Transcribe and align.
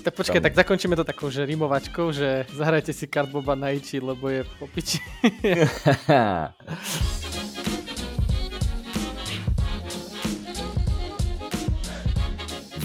Tak 0.00 0.16
počkaj, 0.16 0.40
tak 0.40 0.54
zakončíme 0.54 0.96
to 0.96 1.04
takou, 1.04 1.30
že 1.30 1.46
rimovačkou, 1.46 2.12
že 2.12 2.46
zahrajte 2.56 2.92
si 2.92 3.04
Cardboba 3.04 3.54
na 3.54 3.70
Ichi, 3.70 4.00
lebo 4.00 4.28
je 4.28 4.44
po 4.58 4.66
piči. 4.66 4.98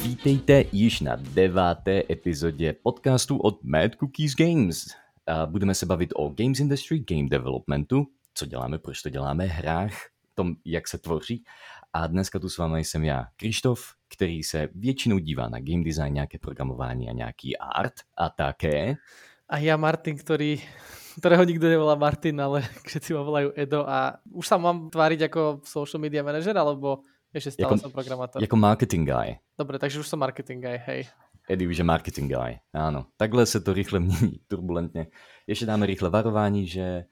Vítejte 0.04 0.63
již 0.71 1.01
na 1.01 1.15
deváté 1.15 2.04
epizodě 2.09 2.75
podcastu 2.83 3.38
od 3.38 3.63
Mad 3.63 3.96
Cookies 3.96 4.36
Games. 4.36 4.86
A 5.28 5.46
budeme 5.46 5.76
se 5.76 5.86
bavit 5.86 6.13
o 6.16 6.29
games 6.29 6.60
industry, 6.60 7.00
game 7.00 7.29
developmentu, 7.29 8.08
co 8.34 8.46
děláme, 8.46 8.78
proč 8.78 9.02
to 9.02 9.10
děláme, 9.10 9.46
hrách, 9.46 9.94
tom, 10.36 10.56
jak 10.66 10.88
se 10.88 10.97
tvoří. 10.97 11.44
A 11.96 12.07
dneska 12.07 12.39
tu 12.39 12.49
s 12.49 12.57
vámi 12.57 12.83
jsem 12.83 13.03
já, 13.03 13.25
Krištof, 13.35 13.95
který 14.13 14.44
se 14.44 14.67
většinou 14.75 15.17
dívá 15.19 15.49
na 15.49 15.59
game 15.59 15.83
design, 15.83 16.13
nějaké 16.13 16.39
programování 16.39 17.09
a 17.09 17.13
nějaký 17.13 17.57
art 17.57 17.94
a 18.17 18.30
také. 18.30 18.95
A 19.49 19.58
já 19.58 19.77
Martin, 19.77 20.17
který 20.17 20.62
ktorého 21.20 21.44
nikto 21.44 21.72
nevolá 21.72 21.95
Martin, 21.95 22.41
ale 22.41 22.67
všetci 22.84 23.16
ma 23.16 23.23
volajú 23.23 23.55
Edo 23.55 23.88
a 23.88 24.20
už 24.27 24.44
sa 24.44 24.59
mám 24.59 24.91
tváriť 24.91 25.31
ako 25.31 25.63
social 25.63 26.03
media 26.03 26.20
manager, 26.27 26.52
alebo 26.59 27.08
ešte 27.31 27.55
stále 27.55 27.80
jako, 27.80 27.88
som 27.88 27.91
programátor? 27.95 28.44
Jako 28.44 28.55
marketing 28.59 29.08
guy. 29.08 29.39
Dobre, 29.55 29.80
takže 29.80 30.03
už 30.03 30.08
som 30.12 30.20
marketing 30.20 30.59
guy, 30.59 30.75
hej. 30.75 31.08
Eddie 31.48 31.72
už 31.72 31.80
je 31.80 31.88
marketing 31.88 32.27
guy, 32.27 32.59
áno. 32.75 33.08
Takhle 33.16 33.45
se 33.45 33.64
to 33.64 33.72
rychle 33.73 34.00
mění, 34.00 34.44
turbulentně. 34.48 35.08
Ještě 35.48 35.66
dáme 35.66 35.86
rychle 35.86 36.09
varování, 36.09 36.67
že 36.67 37.05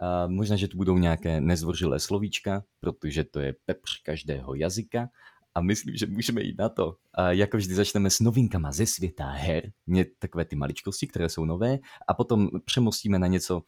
uh, 0.00 0.30
možná, 0.32 0.56
že 0.56 0.68
tu 0.68 0.76
budou 0.76 0.98
nějaké 0.98 1.40
nezvořilé 1.40 2.00
slovíčka, 2.00 2.64
protože 2.80 3.24
to 3.24 3.40
je 3.40 3.54
pepř 3.64 4.02
každého 4.02 4.54
jazyka 4.54 5.08
a 5.54 5.60
myslím, 5.60 5.96
že 5.96 6.06
můžeme 6.06 6.42
jít 6.42 6.58
na 6.58 6.68
to. 6.68 6.96
A 7.14 7.32
jako 7.32 7.56
vždy 7.56 7.74
začneme 7.74 8.10
s 8.10 8.20
novinkama 8.20 8.72
ze 8.72 8.86
světa 8.86 9.26
her, 9.26 9.70
mě 9.86 10.06
takové 10.18 10.44
ty 10.44 10.56
maličkosti, 10.56 11.06
které 11.06 11.28
jsou 11.28 11.44
nové, 11.44 11.78
a 12.08 12.14
potom 12.14 12.48
přemostíme 12.64 13.18
na 13.18 13.26
něco, 13.26 13.62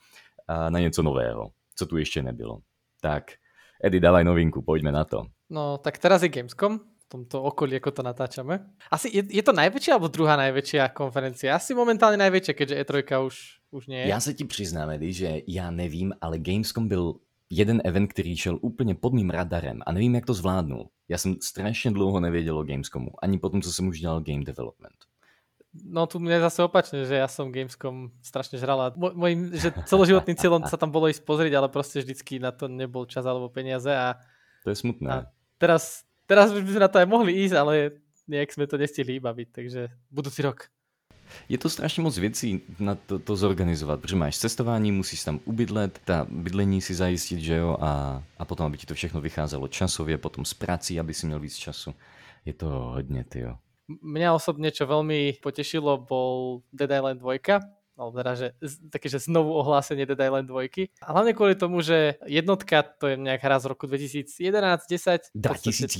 na 0.68 0.78
něco 0.78 1.02
nového, 1.02 1.50
co 1.74 1.86
tu 1.86 1.96
ještě 1.96 2.22
nebylo. 2.22 2.58
Tak, 3.00 3.24
Edy, 3.84 4.00
dávaj 4.00 4.24
novinku, 4.24 4.62
pojďme 4.62 4.92
na 4.92 5.04
to. 5.04 5.26
No, 5.50 5.78
tak 5.78 5.98
teraz 5.98 6.22
je 6.22 6.30
Gamescom, 6.30 6.78
v 6.78 7.06
tomto 7.10 7.42
okolí, 7.42 7.76
ako 7.76 7.90
to 7.90 8.02
natáčame. 8.06 8.62
Asi 8.88 9.10
je, 9.10 9.26
je 9.26 9.42
to 9.42 9.52
najväčšia 9.52 9.98
alebo 9.98 10.08
druhá 10.08 10.38
najväčšia 10.38 10.94
konferencia? 10.94 11.58
Asi 11.58 11.74
momentálně 11.74 12.16
najväčšia, 12.16 12.54
keďže 12.54 12.78
E3 12.84 13.26
už, 13.26 13.36
už 13.72 13.86
nie. 13.86 14.06
Já 14.06 14.20
se 14.20 14.34
ti 14.34 14.44
přiznám, 14.44 14.90
Edy, 14.90 15.12
že 15.12 15.40
já 15.46 15.70
nevím, 15.70 16.12
ale 16.20 16.38
Gamescom 16.38 16.88
byl 16.88 17.14
jeden 17.50 17.80
event, 17.84 18.12
který 18.12 18.36
šel 18.36 18.58
úplně 18.60 18.94
pod 18.94 19.12
mým 19.12 19.30
radarem 19.30 19.80
a 19.86 19.92
nevím, 19.92 20.14
jak 20.14 20.26
to 20.26 20.34
zvládnul. 20.34 20.88
Já 21.08 21.18
jsem 21.18 21.36
strašně 21.40 21.90
dlouho 21.90 22.20
nevěděl 22.20 22.58
o 22.58 22.64
Gamescomu, 22.64 23.10
ani 23.22 23.38
potom, 23.38 23.62
co 23.62 23.72
jsem 23.72 23.88
už 23.88 24.00
dělal 24.00 24.20
game 24.20 24.44
development. 24.44 24.96
No 25.72 26.04
tu 26.04 26.20
mne 26.20 26.36
zase 26.36 26.60
opačne, 26.60 27.08
že 27.08 27.16
ja 27.16 27.24
som 27.32 27.48
Gamescom 27.48 28.12
strašne 28.20 28.60
žral 28.60 28.76
a 28.76 28.92
môjim, 28.92 29.56
že 29.56 29.72
celoživotným 29.88 30.36
cieľom 30.36 30.68
sa 30.68 30.76
tam 30.76 30.92
bolo 30.92 31.08
ísť 31.08 31.24
pozrieť, 31.24 31.56
ale 31.56 31.72
proste 31.72 32.04
vždycky 32.04 32.36
na 32.36 32.52
to 32.52 32.68
nebol 32.68 33.08
čas 33.08 33.24
alebo 33.24 33.48
peniaze 33.48 33.88
a... 33.88 34.20
To 34.68 34.68
je 34.68 34.76
smutné. 34.76 35.08
A 35.08 35.16
teraz, 35.56 36.04
teraz 36.28 36.52
by 36.52 36.60
sme 36.60 36.84
na 36.84 36.92
to 36.92 37.00
aj 37.00 37.08
mohli 37.08 37.48
ísť, 37.48 37.56
ale 37.56 38.04
nejak 38.28 38.52
sme 38.52 38.68
to 38.68 38.76
nestihli 38.76 39.16
baviť, 39.16 39.48
takže 39.48 39.88
budúci 40.12 40.44
rok. 40.44 40.68
Je 41.48 41.58
to 41.58 41.68
strašně 41.68 42.02
moc 42.02 42.18
věcí 42.18 42.60
na 42.78 42.94
to, 42.94 43.18
to 43.18 43.36
zorganizovat, 43.36 44.00
protože 44.00 44.16
máš 44.16 44.38
cestování, 44.38 44.92
musíš 44.92 45.24
tam 45.24 45.40
ubydlet, 45.44 46.00
ta 46.04 46.26
bydlení 46.30 46.80
si 46.80 46.94
zajistit, 46.94 47.40
že 47.40 47.56
jo, 47.56 47.76
a, 47.80 48.22
a 48.38 48.44
potom, 48.44 48.66
aby 48.66 48.78
ti 48.78 48.86
to 48.86 48.94
všechno 48.94 49.20
vycházelo 49.20 49.68
časově, 49.68 50.18
potom 50.18 50.44
s 50.44 50.54
prací, 50.54 51.00
aby 51.00 51.14
si 51.14 51.26
měl 51.26 51.40
víc 51.40 51.56
času. 51.56 51.94
Je 52.44 52.52
to 52.52 52.66
hodně, 52.68 53.24
ty 53.24 53.40
jo. 53.40 53.56
Mňa 54.02 54.38
osobne, 54.38 54.70
čo 54.70 54.86
veľmi 54.86 55.42
potešilo, 55.42 56.06
bol 56.06 56.62
Dead 56.72 56.88
Island 56.88 57.20
2, 57.20 57.60
alebo 57.98 58.14
teda, 58.16 58.32
že 58.34 58.46
také, 58.88 59.12
že 59.12 59.20
znovu 59.20 59.52
ohlásenie 59.52 60.08
Dead 60.08 60.16
Island 60.16 60.48
2. 60.48 60.88
A 61.04 61.08
hlavne 61.12 61.36
kvôli 61.36 61.54
tomu, 61.58 61.84
že 61.84 62.16
jednotka 62.24 62.80
to 62.82 63.12
je 63.12 63.16
nejak 63.20 63.42
hra 63.44 63.60
z 63.60 63.68
roku 63.68 63.84
2011, 63.84 64.32
10. 64.88 65.34
2011 65.36 65.92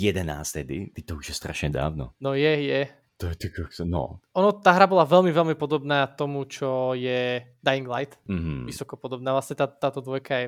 tedy, 0.53 0.89
ty 0.95 1.01
to 1.05 1.21
už 1.21 1.29
je 1.31 1.35
strašne 1.37 1.69
dávno. 1.69 2.17
No 2.17 2.33
je, 2.33 2.55
je. 2.65 2.83
To 3.23 3.31
je 3.31 3.39
tak, 3.39 3.71
no. 3.87 4.19
Ono, 4.35 4.51
tá 4.59 4.75
hra 4.75 4.91
bola 4.91 5.07
veľmi, 5.07 5.31
veľmi 5.31 5.55
podobná 5.55 6.11
tomu, 6.11 6.43
čo 6.43 6.91
je 6.99 7.39
Dying 7.63 7.87
Light. 7.87 8.19
Mm-hmm. 8.27 8.67
Vysoko 8.67 8.99
podobná. 8.99 9.31
Vlastne 9.31 9.55
tá, 9.55 9.71
táto 9.71 10.03
dvojka 10.03 10.43
je 10.43 10.47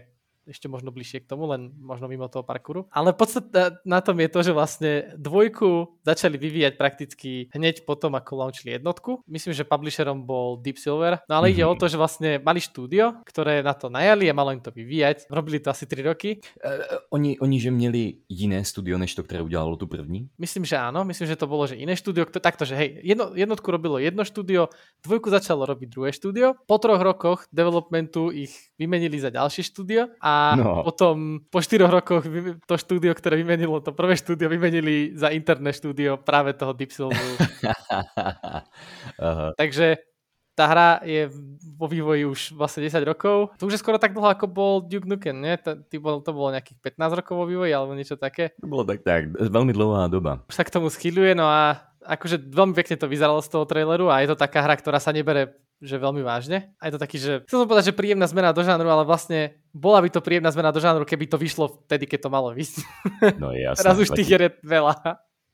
ešte 0.49 0.69
možno 0.69 0.93
bližšie 0.93 1.25
k 1.25 1.28
tomu, 1.28 1.49
len 1.49 1.72
možno 1.81 2.09
mimo 2.09 2.28
toho 2.28 2.44
parkouru. 2.44 2.87
Ale 2.93 3.16
podstatné 3.16 3.81
na 3.84 4.00
tom 4.05 4.21
je 4.21 4.28
to, 4.28 4.41
že 4.44 4.53
vlastne 4.53 4.93
dvojku 5.16 6.00
začali 6.05 6.37
vyvíjať 6.37 6.75
prakticky 6.77 7.31
hneď 7.53 7.88
potom, 7.88 8.15
ako 8.15 8.44
launchili 8.44 8.77
jednotku. 8.77 9.25
Myslím, 9.28 9.56
že 9.56 9.65
publisherom 9.65 10.28
bol 10.28 10.60
Deep 10.60 10.77
Silver, 10.77 11.25
no 11.28 11.41
ale 11.41 11.50
mm-hmm. 11.50 11.60
ide 11.60 11.65
o 11.65 11.75
to, 11.78 11.87
že 11.88 12.00
vlastne 12.00 12.31
mali 12.41 12.60
štúdio, 12.60 13.25
ktoré 13.25 13.65
na 13.65 13.72
to 13.72 13.88
najali 13.88 14.28
a 14.28 14.37
malo 14.37 14.53
im 14.53 14.60
to 14.60 14.72
vyvíjať. 14.72 15.28
Robili 15.33 15.60
to 15.60 15.72
asi 15.72 15.88
3 15.88 16.10
roky. 16.10 16.41
Uh, 16.60 17.00
oni, 17.10 17.38
oni, 17.41 17.56
že 17.60 17.71
měli 17.71 18.03
jiné 18.28 18.65
studio, 18.65 18.99
než 18.99 19.15
to, 19.15 19.22
které 19.22 19.43
udělalo 19.43 19.77
tu 19.77 19.87
první? 19.87 20.28
Myslím, 20.38 20.65
že 20.65 20.77
áno. 20.77 21.04
Myslím, 21.04 21.28
že 21.28 21.37
to 21.37 21.47
bolo, 21.47 21.66
že 21.66 21.81
iné 21.81 21.97
štúdio. 21.97 22.27
Takto, 22.27 22.65
že 22.65 22.77
hej, 22.77 23.00
jedno, 23.03 23.33
jednotku 23.33 23.71
robilo 23.71 23.99
jedno 23.99 24.25
štúdio, 24.25 24.69
dvojku 25.00 25.31
začalo 25.31 25.65
robiť 25.65 25.88
druhé 25.88 26.10
štúdio. 26.12 26.59
Po 26.66 26.77
troch 26.78 27.00
rokoch 27.00 27.47
developmentu 27.54 28.34
ich 28.34 28.53
vymenili 28.77 29.16
za 29.16 29.31
ďalšie 29.31 29.62
štúdio 29.65 30.12
a 30.19 30.34
no. 30.59 30.83
potom 30.87 31.43
po 31.49 31.59
4 31.62 31.87
rokoch 31.87 32.25
to 32.65 32.75
štúdio, 32.78 33.12
ktoré 33.15 33.41
vymenilo, 33.41 33.83
to 33.84 33.95
prvé 33.95 34.15
štúdio 34.19 34.50
vymenili 34.50 35.15
za 35.15 35.31
interné 35.31 35.71
štúdio 35.75 36.21
práve 36.21 36.55
toho 36.55 36.72
Deep 36.72 36.91
Silveru. 36.91 37.34
Takže 39.61 40.00
tá 40.55 40.71
hra 40.71 40.91
je 41.03 41.27
vo 41.75 41.91
vývoji 41.91 42.22
už 42.22 42.55
vlastne 42.55 42.87
10 42.87 43.03
rokov. 43.03 43.50
To 43.59 43.67
už 43.67 43.75
je 43.75 43.83
skoro 43.83 43.99
tak 43.99 44.15
dlho, 44.15 44.31
ako 44.31 44.47
bol 44.47 44.72
Duke 44.87 45.06
Nukem, 45.11 45.34
nie? 45.34 45.59
To, 45.67 45.83
to 46.22 46.31
bolo 46.31 46.55
nejakých 46.55 46.78
15 46.95 47.19
rokov 47.19 47.34
vo 47.34 47.45
vývoji, 47.51 47.75
alebo 47.75 47.99
niečo 47.99 48.15
také. 48.15 48.55
To 48.62 48.71
bolo 48.71 48.87
tak, 48.87 49.03
tak, 49.03 49.34
veľmi 49.34 49.75
dlouhá 49.75 50.06
doba. 50.06 50.47
Už 50.47 50.55
sa 50.55 50.62
k 50.62 50.71
tomu 50.71 50.87
schyluje, 50.95 51.34
no 51.34 51.51
a 51.51 51.83
akože 52.06 52.39
veľmi 52.39 52.75
pekne 52.77 52.95
to 52.95 53.11
vyzeralo 53.11 53.43
z 53.43 53.51
toho 53.51 53.66
traileru 53.66 54.12
a 54.12 54.22
je 54.22 54.31
to 54.31 54.39
taká 54.39 54.62
hra, 54.62 54.78
ktorá 54.78 55.03
sa 55.03 55.11
nebere 55.11 55.64
že 55.83 55.99
veľmi 55.99 56.23
vážne. 56.23 56.75
A 56.79 56.89
je 56.89 56.93
to 56.95 57.03
taký, 57.03 57.17
že 57.19 57.33
chcel 57.49 57.65
som 57.65 57.69
povedať, 57.69 57.91
že 57.93 57.99
príjemná 57.99 58.27
zmena 58.29 58.55
do 58.55 58.62
žánru, 58.62 58.87
ale 58.91 59.03
vlastne 59.07 59.59
bola 59.75 59.99
by 60.03 60.09
to 60.11 60.25
príjemná 60.25 60.51
zmena 60.55 60.71
do 60.71 60.81
žánru, 60.81 61.05
keby 61.07 61.27
to 61.27 61.39
vyšlo 61.41 61.85
vtedy, 61.87 62.07
keď 62.07 62.29
to 62.29 62.31
malo 62.31 62.55
vysť. 62.55 62.85
No 63.41 63.51
jasne. 63.57 63.81
Teraz 63.83 63.97
už 63.99 64.15
tých 64.15 64.31
je 64.31 64.39
veľa. 64.63 64.95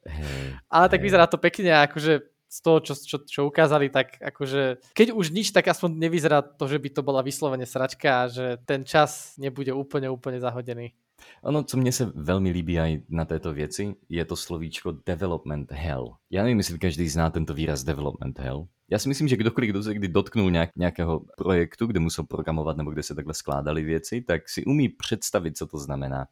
Hey, 0.01 0.57
ale 0.73 0.87
tak 0.89 1.01
hey. 1.01 1.07
vyzerá 1.07 1.25
to 1.29 1.37
pekne 1.37 1.71
a 1.77 1.85
akože 1.85 2.25
z 2.51 2.59
toho, 2.67 2.83
čo, 2.83 2.95
čo, 2.99 3.17
čo 3.23 3.41
ukázali, 3.47 3.95
tak 3.95 4.19
akože 4.19 4.91
keď 4.91 5.15
už 5.15 5.31
nič, 5.31 5.55
tak 5.55 5.71
aspoň 5.71 6.03
nevyzerá 6.03 6.43
to, 6.43 6.67
že 6.67 6.83
by 6.83 6.89
to 6.91 7.03
bola 7.07 7.23
vyslovene 7.23 7.63
sračka 7.63 8.27
a 8.27 8.29
že 8.29 8.59
ten 8.67 8.83
čas 8.83 9.39
nebude 9.39 9.71
úplne, 9.71 10.11
úplne 10.11 10.43
zahodený. 10.43 10.91
Ono, 11.43 11.63
co 11.63 11.77
mně 11.77 11.93
se 11.93 12.13
velmi 12.15 12.51
líbí 12.51 12.81
aj 12.81 12.99
na 13.09 13.25
této 13.25 13.53
věci, 13.53 13.95
je 14.09 14.25
to 14.25 14.37
slovíčko 14.37 14.93
development 15.07 15.73
hell. 15.73 16.17
Já 16.31 16.43
nevím, 16.43 16.59
jestli 16.59 16.79
každý 16.79 17.09
zná 17.09 17.31
tento 17.31 17.55
výraz 17.55 17.85
development 17.85 18.39
hell. 18.39 18.67
Já 18.91 18.99
si 18.99 19.09
myslím, 19.09 19.29
že 19.29 19.37
kdokoliv, 19.37 19.71
kdo 19.71 19.83
se 19.83 19.95
kdy 19.95 20.09
dotknul 20.09 20.51
nějak, 20.51 20.71
nějakého 20.77 21.21
projektu, 21.37 21.87
kde 21.87 22.01
musel 22.01 22.25
programovat 22.25 22.77
nebo 22.77 22.91
kde 22.91 23.03
se 23.03 23.15
takhle 23.15 23.35
skládaly 23.35 23.83
věci, 23.83 24.21
tak 24.21 24.49
si 24.49 24.65
umí 24.65 24.89
představit, 24.89 25.57
co 25.57 25.67
to 25.67 25.79
znamená. 25.79 26.27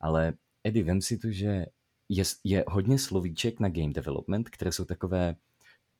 Ale 0.00 0.32
Eddie, 0.64 0.84
vem 0.84 1.00
si 1.00 1.18
to, 1.18 1.30
že 1.30 1.66
je, 2.08 2.24
je 2.44 2.64
hodně 2.68 2.98
slovíček 2.98 3.60
na 3.60 3.68
game 3.68 3.92
development, 3.92 4.48
které 4.48 4.72
jsou 4.72 4.84
takové 4.84 5.34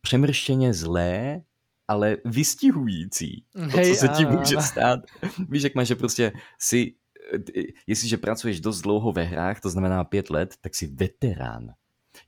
přemrštěně 0.00 0.74
zlé, 0.74 1.42
ale 1.88 2.16
vystihující. 2.24 3.44
To, 3.72 3.80
co 3.88 3.94
se 3.94 4.08
ti 4.08 4.26
může 4.26 4.56
stát. 4.60 5.00
Víš, 5.48 5.62
jak 5.62 5.74
máš, 5.74 5.88
že 5.88 5.94
prostě 5.94 6.32
si 6.58 6.94
jestliže 7.86 8.16
pracuješ 8.16 8.60
dost 8.60 8.80
dlouho 8.80 9.12
ve 9.12 9.24
hrách, 9.24 9.60
to 9.60 9.70
znamená 9.70 10.04
pět 10.04 10.30
let, 10.30 10.54
tak 10.60 10.74
si 10.74 10.86
veterán. 10.86 11.74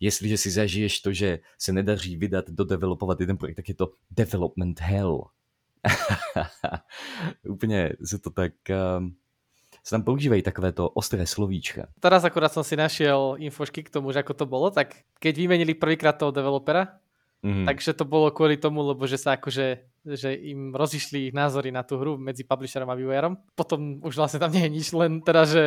Jestliže 0.01 0.37
si 0.37 0.51
zažiješ 0.51 1.01
to, 1.01 1.13
že 1.13 1.39
se 1.59 1.73
nedaří 1.73 2.17
vydat, 2.17 2.51
dodevelopovat 2.51 3.21
jeden 3.21 3.37
projekt, 3.37 3.57
tak 3.57 3.69
je 3.69 3.75
to 3.75 3.93
development 4.11 4.81
hell. 4.81 5.25
Úplně 7.49 7.93
se 8.05 8.19
to 8.19 8.31
tak... 8.31 8.53
Um, 8.99 9.17
sa 9.83 9.99
tam 9.99 10.07
používají 10.07 10.47
takovéto 10.47 10.87
ostré 10.95 11.27
slovíčka. 11.27 11.91
Teraz 11.99 12.23
akorát 12.23 12.55
som 12.55 12.63
si 12.63 12.79
našiel 12.79 13.35
infošky 13.43 13.83
k 13.83 13.91
tomu, 13.91 14.15
že 14.15 14.23
ako 14.23 14.35
to 14.39 14.47
bolo, 14.47 14.71
tak 14.71 14.95
keď 15.19 15.35
vymenili 15.35 15.75
prvýkrát 15.75 16.15
toho 16.15 16.31
developera, 16.31 17.03
Mm-hmm. 17.43 17.67
Takže 17.67 17.99
to 17.99 18.07
bolo 18.07 18.31
kvôli 18.31 18.55
tomu, 18.55 18.87
lebo 18.87 19.03
že 19.03 19.19
sa 19.19 19.35
akože 19.35 19.91
že 20.03 20.31
im 20.35 20.75
rozišli 20.75 21.31
ich 21.31 21.35
názory 21.35 21.75
na 21.75 21.87
tú 21.87 21.99
hru 21.99 22.19
medzi 22.19 22.43
publisherom 22.43 22.91
a 22.91 22.99
vývojárom. 22.99 23.35
Potom 23.55 24.03
už 24.03 24.15
vlastne 24.19 24.43
tam 24.43 24.51
nie 24.51 24.67
je 24.67 24.75
nič, 24.79 24.87
len 24.95 25.23
teda, 25.23 25.43
že 25.47 25.63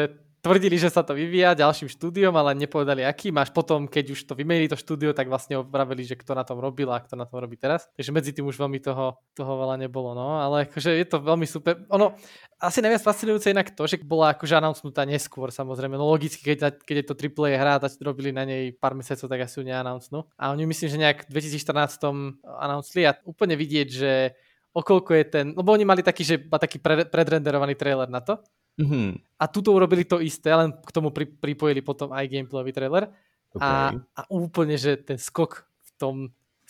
tvrdili, 0.46 0.78
že 0.78 0.94
sa 0.94 1.02
to 1.02 1.18
vyvíja 1.18 1.58
ďalším 1.58 1.90
štúdiom, 1.90 2.30
ale 2.38 2.54
nepovedali 2.54 3.02
aký. 3.02 3.34
Máš 3.34 3.50
potom, 3.50 3.90
keď 3.90 4.14
už 4.14 4.30
to 4.30 4.38
vymenili 4.38 4.70
to 4.70 4.78
štúdio, 4.78 5.10
tak 5.18 5.26
vlastne 5.26 5.58
opravili, 5.66 6.06
že 6.06 6.14
kto 6.14 6.38
na 6.38 6.46
tom 6.46 6.62
robil 6.62 6.86
a 6.94 7.02
kto 7.02 7.18
na 7.18 7.26
tom 7.26 7.42
robí 7.42 7.58
teraz. 7.58 7.90
Takže 7.98 8.14
medzi 8.14 8.30
tým 8.30 8.46
už 8.46 8.62
veľmi 8.62 8.78
toho, 8.78 9.18
toho 9.34 9.54
veľa 9.58 9.82
nebolo. 9.82 10.14
No, 10.14 10.38
ale 10.38 10.70
akože 10.70 10.94
je 10.94 11.08
to 11.10 11.18
veľmi 11.18 11.50
super. 11.50 11.82
Ono, 11.90 12.14
asi 12.62 12.86
najviac 12.86 13.02
fascinujúce 13.02 13.50
inak 13.50 13.74
to, 13.74 13.90
že 13.90 13.98
bola 14.06 14.38
akože 14.38 14.54
announcnutá 14.54 15.02
neskôr 15.10 15.50
samozrejme. 15.50 15.98
No 15.98 16.06
logicky, 16.06 16.54
keď, 16.54 16.78
keď 16.86 16.96
je 17.02 17.06
to 17.10 17.18
AAA 17.18 17.58
hra 17.58 17.82
a 17.82 17.90
robili 18.06 18.30
na 18.30 18.46
nej 18.46 18.70
pár 18.78 18.94
mesiacov, 18.94 19.26
tak 19.26 19.50
asi 19.50 19.58
ju 19.58 19.64
neannouncnú. 19.66 20.30
A 20.38 20.54
oni 20.54 20.70
myslím, 20.70 20.94
že 20.94 21.02
nejak 21.02 21.26
v 21.26 21.42
2014 21.42 22.06
announceli 22.46 23.10
a 23.10 23.18
úplne 23.26 23.58
vidieť, 23.58 23.88
že 23.90 24.38
okolko 24.78 25.18
je 25.18 25.26
ten, 25.26 25.46
lebo 25.58 25.74
oni 25.74 25.88
mali 25.88 26.06
taký, 26.06 26.22
že 26.22 26.36
taký 26.38 26.78
pre, 26.78 27.08
predrenderovaný 27.08 27.74
trailer 27.80 28.12
na 28.12 28.22
to 28.22 28.38
Mm-hmm. 28.76 29.40
A 29.40 29.44
tuto 29.48 29.72
urobili 29.72 30.04
to 30.04 30.20
isté, 30.20 30.52
len 30.56 30.72
k 30.72 30.90
tomu 30.92 31.12
pri, 31.12 31.28
pripojili 31.28 31.84
potom 31.84 32.12
aj 32.12 32.28
gameplayový 32.28 32.72
trailer. 32.72 33.04
Okay. 33.56 33.64
A, 33.64 33.96
a 33.96 34.22
úplne, 34.32 34.76
že 34.76 35.00
ten 35.00 35.16
skok 35.16 35.64
v 35.64 35.92
tom 35.96 36.16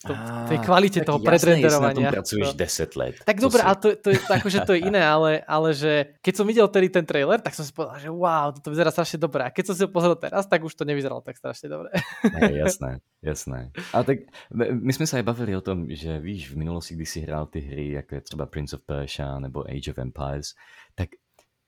to, 0.06 0.13
v 0.13 0.50
tej 0.54 0.60
kvalite 0.62 1.00
toho 1.02 1.18
predrenderovania. 1.18 2.12
Na 2.12 2.22
tom 2.22 2.22
pracuješ 2.22 2.50
to... 2.54 2.57
10 2.62 3.02
let. 3.02 3.16
Tak 3.25 3.38
dobre, 3.42 3.62
si... 3.62 3.66
ale 3.66 3.75
to, 3.81 3.88
to, 3.98 4.07
je, 4.13 4.18
akože 4.22 4.60
to 4.68 4.72
je 4.78 4.80
iné, 4.86 5.02
ale, 5.02 5.42
ale 5.48 5.74
že 5.74 6.19
keď 6.22 6.34
som 6.36 6.46
videl 6.46 6.68
tedy 6.69 6.88
ten 6.94 7.02
trailer, 7.07 7.42
tak 7.42 7.57
som 7.57 7.66
si 7.66 7.74
povedal, 7.74 7.98
že 7.98 8.10
wow, 8.13 8.54
to 8.54 8.69
vyzerá 8.69 8.94
strašne 8.94 9.18
dobre. 9.18 9.42
A 9.42 9.50
keď 9.50 9.72
som 9.72 9.75
si 9.75 9.81
ho 9.81 9.90
pozrel 9.90 10.13
teraz, 10.19 10.46
tak 10.46 10.62
už 10.62 10.78
to 10.78 10.86
nevyzeralo 10.86 11.25
tak 11.25 11.40
strašne 11.42 11.68
dobre. 11.74 11.90
Je, 12.22 12.62
jasné, 12.62 13.01
jasné. 13.24 13.74
Ale 13.94 14.04
tak 14.04 14.18
my 14.54 14.94
jsme 14.94 15.08
se 15.08 15.18
aj 15.18 15.24
bavili 15.24 15.56
o 15.56 15.62
tom, 15.62 15.90
že 15.90 16.19
víš, 16.19 16.51
v 16.51 16.58
minulosti, 16.62 16.96
když 16.96 17.10
si 17.10 17.19
hrál 17.25 17.46
ty 17.46 17.60
hry, 17.60 17.92
jako 17.92 18.16
je 18.16 18.22
třeba 18.22 18.46
Prince 18.46 18.75
of 18.75 18.81
Persia 18.86 19.40
nebo 19.40 19.66
Age 19.66 19.92
of 19.92 19.98
Empires, 19.98 20.54
tak 20.96 21.10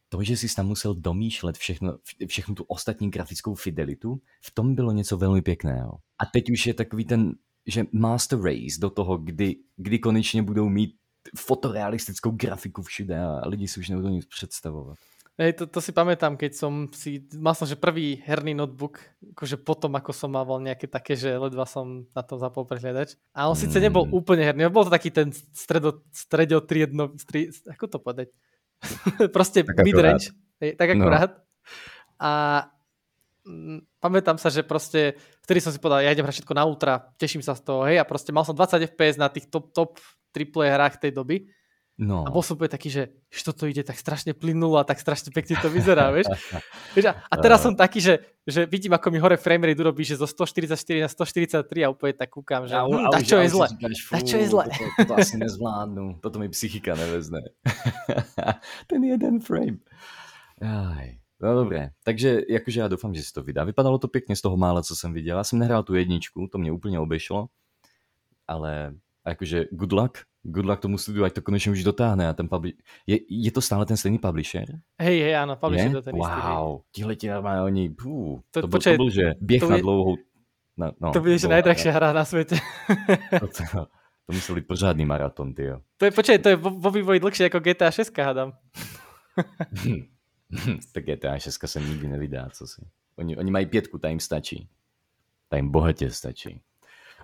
to, 0.09 0.23
že 0.23 0.37
jsi 0.37 0.55
tam 0.55 0.67
musel 0.67 0.93
domýšlet 0.93 1.57
všechno, 1.57 1.97
všechnu 2.27 2.55
tu 2.55 2.63
ostatní 2.63 3.11
grafickou 3.11 3.55
fidelitu, 3.55 4.21
v 4.41 4.51
tom 4.51 4.75
bylo 4.75 4.91
něco 4.91 5.17
velmi 5.17 5.41
pěkného. 5.41 5.97
A 6.19 6.25
teď 6.25 6.49
už 6.51 6.67
je 6.67 6.73
takový 6.73 7.05
ten, 7.05 7.33
že 7.67 7.85
master 7.91 8.41
race 8.41 8.79
do 8.79 8.89
toho, 8.89 9.17
kdy, 9.17 9.55
kdy 9.77 9.99
konečně 9.99 10.43
budou 10.43 10.69
mít 10.69 10.95
fotorealistickou 11.35 12.31
grafiku 12.31 12.81
všude 12.81 13.19
a 13.19 13.47
lidi 13.47 13.67
si 13.67 13.79
už 13.79 13.89
nebudou 13.89 14.09
nic 14.09 14.25
představovat. 14.25 14.97
Hej, 15.37 15.53
to, 15.53 15.69
to 15.69 15.85
si 15.85 15.93
pamätám, 15.93 16.33
keď 16.33 16.57
som 16.57 16.89
si, 16.89 17.21
mal 17.37 17.53
som, 17.53 17.69
že 17.69 17.77
prvý 17.77 18.17
herný 18.25 18.57
notebook, 18.57 18.97
akože 19.37 19.61
potom, 19.61 19.93
ako 19.93 20.09
som 20.09 20.33
mal 20.33 20.49
nejaké 20.57 20.89
také, 20.89 21.13
že 21.13 21.29
ledva 21.29 21.69
som 21.69 22.09
na 22.09 22.25
to 22.25 22.41
zapol 22.41 22.65
prehľadač. 22.65 23.21
A 23.37 23.45
on 23.45 23.53
mm. 23.53 23.61
síce 23.61 23.77
nebol 23.77 24.09
úplne 24.09 24.41
herný, 24.41 24.65
bol 24.73 24.89
to 24.89 24.89
taký 24.89 25.13
ten 25.13 25.29
stredo, 25.53 26.01
stredo 26.09 26.57
triedno, 26.65 27.13
stri, 27.21 27.53
ako 27.69 27.85
to 27.85 27.97
povedať? 28.01 28.33
Proste 29.35 29.65
tak 29.65 29.81
midrange. 29.83 30.33
Tak 30.57 30.87
no. 30.93 31.05
akurát. 31.05 31.31
No. 31.31 31.43
A 32.17 32.31
mm, 33.45 33.79
pamätám 34.01 34.37
sa, 34.41 34.49
že 34.49 34.65
proste 34.65 35.17
vtedy 35.45 35.61
som 35.61 35.69
si 35.69 35.77
povedal, 35.77 36.05
ja 36.05 36.13
idem 36.13 36.25
hrať 36.25 36.41
všetko 36.41 36.57
na 36.57 36.65
ultra, 36.65 37.13
teším 37.21 37.45
sa 37.45 37.53
z 37.53 37.61
toho, 37.61 37.85
hej, 37.85 38.01
a 38.01 38.05
proste 38.05 38.33
mal 38.33 38.41
som 38.41 38.57
20 38.57 38.89
FPS 38.93 39.21
na 39.21 39.29
tých 39.29 39.49
top, 39.53 39.69
top 39.73 40.01
triple 40.33 40.65
hrách 40.65 40.97
tej 40.97 41.13
doby 41.13 41.45
No. 41.97 42.21
A 42.21 42.29
bol 42.29 42.45
som 42.45 42.53
úplne 42.53 42.69
taký, 42.69 42.93
že, 42.93 43.09
že 43.25 43.41
toto 43.41 43.65
ide 43.65 43.81
tak 43.81 43.97
strašne 43.97 44.37
plynulo 44.37 44.77
a 44.77 44.85
tak 44.85 45.01
strašne 45.01 45.33
pekne 45.33 45.57
to 45.57 45.65
vyzerá, 45.65 46.09
vieš. 46.15 46.29
vieš 46.93 47.09
a, 47.09 47.25
a 47.25 47.35
teraz 47.41 47.65
som 47.65 47.73
taký, 47.73 47.97
že, 47.97 48.21
že 48.45 48.69
vidím, 48.69 48.93
ako 48.93 49.09
mi 49.09 49.17
hore 49.17 49.33
frame 49.33 49.65
rate 49.65 49.81
urobí, 49.81 50.05
že 50.05 50.13
zo 50.13 50.29
144 50.29 50.77
na 50.77 51.09
143 51.09 51.65
a 51.65 51.89
úplne 51.89 52.13
tak 52.13 52.29
kúkam, 52.29 52.69
že 52.69 52.77
a, 52.77 52.85
hm, 52.85 53.09
tak 53.09 53.25
čo 53.25 53.41
je 53.41 53.49
zle, 53.49 53.67
tak 54.13 54.21
čo 54.29 54.37
je 54.37 54.45
zle. 54.45 54.69
To, 54.69 55.09
to 55.09 55.13
asi 55.17 55.41
nezvládnu, 55.41 56.21
toto 56.21 56.37
mi 56.37 56.45
psychika 56.53 56.93
nevezne. 56.93 57.41
Ten 58.93 59.01
jeden 59.01 59.41
frame. 59.41 59.81
Aj. 60.61 61.17
No 61.41 61.53
dobré, 61.53 61.89
takže 62.03 62.41
jakože 62.49 62.79
já 62.79 62.87
doufám, 62.87 63.13
že 63.13 63.23
si 63.23 63.33
to 63.33 63.43
vydá. 63.43 63.63
Vypadalo 63.63 63.97
to 63.97 64.07
pěkně 64.07 64.35
z 64.35 64.41
toho 64.41 64.57
mála, 64.57 64.81
co 64.81 64.95
jsem 64.95 65.13
viděl. 65.13 65.37
Já 65.37 65.43
jsem 65.43 65.59
nehrál 65.59 65.83
tu 65.83 65.93
jedničku, 65.93 66.47
to 66.51 66.57
mě 66.57 66.71
úplně 66.71 66.99
obešlo, 66.99 67.47
ale 68.47 68.93
jakože 69.27 69.65
good 69.71 69.91
luck, 69.91 70.17
good 70.47 70.65
luck 70.65 70.79
tomu 70.79 70.97
studiu, 70.97 71.23
ať 71.23 71.33
to 71.33 71.41
konečně 71.41 71.71
už 71.71 71.83
dotáhne. 71.83 72.29
A 72.29 72.33
ten 72.33 72.47
publi- 72.47 72.73
je, 73.07 73.19
je 73.29 73.51
to 73.51 73.61
stále 73.61 73.85
ten 73.85 73.97
stejný 73.97 74.17
publisher? 74.17 74.65
Hej, 75.01 75.21
hej, 75.21 75.35
ano, 75.35 75.55
publisher 75.55 75.87
je? 75.87 75.93
to 75.93 76.01
ten 76.01 76.15
Wow, 76.15 76.81
tihle 76.91 77.15
ti 77.15 77.29
normálně 77.29 77.61
oni, 77.61 77.89
pů, 77.89 78.41
to, 78.51 78.61
to, 78.61 78.67
počkej, 78.67 78.93
to 78.93 79.03
byl, 79.03 79.09
že 79.09 79.33
běh 79.41 79.59
to 79.61 79.69
na 79.69 79.77
dlouhou... 79.77 80.15
Na, 80.77 80.91
no, 81.01 81.11
to 81.11 81.19
bude, 81.19 81.37
že 81.37 81.47
najdrahšia 81.47 81.93
hra 81.93 82.13
na 82.13 82.25
světě. 82.25 82.55
to, 83.39 83.47
to, 83.47 83.85
to 84.25 84.33
musel 84.33 84.55
být 84.55 84.67
pořádný 84.67 85.05
maraton, 85.05 85.53
ty 85.53 85.63
jo. 85.63 85.81
To 85.97 86.05
je, 86.05 86.11
počkej, 86.11 86.39
to 86.39 86.49
je 86.49 86.55
vo, 86.55 86.69
vo 86.69 86.91
vývoji 86.91 87.19
dlhšie 87.19 87.45
jako 87.45 87.59
GTA 87.59 87.91
6, 87.91 88.17
hádám. 88.17 88.53
tak 90.91 91.05
GTA 91.05 91.39
6 91.39 91.59
se 91.65 91.81
nikdy 91.81 92.07
nevydá, 92.07 92.49
co 92.49 92.67
si. 92.67 92.81
Oni, 93.15 93.37
oni 93.37 93.51
mají 93.51 93.65
pětku, 93.65 93.97
ta 93.97 94.09
jim 94.09 94.19
stačí. 94.19 94.69
Ta 95.49 95.55
jim 95.55 95.69
bohatě 95.69 96.11
stačí. 96.11 96.61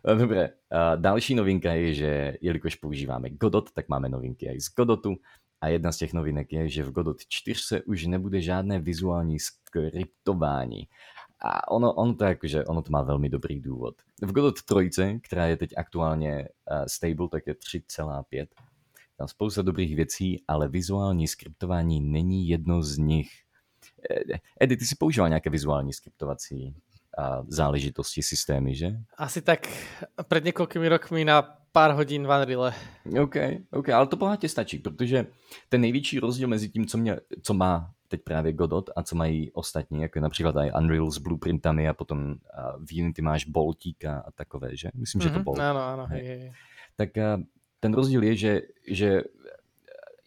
No, 0.07 0.15
Dobre, 0.15 0.49
a 0.71 0.95
další 0.95 1.35
novinka 1.35 1.73
je, 1.73 1.93
že 1.93 2.37
jelikož 2.41 2.75
používáme 2.75 3.29
Godot, 3.29 3.71
tak 3.71 3.89
máme 3.89 4.09
novinky 4.09 4.45
i 4.45 4.61
z 4.61 4.73
Godotu. 4.75 5.15
A 5.61 5.67
jedna 5.67 5.91
z 5.91 5.97
těch 5.97 6.13
novinek 6.13 6.53
je, 6.53 6.69
že 6.69 6.83
v 6.83 6.91
Godot 6.91 7.17
4 7.27 7.59
se 7.59 7.81
už 7.83 8.05
nebude 8.05 8.41
žádné 8.41 8.79
vizuální 8.79 9.39
skriptování. 9.39 10.87
A 11.39 11.71
ono, 11.71 11.93
ono 11.93 12.13
to 12.13 12.23
jakože, 12.23 12.65
ono 12.65 12.81
to 12.81 12.91
má 12.91 13.01
velmi 13.01 13.29
dobrý 13.29 13.59
důvod. 13.59 13.95
V 14.21 14.31
Godot 14.31 14.55
3, 14.89 15.19
která 15.23 15.47
je 15.47 15.57
teď 15.57 15.69
aktuálně 15.77 16.49
uh, 16.71 16.85
stable, 16.87 17.29
tak 17.31 17.47
je 17.47 17.53
3,5. 17.53 18.47
Tam 19.17 19.27
spousta 19.27 19.61
dobrých 19.61 19.95
věcí, 19.95 20.43
ale 20.47 20.67
vizuální 20.67 21.27
skriptování 21.27 22.01
není 22.01 22.47
jedno 22.47 22.83
z 22.83 22.97
nich. 22.97 23.29
Eh, 24.09 24.39
Edy, 24.61 24.77
ty 24.77 24.85
si 24.85 24.95
používal 24.95 25.29
nějaké 25.29 25.49
vizuální 25.49 25.93
skriptovací 25.93 26.75
záležitosti 27.47 28.23
systémy, 28.23 28.75
že? 28.75 28.91
Asi 29.17 29.41
tak 29.41 29.67
před 30.27 30.43
několikými 30.43 30.89
rokmi 30.89 31.25
na 31.25 31.41
pár 31.71 31.91
hodin 31.91 32.27
v 32.27 32.41
Unreal. 32.41 32.73
OK, 33.23 33.35
OK, 33.71 33.89
ale 33.89 34.07
to 34.07 34.15
bohatě 34.15 34.49
stačí, 34.49 34.79
protože 34.79 35.27
ten 35.69 35.81
největší 35.81 36.19
rozdíl 36.19 36.47
mezi 36.47 36.69
tím, 36.69 36.85
co, 36.85 36.97
mě, 36.97 37.17
co 37.41 37.53
má 37.53 37.91
teď 38.07 38.21
právě 38.23 38.53
Godot 38.53 38.89
a 38.95 39.03
co 39.03 39.15
mají 39.15 39.51
ostatní, 39.51 40.01
jako 40.01 40.19
například 40.19 40.55
i 40.55 40.71
Unreal 40.71 41.11
s 41.11 41.17
blueprintami 41.17 41.89
a 41.89 41.93
potom 41.93 42.35
v 42.89 43.01
Unity 43.01 43.21
máš 43.21 43.45
boltíka 43.45 44.23
a 44.27 44.31
takové, 44.31 44.77
že? 44.77 44.89
Myslím, 44.93 45.21
mm-hmm, 45.21 45.23
že 45.23 45.29
to 45.29 45.35
mhm, 45.35 45.43
Bolt. 45.43 45.59
Ano, 45.59 45.79
ano, 45.79 46.05
hej, 46.05 46.25
hej. 46.27 46.53
Tak 46.95 47.09
ten 47.79 47.93
rozdíl 47.93 48.23
je, 48.23 48.35
že, 48.35 48.61
že 48.87 49.23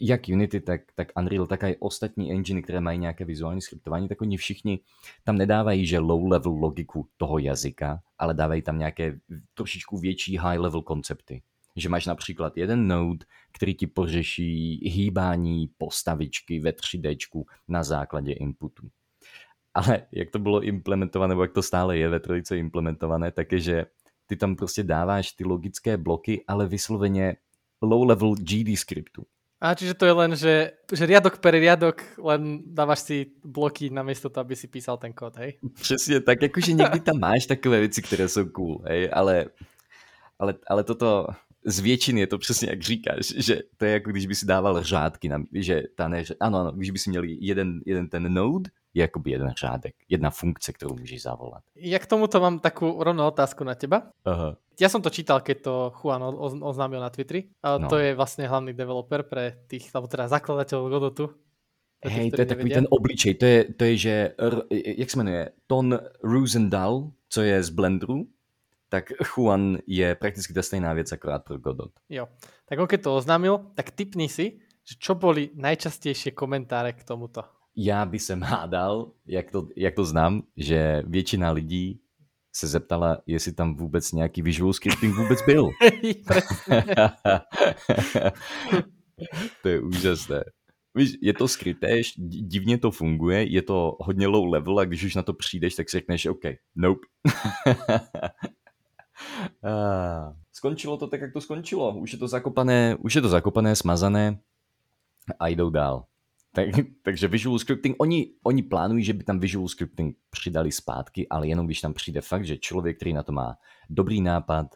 jak 0.01 0.21
Unity, 0.29 0.61
tak, 0.61 0.81
tak 0.95 1.09
Unreal, 1.17 1.47
tak 1.47 1.63
i 1.63 1.77
ostatní 1.77 2.33
engine, 2.33 2.63
které 2.63 2.81
mají 2.81 2.99
nějaké 2.99 3.25
vizuální 3.25 3.61
skriptování, 3.61 4.09
tak 4.09 4.23
oni 4.23 4.37
všichni 4.37 4.81
tam 5.25 5.37
nedávají, 5.37 5.87
že 5.87 5.99
low-level 5.99 6.61
logiku 6.61 7.09
toho 7.17 7.39
jazyka, 7.39 8.03
ale 8.19 8.35
dávají 8.35 8.63
tam 8.63 8.79
nějaké 8.79 9.19
trošičku 9.55 9.99
větší 9.99 10.39
high-level 10.39 10.83
koncepty. 10.83 11.43
Že 11.77 11.89
máš 11.89 12.07
například 12.07 12.57
jeden 12.57 12.87
node, 12.87 13.27
který 13.53 13.75
ti 13.75 13.87
pořeší 13.87 14.81
hýbání 14.89 15.71
postavičky 15.79 16.61
ve 16.61 16.71
3D 16.71 17.45
na 17.69 17.83
základě 17.83 18.33
inputu. 18.33 18.89
Ale 19.75 20.07
jak 20.13 20.31
to 20.31 20.39
bylo 20.39 20.63
implementované, 20.63 21.29
nebo 21.33 21.43
jak 21.43 21.53
to 21.53 21.63
stále 21.63 21.99
je 21.99 22.09
ve 22.09 22.21
trojice 22.21 22.59
implementované, 22.59 23.31
tak 23.31 23.53
je, 23.53 23.61
že 23.61 23.87
ty 24.27 24.37
tam 24.37 24.57
prostě 24.57 24.83
dáváš 24.83 25.33
ty 25.33 25.45
logické 25.45 25.97
bloky, 25.97 26.45
ale 26.49 26.67
vysloveně 26.67 27.37
low-level 27.83 28.35
GD 28.35 28.79
skriptu. 28.79 29.27
A 29.61 29.75
čiže 29.75 29.97
to 29.97 30.05
je 30.05 30.13
len, 30.13 30.37
že, 30.37 30.77
že 30.93 31.09
riadok 31.09 31.41
per 31.41 31.57
riadok 31.57 32.05
len 32.21 32.61
dávaš 32.69 33.09
si 33.09 33.17
bloky 33.41 33.89
namiesto 33.89 34.29
toho, 34.29 34.45
aby 34.45 34.53
si 34.53 34.69
písal 34.69 35.01
ten 35.01 35.17
kód, 35.17 35.37
hej? 35.37 35.57
Přesně 35.81 36.21
tak, 36.21 36.43
jakože 36.43 36.73
někdy 36.73 37.01
tam 37.01 37.19
máš 37.19 37.47
takové 37.47 37.81
věci, 37.81 38.03
které 38.03 38.29
jsou 38.29 38.45
cool, 38.45 38.83
hej, 38.85 39.11
ale, 39.13 39.47
ale, 40.39 40.55
ale 40.69 40.85
toto 40.85 41.27
z 41.65 41.81
většiny 41.81 42.21
je 42.21 42.27
to 42.27 42.39
přesně 42.39 42.69
jak 42.69 42.83
říkáš, 42.83 43.27
že 43.37 43.61
to 43.77 43.85
je 43.85 43.93
jako 43.93 44.11
když 44.11 44.27
by 44.27 44.35
si 44.35 44.47
dával 44.47 44.83
řádky, 44.83 45.29
na, 45.29 45.43
že 45.53 45.83
ta 45.95 46.09
ne, 46.09 46.25
ano, 46.41 46.59
ano, 46.59 46.73
když 46.73 46.91
by 46.91 46.99
si 46.99 47.11
měl 47.11 47.23
jeden, 47.25 47.81
jeden 47.87 48.09
ten 48.09 48.35
node 48.35 48.71
je 48.97 49.05
akoby 49.05 49.37
jeden 49.37 49.53
řádek, 49.53 49.95
jedna 50.09 50.33
funkce, 50.33 50.73
ktorú 50.73 50.97
môžeš 50.97 51.29
zavolať. 51.29 51.69
Ja 51.77 52.01
k 52.01 52.09
tomuto 52.09 52.41
mám 52.41 52.65
takú 52.65 52.97
rovnú 52.97 53.29
otázku 53.29 53.61
na 53.61 53.77
teba. 53.77 54.09
Aha. 54.25 54.57
Ja 54.81 54.89
som 54.89 55.05
to 55.05 55.13
čítal, 55.13 55.45
keď 55.45 55.57
to 55.61 55.75
Juan 56.01 56.25
oznámil 56.65 57.05
na 57.05 57.13
Twitteri. 57.13 57.53
A 57.61 57.77
no. 57.77 57.93
To 57.93 58.01
je 58.01 58.17
vlastne 58.17 58.49
hlavný 58.49 58.73
developer 58.73 59.29
pre 59.29 59.69
tých, 59.69 59.93
alebo 59.93 60.09
teda 60.09 60.33
zakladateľov 60.33 60.89
Godotu. 60.89 61.25
Hej, 62.05 62.33
to 62.33 62.45
je 62.45 62.49
takový 62.49 62.71
ten 62.71 62.89
obličej, 62.93 63.33
to 63.41 63.45
je, 63.45 63.59
to 63.73 63.83
je, 63.85 63.95
že, 63.97 64.17
jak 65.01 65.11
se 65.11 65.17
jmenuje, 65.17 65.51
Ton 65.67 65.99
Rosendal, 66.23 67.11
co 67.29 67.41
je 67.43 67.57
z 67.63 67.71
Blendru, 67.71 68.29
tak 68.89 69.13
Juan 69.17 69.81
je 69.89 70.15
prakticky 70.15 70.53
ta 70.53 70.63
stejná 70.63 70.93
věc, 70.93 71.13
akorát 71.13 71.45
pro 71.45 71.59
Godot. 71.59 71.91
Jo, 72.09 72.29
tak 72.69 72.79
on 72.79 72.87
keď 72.87 73.01
to 73.03 73.17
oznámil, 73.17 73.59
tak 73.75 73.91
typni 73.91 74.29
si, 74.29 74.61
že 74.85 74.95
čo 75.01 75.19
boli 75.19 75.51
najčastejšie 75.57 76.31
komentáre 76.37 76.93
k 76.93 77.03
tomuto 77.03 77.56
já 77.77 78.05
by 78.05 78.19
jsem 78.19 78.43
hádal, 78.43 79.13
jak 79.27 79.51
to, 79.51 79.69
jak 79.77 79.95
to 79.95 80.05
znám, 80.05 80.43
že 80.57 81.03
většina 81.07 81.51
lidí 81.51 82.01
se 82.53 82.67
zeptala, 82.67 83.19
jestli 83.27 83.53
tam 83.53 83.77
vůbec 83.77 84.13
nějaký 84.13 84.43
visual 84.43 84.73
scripting 84.73 85.15
vůbec 85.17 85.43
byl. 85.43 85.71
to 89.63 89.69
je 89.69 89.81
úžasné. 89.81 90.45
Víš, 90.95 91.13
je 91.23 91.35
to 91.35 91.49
skryté, 91.49 92.01
divně 92.17 92.79
to 92.79 92.91
funguje, 92.91 93.53
je 93.53 93.63
to 93.63 93.97
hodně 94.01 94.27
low 94.27 94.53
level 94.53 94.79
a 94.79 94.85
když 94.85 95.05
už 95.05 95.15
na 95.15 95.23
to 95.23 95.33
přijdeš, 95.35 95.75
tak 95.75 95.91
si 95.91 95.97
řekneš, 95.97 96.27
OK, 96.27 96.43
nope. 96.77 97.07
skončilo 100.53 100.97
to 100.97 101.07
tak, 101.07 101.21
jak 101.21 101.33
to 101.33 101.41
skončilo. 101.41 101.99
Už 101.99 102.13
je 102.13 102.19
to 102.19 102.29
zakopané, 102.29 102.97
už 103.01 103.15
je 103.15 103.21
to 103.21 103.29
zakopané, 103.29 103.77
smazané 103.77 104.39
a 105.39 105.49
jdou 105.49 105.71
dál. 105.71 106.05
Tak, 106.57 106.69
takže 107.03 107.29
visual 107.29 107.59
scripting, 107.59 107.97
oni, 107.99 108.33
oni 108.41 108.63
plánují, 108.63 109.05
že 109.05 109.13
by 109.13 109.25
tam 109.25 109.39
visual 109.39 109.69
scripting 109.69 110.17
přidali 110.31 110.73
zpátky, 110.73 111.29
ale 111.29 111.49
jenom 111.49 111.67
když 111.67 111.81
tam 111.81 111.93
přijde 111.93 112.21
fakt, 112.21 112.45
že 112.45 112.57
člověk, 112.57 112.97
který 112.97 113.13
na 113.13 113.23
to 113.23 113.33
má 113.33 113.57
dobrý 113.91 114.21
nápad, 114.21 114.67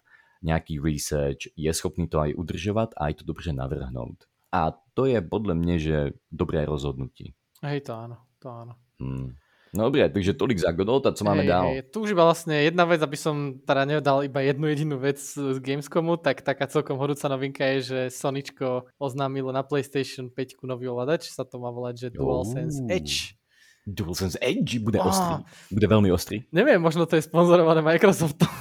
nějaký 0.42 0.80
research, 0.80 1.56
je 1.56 1.74
schopný 1.74 2.08
to 2.08 2.20
aj 2.20 2.34
udržovat 2.36 2.90
a 2.96 3.04
aj 3.04 3.14
to 3.14 3.24
dobře 3.24 3.52
navrhnout. 3.52 4.24
A 4.52 4.72
to 4.94 5.04
je 5.06 5.20
podle 5.20 5.54
mě, 5.54 5.78
že 5.78 6.10
dobré 6.32 6.64
rozhodnutí. 6.64 7.32
Hej, 7.64 7.80
to 7.80 7.92
áno, 7.92 8.16
to 8.40 8.48
áno. 8.48 8.74
Hmm. 9.00 9.36
No 9.70 9.86
dobré, 9.86 10.10
takže 10.10 10.34
tolik 10.34 10.58
za 10.58 10.74
Godot 10.74 11.06
a 11.06 11.14
co 11.14 11.24
máme 11.24 11.46
dál? 11.46 11.70
Tu 11.94 12.02
už 12.02 12.10
iba 12.10 12.26
vlastne 12.26 12.58
jedna 12.58 12.82
vec, 12.84 12.98
aby 12.98 13.14
som 13.14 13.54
teda 13.62 13.86
nedal 13.86 14.26
iba 14.26 14.42
jednu 14.42 14.66
jedinú 14.66 14.98
vec 14.98 15.22
z 15.22 15.58
Gamescomu, 15.62 16.18
tak 16.18 16.42
taká 16.42 16.66
celkom 16.66 16.98
horúca 16.98 17.30
novinka 17.30 17.62
je, 17.78 17.78
že 17.80 17.98
Soničko 18.10 18.90
oznámilo 18.98 19.54
na 19.54 19.62
PlayStation 19.62 20.26
5 20.26 20.66
nový 20.66 20.90
ovladač, 20.90 21.30
sa 21.30 21.46
to 21.46 21.62
má 21.62 21.70
volať, 21.70 21.94
že 21.96 22.08
DualSense 22.18 22.82
Edge. 22.90 23.39
DualSense 23.88 24.36
Edge 24.44 24.76
bude 24.78 25.00
oh. 25.00 25.08
ostrý. 25.08 25.34
Bude 25.72 25.86
veľmi 25.88 26.10
ostrý. 26.12 26.44
Neviem, 26.52 26.76
možno 26.76 27.08
to 27.08 27.16
je 27.16 27.24
sponzorované 27.24 27.80
Microsoftom. 27.80 28.48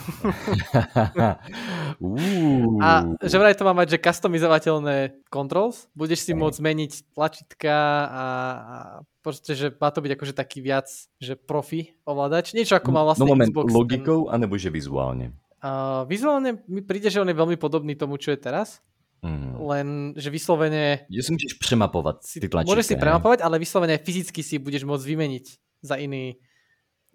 a 2.79 2.89
že 3.19 3.35
vraj 3.35 3.55
to 3.59 3.67
má 3.67 3.75
mať, 3.75 3.99
že 3.99 4.03
customizovateľné 4.03 5.27
controls. 5.27 5.91
Budeš 5.91 6.23
si 6.23 6.31
môcť 6.31 6.57
zmeniť 6.63 6.91
tlačítka 7.11 7.75
a, 7.75 8.25
a 8.55 8.77
proste, 9.19 9.53
že 9.59 9.67
má 9.75 9.91
to 9.91 9.99
byť 9.99 10.11
akože 10.15 10.33
taký 10.33 10.63
viac, 10.63 10.88
že 11.19 11.35
profi 11.35 11.99
ovládač. 12.07 12.55
Niečo 12.55 12.79
ako 12.79 12.89
má 12.95 13.03
vlastne 13.03 13.27
no 13.27 13.35
moment, 13.35 13.51
Xbox. 13.51 13.67
logikou, 13.69 14.19
ten... 14.27 14.39
anebo 14.39 14.55
že 14.55 14.71
vizuálne? 14.71 15.35
Uh, 15.59 16.07
vizuálne 16.07 16.63
mi 16.71 16.79
príde, 16.79 17.11
že 17.11 17.19
on 17.19 17.27
je 17.27 17.35
veľmi 17.35 17.59
podobný 17.59 17.91
tomu, 17.99 18.15
čo 18.15 18.31
je 18.31 18.39
teraz. 18.39 18.79
Mm. 19.19 19.59
Len, 19.59 19.88
že 20.15 20.31
vyslovene... 20.31 21.03
Že 21.11 21.21
si 21.21 21.31
môžeš 21.35 21.53
premapovať 21.59 22.17
si, 22.23 22.38
ty 22.39 22.47
tlačítka. 22.47 22.71
Môžeš 22.71 22.88
si 22.88 22.95
premapovať, 22.95 23.43
ale 23.43 23.59
vyslovene 23.59 23.99
fyzicky 23.99 24.39
si 24.39 24.55
budeš 24.63 24.88
môcť 24.88 25.03
vymeniť 25.03 25.45
za 25.83 25.99
iný... 25.99 26.39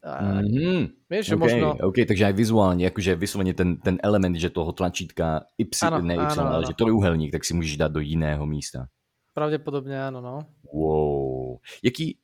mm-hmm. 0.05 1.09
Vieš, 1.09 1.25
že 1.33 1.35
okay, 1.35 1.41
možno... 1.41 1.67
OK, 1.81 2.05
takže 2.05 2.29
aj 2.29 2.35
vizuálne, 2.37 2.85
akože 2.93 3.17
vyslovene 3.17 3.57
ten, 3.57 3.81
ten 3.81 3.97
element, 4.05 4.37
že 4.37 4.53
toho 4.53 4.77
tlačítka 4.77 5.49
Y, 5.57 5.65
ano, 5.81 6.05
ne 6.05 6.17
Y, 6.17 6.21
ano, 6.21 6.43
ale 6.45 6.65
ano. 6.65 6.69
že 6.69 6.77
trojuhelník, 6.77 7.33
tak 7.33 7.45
si 7.45 7.57
môžeš 7.57 7.81
dať 7.81 7.91
do 7.97 8.01
jiného 8.05 8.45
místa. 8.45 8.93
Pravděpodobně 9.33 9.97
ano, 10.05 10.21
no. 10.21 10.47
Wow. 10.73 11.59
Jaký, 11.83 12.19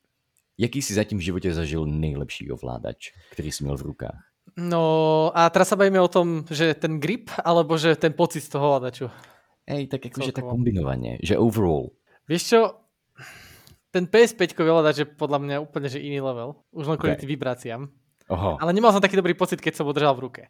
jaký 0.57 0.81
si 0.81 0.93
zatím 0.93 1.17
v 1.17 1.21
životě 1.21 1.53
zažil 1.53 1.85
nejlepší 1.85 2.51
ovládač, 2.51 3.11
který 3.31 3.51
jsi 3.51 3.63
měl 3.63 3.77
v 3.77 3.81
rukách? 3.81 4.19
No 4.57 5.31
a 5.31 5.47
teraz 5.47 5.71
sa 5.71 5.79
bavíme 5.79 6.01
o 6.03 6.11
tom, 6.11 6.43
že 6.51 6.75
ten 6.75 6.99
grip, 6.99 7.31
alebo 7.39 7.79
že 7.79 7.95
ten 7.95 8.11
pocit 8.11 8.43
z 8.43 8.51
toho 8.51 8.67
ovládaču. 8.67 9.07
Hej, 9.71 9.87
tak 9.87 10.05
akože 10.05 10.31
tak 10.35 10.43
kombinovaně, 10.43 11.17
že 11.23 11.39
overall. 11.39 11.95
Víš 12.27 12.43
čo, 12.51 12.59
ten 13.91 14.07
PS5 14.07 14.55
ovládač 14.55 15.03
je 15.03 15.07
podľa 15.07 15.39
mňa 15.39 15.55
úplne 15.63 15.87
že 15.87 15.99
iný 15.99 16.19
level. 16.19 16.59
Už 16.71 16.87
len 16.87 16.99
kvôli 16.99 17.15
okay. 17.15 17.23
tým 17.23 17.31
vibráciám. 17.31 17.81
Oho. 18.31 18.55
Ale 18.59 18.71
nemal 18.71 18.91
som 18.95 19.03
taký 19.03 19.19
dobrý 19.19 19.35
pocit, 19.35 19.59
keď 19.59 19.79
som 19.79 19.87
ho 19.87 19.95
držal 19.95 20.15
v 20.15 20.23
ruke. 20.27 20.43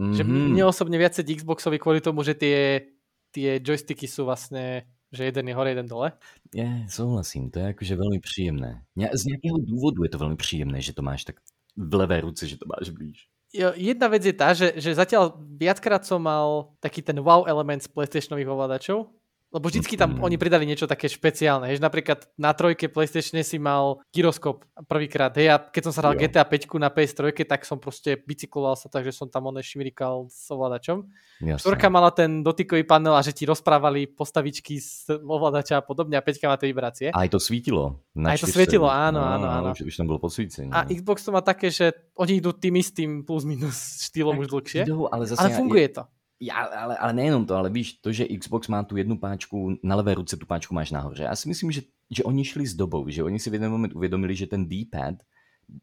Mm-hmm. 0.00 0.16
Že 0.16 0.22
mhm. 0.24 0.48
mne 0.52 0.64
osobne 0.64 0.96
viac 0.96 1.16
Xboxovi 1.16 1.76
kvôli 1.80 2.00
tomu, 2.04 2.24
že 2.24 2.36
tie, 2.36 2.88
tie 3.32 3.60
joysticky 3.60 4.08
sú 4.08 4.28
vlastne 4.28 4.88
že 5.14 5.30
jeden 5.30 5.48
je 5.48 5.54
hore, 5.54 5.70
jeden 5.70 5.86
dole. 5.86 6.12
Je, 6.54 6.86
souhlasím, 6.88 7.50
to 7.50 7.58
je 7.58 7.64
jakože 7.64 7.96
velmi 7.96 8.20
příjemné. 8.20 8.82
Z 9.12 9.24
nějakého 9.24 9.58
důvodu 9.58 10.02
je 10.02 10.08
to 10.08 10.18
velmi 10.18 10.36
příjemné, 10.36 10.80
že 10.80 10.92
to 10.92 11.02
máš 11.02 11.24
tak 11.24 11.36
v 11.76 11.94
levé 11.94 12.20
ruce, 12.20 12.48
že 12.48 12.56
to 12.56 12.66
máš 12.66 12.90
blíž. 12.90 13.28
Jedna 13.54 14.10
vec 14.10 14.26
je 14.26 14.34
tá, 14.34 14.50
že, 14.50 14.74
že 14.74 14.98
zatiaľ 14.98 15.38
viackrát 15.38 16.02
som 16.02 16.18
mal 16.18 16.74
taký 16.82 17.06
ten 17.06 17.14
wow 17.22 17.46
element 17.46 17.78
z 17.78 17.86
PlayStationových 17.86 18.50
ovládačov, 18.50 19.06
lebo 19.54 19.70
vždycky 19.70 19.94
tam 19.94 20.18
mm. 20.18 20.26
oni 20.26 20.34
pridali 20.34 20.66
niečo 20.66 20.90
také 20.90 21.06
špeciálne. 21.06 21.70
Hež, 21.70 21.78
napríklad 21.78 22.26
na 22.34 22.50
trojke 22.50 22.90
PlayStation 22.90 23.38
si 23.46 23.62
mal 23.62 24.02
gyroskop 24.10 24.66
prvýkrát. 24.90 25.30
Hej, 25.38 25.54
a 25.54 25.56
keď 25.62 25.82
som 25.86 25.92
sa 25.94 26.02
hral 26.02 26.18
GTA 26.18 26.42
5 26.42 26.74
na 26.82 26.90
PS3, 26.90 27.30
tak 27.46 27.62
som 27.62 27.78
proste 27.78 28.18
bicykloval 28.18 28.74
sa 28.74 28.90
tak, 28.90 29.06
že 29.06 29.14
som 29.14 29.30
tam 29.30 29.46
oné 29.54 29.62
šmirikal 29.62 30.26
s 30.26 30.50
ovládačom. 30.50 31.06
Štvorka 31.38 31.86
mala 31.86 32.10
ten 32.10 32.42
dotykový 32.42 32.82
panel 32.82 33.14
a 33.14 33.22
že 33.22 33.30
ti 33.30 33.46
rozprávali 33.46 34.10
postavičky 34.10 34.82
z 34.82 35.22
ovládača 35.22 35.78
a 35.78 35.82
podobne 35.86 36.18
a 36.18 36.22
5 36.26 36.50
má 36.50 36.58
tie 36.58 36.68
vibrácie. 36.74 37.08
A 37.14 37.22
aj 37.22 37.30
to 37.30 37.38
svítilo. 37.38 38.02
aj 38.18 38.42
to 38.42 38.50
svietilo, 38.50 38.90
áno, 38.90 39.22
áno, 39.22 39.46
áno. 39.46 39.68
Už, 39.70 39.86
už 39.86 39.94
tam 39.94 40.10
bolo 40.10 40.18
podsvícenie. 40.18 40.74
A 40.74 40.82
Xbox 40.90 41.22
to 41.22 41.30
má 41.30 41.46
také, 41.46 41.70
že 41.70 41.94
oni 42.18 42.42
idú 42.42 42.50
tým 42.50 42.74
istým 42.74 43.22
plus 43.22 43.46
minus 43.46 44.02
štýlom 44.10 44.34
už 44.42 44.50
dlhšie. 44.50 44.82
Idú, 44.82 45.06
ale, 45.06 45.30
zase 45.30 45.46
ale 45.46 45.54
funguje 45.54 45.86
je... 45.86 45.94
to. 46.02 46.04
Já, 46.44 46.54
ale, 46.54 46.96
ale 46.96 47.12
nejenom 47.12 47.46
to, 47.46 47.56
ale 47.56 47.70
víš, 47.70 47.92
to, 48.04 48.12
že 48.12 48.28
Xbox 48.28 48.68
má 48.68 48.82
tu 48.82 48.96
jednu 48.96 49.16
páčku, 49.16 49.78
na 49.82 49.96
levé 49.96 50.14
ruce 50.14 50.36
tu 50.36 50.46
páčku 50.46 50.74
máš 50.74 50.90
nahoře. 50.90 51.22
Já 51.24 51.36
si 51.36 51.48
myslím, 51.48 51.72
že, 51.72 51.82
že 52.10 52.24
oni 52.24 52.44
šli 52.44 52.66
s 52.66 52.74
dobou, 52.74 53.08
že 53.08 53.22
oni 53.22 53.38
si 53.38 53.50
v 53.50 53.54
jeden 53.54 53.70
moment 53.70 53.96
uvědomili, 53.96 54.36
že 54.36 54.46
ten 54.46 54.68
D-pad 54.68 55.14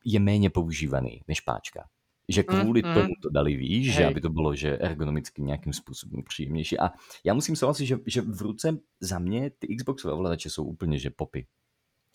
je 0.05 0.19
méně 0.19 0.49
používaný 0.49 1.21
než 1.27 1.41
páčka. 1.41 1.89
Že 2.29 2.43
kvůli 2.43 2.81
mm, 2.85 2.93
tomu 2.93 3.13
to 3.21 3.29
dali, 3.29 3.55
víš, 3.55 3.87
Hej. 3.87 3.95
že 3.95 4.05
aby 4.05 4.21
to 4.21 4.29
bylo 4.29 4.55
že 4.55 4.77
ergonomicky 4.77 5.41
nějakým 5.41 5.73
způsobem 5.73 6.23
příjemnější. 6.23 6.79
A 6.79 6.91
já 7.23 7.33
musím 7.33 7.55
souhlasit, 7.55 7.85
že, 7.85 7.97
že 8.05 8.21
v 8.21 8.41
ruce 8.41 8.77
za 8.99 9.19
mě 9.19 9.49
ty 9.49 9.75
Xboxové 9.75 10.13
ovladače 10.13 10.49
jsou 10.49 10.63
úplně, 10.63 10.97
že 10.99 11.09
popy. 11.09 11.45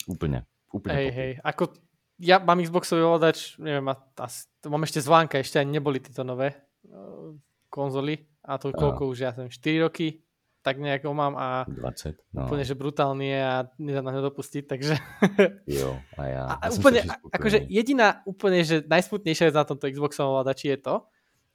Úplně. 0.07 0.43
Úplně 0.71 0.95
hej, 0.95 1.05
popy. 1.11 1.15
hej. 1.15 1.39
Ako 1.43 1.67
ja 2.17 2.41
mám 2.41 2.57
Xboxový 2.57 3.05
ovladač, 3.05 3.61
neviem, 3.61 3.93
asi, 3.93 4.49
to 4.61 4.73
mám 4.73 4.83
ešte 4.83 5.05
zvánka, 5.05 5.37
ešte 5.37 5.61
ani 5.61 5.77
neboli 5.77 6.01
tieto 6.01 6.25
nové 6.25 6.57
konzoly 7.69 8.17
a 8.47 8.55
to 8.55 8.71
koľko 8.71 9.11
už 9.11 9.17
ja 9.27 9.31
som 9.35 9.51
4 9.51 9.83
roky, 9.83 10.23
tak 10.63 10.83
nejak 10.83 11.07
ho 11.07 11.15
mám 11.15 11.39
a 11.39 11.63
20, 11.63 12.35
no. 12.35 12.47
úplne, 12.47 12.63
že 12.67 12.75
brutálny 12.75 13.27
je 13.31 13.39
a 13.39 13.55
nedá 13.79 14.03
na 14.03 14.11
ňo 14.11 14.31
dopustiť, 14.31 14.63
takže... 14.67 14.99
jo, 15.79 15.95
a 16.19 16.21
ja. 16.27 16.43
A 16.59 16.67
ja 16.67 16.69
úplne, 16.75 17.07
akože 17.31 17.67
jediná 17.71 18.19
úplne, 18.27 18.67
že 18.67 18.83
najsmutnejšia 18.83 19.47
vec 19.47 19.55
na 19.55 19.63
tomto 19.63 19.87
Xboxovom 19.87 20.35
ovládači 20.35 20.75
je 20.75 20.79
to, 20.83 20.95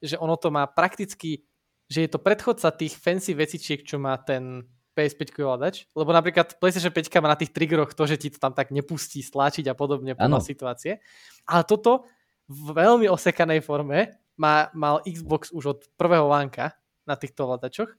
že 0.00 0.16
ono 0.16 0.40
to 0.40 0.48
má 0.48 0.64
prakticky, 0.64 1.44
že 1.92 2.08
je 2.08 2.10
to 2.12 2.24
predchodca 2.24 2.72
tých 2.72 2.96
fancy 2.96 3.36
vecičiek, 3.36 3.84
čo 3.84 4.00
má 4.00 4.16
ten 4.16 4.64
PS5 4.96 5.44
ovládač, 5.44 5.88
lebo 5.92 6.08
napríklad 6.12 6.56
PlayStation 6.56 6.92
5 6.92 7.12
má 7.20 7.32
na 7.32 7.40
tých 7.40 7.52
triggeroch 7.52 7.92
to, 7.92 8.04
že 8.08 8.16
ti 8.16 8.28
to 8.32 8.40
tam 8.40 8.56
tak 8.56 8.72
nepustí 8.72 9.20
stláčiť 9.20 9.68
a 9.68 9.76
podobne 9.76 10.16
podľa 10.16 10.40
situácie. 10.40 11.04
Ale 11.44 11.68
toto 11.68 12.08
v 12.48 12.76
veľmi 12.76 13.12
osekanej 13.12 13.60
forme 13.60 14.20
má, 14.36 14.68
mal 14.72 15.04
Xbox 15.04 15.52
už 15.52 15.64
od 15.68 15.78
prvého 15.96 16.28
vánka 16.28 16.76
na 17.06 17.14
týchto 17.18 17.48
ovládačoch, 17.48 17.90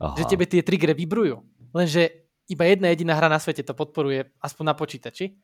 Aha. 0.00 0.14
že 0.18 0.24
tebe 0.28 0.44
tie 0.46 0.62
triggery 0.62 0.94
vibrujú. 0.94 1.42
Lenže 1.74 2.30
iba 2.46 2.68
jedna 2.68 2.92
jediná 2.92 3.16
hra 3.16 3.32
na 3.32 3.40
svete 3.40 3.64
to 3.64 3.72
podporuje, 3.72 4.30
aspoň 4.38 4.64
na 4.64 4.74
počítači. 4.76 5.34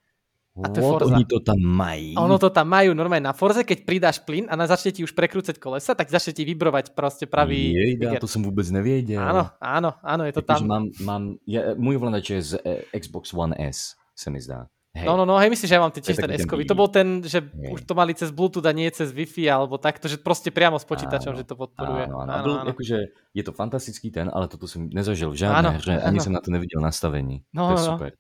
A 0.59 0.67
to 0.67 0.83
je 0.83 0.85
Forza. 0.85 1.15
Oni 1.15 1.25
to 1.31 1.39
tam 1.39 1.63
mají. 1.63 2.19
A 2.19 2.27
ono 2.27 2.35
to 2.35 2.51
tam 2.51 2.67
majú 2.67 2.91
normálne 2.91 3.31
na 3.31 3.31
Forze, 3.31 3.63
keď 3.63 3.87
pridáš 3.87 4.19
plyn 4.19 4.51
a 4.51 4.59
na 4.59 4.67
začne 4.67 4.91
ti 4.91 5.07
už 5.07 5.15
prekrúcať 5.15 5.63
kolesa, 5.63 5.95
tak 5.95 6.11
začne 6.11 6.35
ti 6.35 6.43
vybrovať 6.43 6.91
proste 6.99 7.31
pravý 7.31 7.71
Jejda, 7.71 8.19
to 8.19 8.27
som 8.27 8.43
vôbec 8.43 8.67
nevěděl. 8.67 9.23
Áno, 9.23 9.47
áno, 9.63 9.91
áno, 10.03 10.23
je 10.27 10.35
to 10.35 10.43
tak, 10.43 10.59
tam. 10.59 10.67
Mám, 10.67 10.85
mám, 11.07 11.23
ja, 11.47 11.79
môj 11.79 12.03
ovládač 12.03 12.35
je 12.35 12.41
z 12.43 12.53
eh, 12.67 12.83
Xbox 12.99 13.31
One 13.31 13.55
S, 13.55 13.95
se 14.19 14.29
mi 14.29 14.43
zdá. 14.43 14.67
Hej. 14.91 15.07
No, 15.07 15.15
no, 15.15 15.23
no, 15.23 15.39
hej, 15.39 15.55
myslím, 15.55 15.69
že 15.71 15.75
ja 15.79 15.83
mám 15.87 15.95
tiež 15.95 16.19
ten 16.19 16.35
s 16.35 16.51
To 16.51 16.75
bol 16.75 16.91
ten, 16.91 17.23
že 17.23 17.47
hej. 17.47 17.79
už 17.79 17.87
to 17.87 17.95
mali 17.95 18.11
cez 18.11 18.35
Bluetooth 18.35 18.67
a 18.67 18.75
nie 18.75 18.91
cez 18.91 19.15
Wi-Fi 19.15 19.47
alebo 19.47 19.79
takto, 19.79 20.11
že 20.11 20.19
proste 20.19 20.51
priamo 20.51 20.83
s 20.83 20.87
počítačom, 20.87 21.31
áno, 21.31 21.39
že 21.39 21.47
to 21.47 21.55
podporuje. 21.55 22.11
Áno, 22.11 22.27
áno. 22.27 22.33
áno, 22.35 22.53
áno. 22.67 22.71
Akože 22.75 23.15
je 23.31 23.43
to 23.47 23.55
fantastický 23.55 24.11
ten, 24.11 24.27
ale 24.27 24.51
toto 24.51 24.67
som 24.67 24.91
nezažil 24.91 25.31
v 25.31 25.47
žiadnej 25.47 25.79
hře, 25.79 25.95
ani 26.03 26.19
som 26.19 26.35
na 26.35 26.43
to 26.43 26.51
nevidel 26.51 26.83
nastavení. 26.83 27.47
No, 27.55 27.71
to 27.71 27.79
je 27.79 27.87
no. 27.87 27.91
super. 27.95 28.11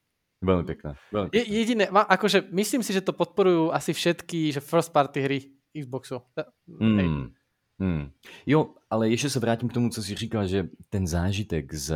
Veľmi 0.40 0.64
pekné. 0.64 0.90
Veľmi 1.10 1.28
pekné. 1.34 1.42
Je, 1.42 1.44
jediné, 1.58 1.84
akože 1.90 2.38
myslím 2.54 2.86
si, 2.86 2.94
že 2.94 3.02
to 3.02 3.12
podporujú 3.12 3.74
asi 3.74 3.90
všetky 3.90 4.54
že 4.54 4.62
first 4.62 4.94
party 4.94 5.18
hry 5.26 5.38
Xboxu. 5.74 6.22
Mm. 6.70 7.34
Hmm. 7.80 8.10
Jo, 8.46 8.74
ale 8.90 9.08
ještě 9.08 9.30
se 9.30 9.40
vrátím 9.40 9.68
k 9.68 9.72
tomu, 9.72 9.90
co 9.90 10.02
jsi 10.02 10.14
říkal, 10.14 10.46
že 10.46 10.68
ten 10.88 11.06
zážitek 11.06 11.74
z 11.74 11.94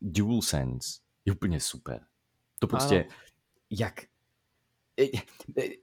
DualSense 0.00 1.00
je 1.24 1.32
úplně 1.32 1.60
super. 1.60 2.00
To 2.58 2.66
prostě, 2.66 3.04
ano. 3.04 3.14
jak 3.70 3.94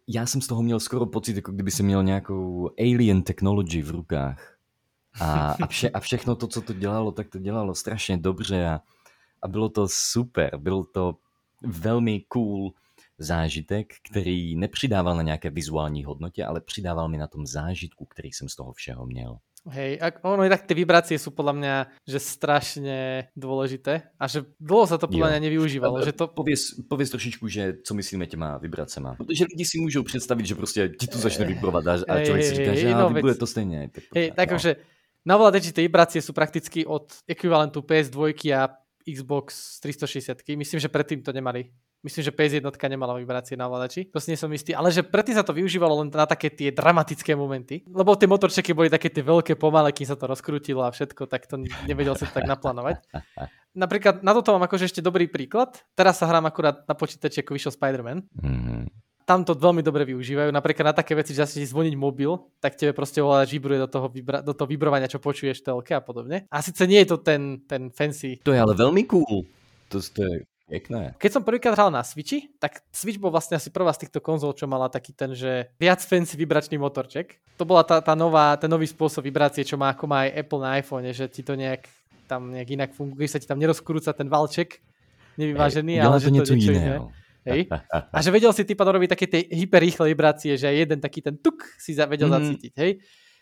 já 0.08 0.26
jsem 0.26 0.42
z 0.42 0.48
toho 0.48 0.62
měl 0.62 0.80
skoro 0.80 1.06
pocit, 1.06 1.36
jako 1.36 1.52
kdyby 1.52 1.72
jsem 1.72 1.86
měl 1.86 2.04
nějakou 2.04 2.70
alien 2.80 3.22
technology 3.22 3.82
v 3.82 3.90
rukách. 3.90 4.58
A, 5.22 5.52
a, 5.52 5.68
vše, 5.68 5.90
a 5.90 6.00
všechno 6.00 6.36
to, 6.36 6.48
co 6.48 6.62
to 6.62 6.74
dělalo, 6.74 7.12
tak 7.12 7.30
to 7.30 7.40
dělalo 7.40 7.76
strašně 7.76 8.18
dobře 8.18 8.68
a, 8.68 8.82
a 9.42 9.48
bylo 9.48 9.70
to 9.70 9.88
super. 9.90 10.58
Byl 10.58 10.84
to 10.84 11.18
velmi 11.62 12.20
cool 12.28 12.74
zážitek, 13.18 13.94
který 14.10 14.56
nepřidával 14.56 15.16
na 15.16 15.22
nějaké 15.22 15.50
vizuální 15.50 16.04
hodnotě, 16.04 16.46
ale 16.46 16.62
přidával 16.62 17.10
mi 17.10 17.18
na 17.18 17.28
tom 17.28 17.46
zážitku, 17.46 18.06
který 18.06 18.32
jsem 18.32 18.50
z 18.50 18.56
toho 18.56 18.74
všeho 18.74 19.06
měl. 19.06 19.38
Hej, 19.64 20.00
ono 20.28 20.44
tak 20.52 20.68
tie 20.68 20.76
vibrácie 20.76 21.16
sú 21.16 21.32
podľa 21.32 21.54
mňa, 21.56 21.76
že 22.04 22.20
strašne 22.20 23.32
dôležité 23.32 24.12
a 24.20 24.28
že 24.28 24.44
dlho 24.60 24.84
sa 24.84 25.00
to 25.00 25.08
podľa 25.08 25.32
mňa 25.32 25.40
nevyužívalo. 25.40 26.04
Že 26.04 26.14
to... 26.20 26.28
Pověz, 26.28 26.84
pověz 26.90 27.10
trošičku, 27.10 27.48
že 27.48 27.74
co 27.84 27.94
myslíme 27.94 28.28
těma 28.28 28.58
vibracema. 28.58 29.16
Protože 29.16 29.46
lidi 29.50 29.66
si 29.66 29.80
můžou 29.80 30.04
představit, 30.04 30.46
že 30.46 30.56
prostě 30.56 30.90
ti 30.90 31.08
to 31.08 31.18
začne 31.18 31.46
vibrovat 31.46 31.88
a, 31.88 31.94
a 31.94 32.26
člověk 32.26 32.46
si 32.46 32.56
říká, 32.56 32.76
že 32.76 32.96
no, 32.96 33.10
vibruje 33.10 33.36
to 33.36 33.48
stejně. 33.48 33.90
Tak 33.90 34.04
hej, 34.16 34.32
tak 34.36 34.52
no. 34.52 34.58
že 34.58 34.76
na 35.26 35.40
ovládači 35.40 35.72
tie 35.72 35.88
vibrácie 35.88 36.20
sú 36.20 36.36
prakticky 36.36 36.84
od 36.84 37.08
ekvivalentu 37.24 37.80
PS2 37.80 38.36
a 38.52 38.76
Xbox 39.08 39.80
360. 39.80 40.44
Myslím, 40.56 40.80
že 40.84 40.92
predtým 40.92 41.24
to 41.24 41.32
nemali 41.32 41.72
Myslím, 42.04 42.28
že 42.28 42.36
PS1 42.36 42.68
nemala 42.92 43.16
vibrácie 43.16 43.56
na 43.56 43.72
ovládači, 43.72 44.12
to 44.12 44.20
si 44.20 44.36
nie 44.36 44.38
som 44.38 44.52
istý, 44.52 44.76
ale 44.76 44.92
že 44.92 45.08
predtým 45.08 45.40
sa 45.40 45.48
to 45.48 45.56
využívalo 45.56 46.04
len 46.04 46.12
na 46.12 46.28
také 46.28 46.52
tie 46.52 46.68
dramatické 46.68 47.32
momenty, 47.32 47.88
lebo 47.88 48.20
tie 48.20 48.28
motorčeky 48.28 48.76
boli 48.76 48.92
také 48.92 49.08
tie 49.08 49.24
veľké 49.24 49.56
pomalé, 49.56 49.96
kým 49.96 50.04
sa 50.04 50.20
to 50.20 50.28
rozkrútilo 50.28 50.84
a 50.84 50.92
všetko, 50.92 51.32
tak 51.32 51.48
to 51.48 51.64
nevedel 51.88 52.20
sa 52.20 52.28
to 52.28 52.36
tak 52.36 52.44
naplánovať. 52.44 53.00
Napríklad 53.72 54.20
na 54.20 54.36
toto 54.36 54.52
mám 54.52 54.68
akože 54.68 54.92
ešte 54.92 55.00
dobrý 55.00 55.32
príklad. 55.32 55.80
Teraz 55.96 56.20
sa 56.20 56.28
hrám 56.28 56.44
akurát 56.44 56.84
na 56.86 56.94
počítači, 56.94 57.40
ako 57.40 57.56
vyšiel 57.56 57.74
Spider-Man. 57.74 58.20
Mm-hmm. 58.36 58.82
Tam 59.24 59.48
to 59.48 59.56
veľmi 59.56 59.80
dobre 59.80 60.04
využívajú. 60.04 60.52
Napríklad 60.52 60.92
na 60.92 60.96
také 61.00 61.16
veci, 61.16 61.32
že 61.32 61.48
si 61.48 61.64
zvoniť 61.64 61.96
mobil, 61.96 62.36
tak 62.60 62.76
tebe 62.76 62.92
proste 62.92 63.24
ovládač 63.24 63.56
vibruje 63.56 63.80
do 63.80 63.88
toho, 63.88 64.12
vibra- 64.12 64.44
do 64.44 64.52
toho 64.52 64.68
vibrovania, 64.68 65.08
čo 65.08 65.24
počuješ 65.24 65.64
v 65.64 65.66
telke 65.72 65.96
a 65.96 66.04
podobne. 66.04 66.44
A 66.52 66.60
síce 66.60 66.84
nie 66.84 67.00
je 67.02 67.16
to 67.16 67.24
ten, 67.24 67.64
ten 67.64 67.88
fancy. 67.88 68.44
To 68.44 68.52
je 68.52 68.60
ale 68.60 68.76
veľmi 68.76 69.08
cool. 69.08 69.48
To, 69.90 69.98
to 70.04 70.22
je 70.22 70.36
Pekné. 70.64 71.12
Keď 71.20 71.32
som 71.36 71.44
prvýkrát 71.44 71.76
hral 71.76 71.92
na 71.92 72.02
Switchi, 72.02 72.48
tak 72.56 72.82
Switch 72.90 73.20
bol 73.20 73.30
vlastne 73.30 73.60
asi 73.60 73.68
prvá 73.68 73.92
z 73.92 74.08
týchto 74.08 74.24
konzol, 74.24 74.56
čo 74.56 74.64
mala 74.64 74.88
taký 74.88 75.12
ten, 75.12 75.36
že 75.36 75.70
viac 75.76 76.00
fancy 76.00 76.40
vibračný 76.40 76.80
motorček. 76.80 77.40
To 77.60 77.68
bola 77.68 77.84
tá, 77.84 78.00
tá 78.00 78.16
nová, 78.16 78.56
ten 78.56 78.72
nový 78.72 78.88
spôsob 78.88 79.28
vibrácie, 79.28 79.68
čo 79.68 79.76
má 79.76 79.92
ako 79.92 80.08
má 80.08 80.26
aj 80.26 80.40
Apple 80.40 80.64
na 80.64 80.70
iPhone, 80.80 81.12
že 81.12 81.28
ti 81.28 81.44
to 81.44 81.60
nejak 81.60 81.84
tam 82.26 82.56
nejak 82.56 82.70
inak 82.80 82.92
funguje, 82.96 83.28
sa 83.28 83.38
ti 83.38 83.46
tam 83.46 83.60
nerozkrúca 83.60 84.16
ten 84.16 84.32
valček 84.32 84.80
nevyvážený, 85.38 86.00
hey, 86.00 86.06
ale 86.06 86.18
že 86.22 86.30
to 86.30 86.34
niečo 86.34 86.56
iné. 86.56 87.02
Hej? 87.44 87.62
A 88.16 88.18
že 88.24 88.30
vedel 88.32 88.52
si 88.56 88.64
ty 88.64 88.74
robiť 88.78 89.10
také 89.12 89.26
tie 89.28 89.42
hyperrýchle 89.52 90.08
vibrácie, 90.16 90.56
že 90.56 90.72
jeden 90.72 91.04
taký 91.04 91.20
ten 91.20 91.36
tuk 91.36 91.60
si 91.76 91.92
vedel 91.92 92.32
mm. 92.32 92.36
zacítiť, 92.40 92.74
hej? 92.80 92.92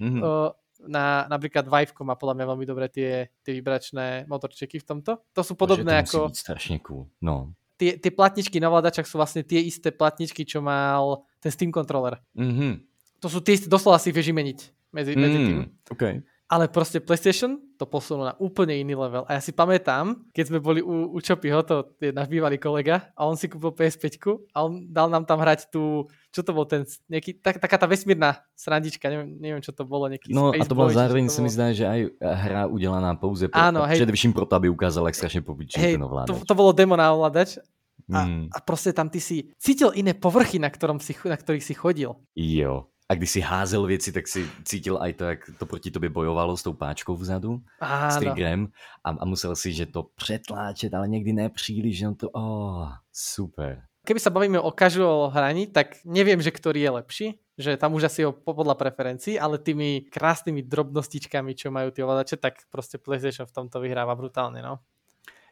Mm-hmm. 0.01 0.21
O, 0.25 0.57
na, 0.87 1.29
napríklad 1.29 1.67
Viveko 1.69 2.01
má 2.01 2.17
podľa 2.17 2.41
mňa 2.41 2.45
veľmi 2.53 2.65
dobré 2.65 2.85
tie, 2.89 3.29
tie 3.41 3.53
vibračné 3.53 4.25
motorčeky 4.25 4.81
v 4.81 4.85
tomto. 4.85 5.11
To 5.33 5.41
sú 5.41 5.53
podobné 5.53 6.01
to 6.05 6.29
ako... 6.29 6.35
strašne 6.35 6.81
cool. 6.85 7.09
No. 7.21 7.53
Tie, 7.77 7.97
tie 7.97 8.13
platničky 8.13 8.61
na 8.61 8.69
vládačach 8.69 9.09
sú 9.09 9.17
vlastne 9.17 9.41
tie 9.41 9.61
isté 9.61 9.89
platničky, 9.89 10.45
čo 10.45 10.61
mal 10.61 11.25
ten 11.41 11.49
Steam 11.49 11.73
controller. 11.73 12.21
Mm-hmm. 12.37 12.73
To 13.21 13.27
sú 13.29 13.41
tie 13.41 13.57
isté, 13.57 13.67
doslova 13.69 13.97
si 13.97 14.13
vieš 14.13 14.33
meniť 14.33 14.59
medzi, 14.93 15.11
medzi 15.17 15.37
mm, 15.37 15.45
tým. 15.45 15.59
Okay 15.89 16.13
ale 16.51 16.67
proste 16.67 16.99
PlayStation 16.99 17.55
to 17.79 17.87
posunul 17.87 18.27
na 18.27 18.35
úplne 18.35 18.75
iný 18.75 18.99
level. 18.99 19.23
A 19.23 19.39
ja 19.39 19.41
si 19.41 19.55
pamätám, 19.55 20.19
keď 20.35 20.51
sme 20.51 20.59
boli 20.59 20.83
u, 20.83 21.15
u 21.15 21.17
Čopyho, 21.23 21.63
to 21.63 21.95
je 21.95 22.11
náš 22.11 22.27
bývalý 22.27 22.59
kolega, 22.59 23.07
a 23.15 23.23
on 23.23 23.39
si 23.39 23.47
kúpil 23.47 23.71
PS5 23.71 24.51
a 24.51 24.67
on 24.67 24.83
dal 24.91 25.07
nám 25.07 25.23
tam 25.23 25.39
hrať 25.39 25.71
tú, 25.71 26.11
čo 26.27 26.43
to 26.43 26.51
bol 26.51 26.67
ten, 26.67 26.83
nejaký, 27.07 27.39
tak, 27.39 27.63
taká 27.63 27.79
tá 27.79 27.87
vesmírna 27.87 28.43
srandička, 28.51 29.07
neviem, 29.07 29.39
neviem 29.39 29.61
čo 29.63 29.71
to 29.71 29.87
bolo, 29.87 30.11
nejaký 30.11 30.35
No 30.35 30.51
Space 30.51 30.67
a 30.67 30.69
to 30.69 30.75
bolo 30.75 30.91
zároveň, 30.91 31.31
sa 31.31 31.39
mi 31.39 31.47
zdá, 31.47 31.71
že 31.71 31.87
aj 31.87 32.19
hra 32.19 32.67
udelaná 32.67 33.15
pouze 33.15 33.47
pro, 33.47 33.55
Áno, 33.55 33.87
hej. 33.87 34.03
především 34.03 34.35
proto, 34.35 34.59
aby 34.59 34.67
ukázal, 34.67 35.07
jak 35.07 35.15
strašne 35.15 35.41
popičí 35.47 35.79
hej, 35.79 35.95
ten 35.95 36.03
ovládač. 36.03 36.35
To, 36.35 36.43
to 36.43 36.53
bolo 36.53 36.75
demo 36.75 36.99
na 36.99 37.15
ovládač 37.15 37.63
a, 38.11 38.27
mm. 38.27 38.51
a 38.51 38.57
proste 38.59 38.91
tam 38.91 39.07
ty 39.07 39.23
si 39.23 39.55
cítil 39.55 39.95
iné 39.95 40.11
povrchy, 40.11 40.59
na, 40.59 40.67
ktorom 40.67 40.99
si, 40.99 41.15
na 41.23 41.39
ktorých 41.39 41.63
si 41.63 41.71
chodil. 41.71 42.11
Jo. 42.35 42.90
A 43.11 43.15
když 43.15 43.29
si 43.29 43.41
házel 43.43 43.85
věci, 43.85 44.11
tak 44.11 44.27
si 44.27 44.47
cítil 44.63 44.95
aj 45.01 45.13
to, 45.13 45.23
jak 45.25 45.39
to 45.59 45.65
proti 45.65 45.91
tobě 45.91 46.09
bojovalo 46.09 46.57
s 46.57 46.63
tou 46.63 46.71
páčkou 46.71 47.19
vzadu, 47.19 47.59
Áno. 47.83 48.11
s 48.11 48.15
triggerem 48.15 48.71
a, 49.03 49.09
a 49.19 49.23
musel 49.27 49.51
si, 49.55 49.73
že 49.75 49.85
to 49.85 50.15
přetláčet, 50.15 50.93
ale 50.93 51.07
někdy 51.07 51.33
nepříliš, 51.33 52.01
no 52.01 52.15
to, 52.15 52.29
oh, 52.31 52.87
super. 53.11 53.83
Keby 54.07 54.19
sa 54.19 54.31
bavíme 54.31 54.63
o 54.63 54.71
casual 54.71 55.27
hraní, 55.27 55.67
tak 55.67 55.99
neviem, 56.07 56.39
že 56.39 56.55
ktorý 56.55 56.81
je 56.81 56.91
lepší, 57.03 57.27
že 57.59 57.75
tam 57.75 57.99
už 57.99 58.07
asi 58.07 58.23
o 58.25 58.31
podľa 58.31 58.79
preferencií, 58.79 59.35
ale 59.35 59.59
tými 59.59 60.07
krásnymi 60.07 60.63
drobnostičkami, 60.63 61.51
čo 61.51 61.67
majú 61.67 61.91
tie 61.91 62.07
ovladače, 62.07 62.39
tak 62.39 62.63
prostě 62.71 62.97
PlayStation 62.97 63.45
v 63.45 63.51
tomto 63.51 63.79
vyhráva 63.79 64.15
brutálně, 64.15 64.61
no. 64.61 64.79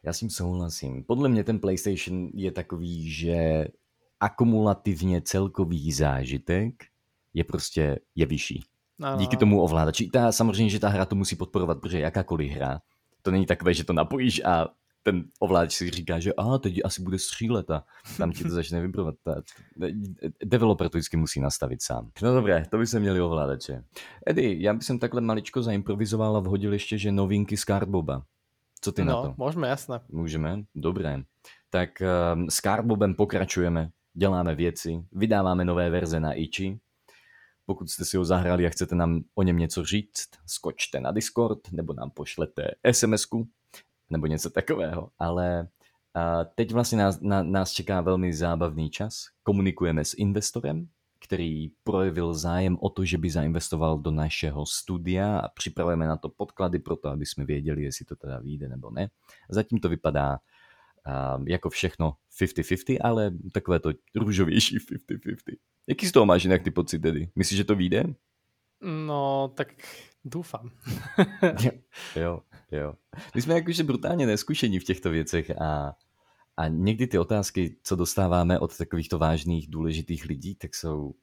Já 0.02 0.12
s 0.12 0.18
tím 0.18 0.30
souhlasím. 0.30 1.04
Podle 1.04 1.28
mě 1.28 1.44
ten 1.44 1.60
PlayStation 1.60 2.28
je 2.34 2.52
takový, 2.52 3.12
že 3.12 3.68
akumulativně 4.20 5.20
celkový 5.20 5.92
zážitek 5.92 6.89
je 7.34 7.44
prostě 7.44 7.98
je 8.14 8.26
vyšší. 8.26 8.64
No. 8.98 9.16
Díky 9.16 9.36
tomu 9.36 9.62
ovládači. 9.62 10.10
Ta, 10.10 10.32
samozřejmě, 10.32 10.70
že 10.70 10.80
ta 10.80 10.88
hra 10.88 11.04
to 11.04 11.16
musí 11.16 11.36
podporovat, 11.36 11.80
protože 11.80 12.00
jakákoliv 12.00 12.52
hra, 12.52 12.80
to 13.22 13.30
není 13.30 13.46
takové, 13.46 13.74
že 13.74 13.84
to 13.84 13.92
napojíš 13.92 14.44
a 14.44 14.68
ten 15.02 15.24
ovládač 15.38 15.72
si 15.72 15.90
říká, 15.90 16.20
že 16.20 16.32
a 16.32 16.58
teď 16.58 16.80
asi 16.84 17.02
bude 17.02 17.18
střílet 17.18 17.70
a 17.70 17.84
tam 18.18 18.32
ti 18.32 18.44
to 18.44 18.50
začne 18.60 18.80
vibrovat. 18.80 19.14
Developer 20.44 20.88
to 20.88 20.98
vždycky 20.98 21.16
musí 21.16 21.40
nastavit 21.40 21.82
sám. 21.82 22.10
No 22.22 22.34
dobré, 22.34 22.66
to 22.70 22.78
by 22.78 22.86
se 22.86 23.00
měli 23.00 23.20
ovládače. 23.20 23.84
Edy, 24.26 24.56
já 24.60 24.74
bych 24.74 24.86
takhle 25.00 25.20
maličko 25.20 25.62
zaimprovizoval 25.62 26.36
a 26.36 26.40
vhodil 26.40 26.72
ještě, 26.72 26.98
že 26.98 27.12
novinky 27.12 27.56
z 27.56 27.60
Cardboba. 27.60 28.22
Co 28.80 28.92
ty 28.92 29.04
no, 29.04 29.12
na 29.12 29.22
to? 29.22 29.44
můžeme, 29.44 29.68
jasné. 29.68 30.00
Můžeme, 30.08 30.62
dobré. 30.74 31.22
Tak 31.70 31.90
um, 32.34 32.50
s 32.50 32.56
Cardbobem 32.56 33.14
pokračujeme, 33.14 33.90
děláme 34.14 34.54
věci, 34.54 35.04
vydáváme 35.12 35.64
nové 35.64 35.90
verze 35.90 36.20
na 36.20 36.32
Ichi, 36.32 36.78
pokud 37.70 37.90
jste 37.90 38.04
si 38.04 38.16
ho 38.16 38.24
zahrali 38.24 38.66
a 38.66 38.70
chcete 38.70 38.94
nám 38.94 39.24
o 39.34 39.42
něm 39.42 39.56
něco 39.56 39.84
říct, 39.84 40.28
skočte 40.46 41.00
na 41.00 41.10
Discord 41.12 41.72
nebo 41.72 41.92
nám 41.92 42.10
pošlete 42.10 42.70
sms 42.92 43.26
nebo 44.10 44.26
něco 44.26 44.50
takového. 44.50 45.10
Ale 45.18 45.68
teď 46.54 46.72
vlastně 46.72 46.98
nás, 46.98 47.20
na, 47.20 47.42
nás 47.42 47.72
čeká 47.72 48.00
velmi 48.00 48.32
zábavný 48.32 48.90
čas. 48.90 49.26
Komunikujeme 49.42 50.04
s 50.04 50.14
investorem, 50.14 50.88
který 51.24 51.68
projevil 51.84 52.34
zájem 52.34 52.78
o 52.80 52.90
to, 52.90 53.04
že 53.04 53.18
by 53.18 53.30
zainvestoval 53.30 53.98
do 53.98 54.10
našeho 54.10 54.66
studia 54.66 55.38
a 55.38 55.48
připravujeme 55.48 56.06
na 56.06 56.16
to 56.16 56.28
podklady 56.28 56.78
pro 56.78 56.96
to, 56.96 57.08
aby 57.08 57.26
jsme 57.26 57.44
věděli, 57.44 57.82
jestli 57.82 58.04
to 58.04 58.16
teda 58.16 58.38
vyjde 58.38 58.68
nebo 58.68 58.90
ne. 58.90 59.10
Zatím 59.48 59.78
to 59.78 59.88
vypadá 59.88 60.38
jako 61.46 61.70
všechno 61.70 62.12
50-50, 62.40 62.98
ale 63.00 63.30
takové 63.52 63.80
to 63.80 63.90
růžovější 64.16 64.78
50-50. 64.78 65.56
Jaký 65.90 66.06
z 66.06 66.12
toho 66.12 66.26
máš 66.26 66.44
jinak 66.44 66.62
ty 66.62 66.70
pocity 66.70 67.02
tedy? 67.02 67.28
Myslíš, 67.36 67.56
že 67.56 67.64
to 67.64 67.74
vyjde? 67.74 68.04
No, 68.80 69.52
tak 69.54 69.68
doufám. 70.24 70.70
jo, 72.16 72.40
jo. 72.70 72.94
My 73.34 73.42
jsme 73.42 73.54
jakože 73.54 73.84
brutálně 73.84 74.26
neskušení 74.26 74.78
v 74.78 74.84
těchto 74.84 75.10
věcech 75.10 75.50
a, 75.50 75.96
a 76.56 76.68
někdy 76.68 77.06
ty 77.06 77.18
otázky, 77.18 77.76
co 77.82 77.96
dostáváme 77.96 78.58
od 78.58 78.76
takovýchto 78.76 79.18
vážných, 79.18 79.70
důležitých 79.70 80.24
lidí, 80.24 80.54
tak 80.54 80.74
jsou, 80.74 81.14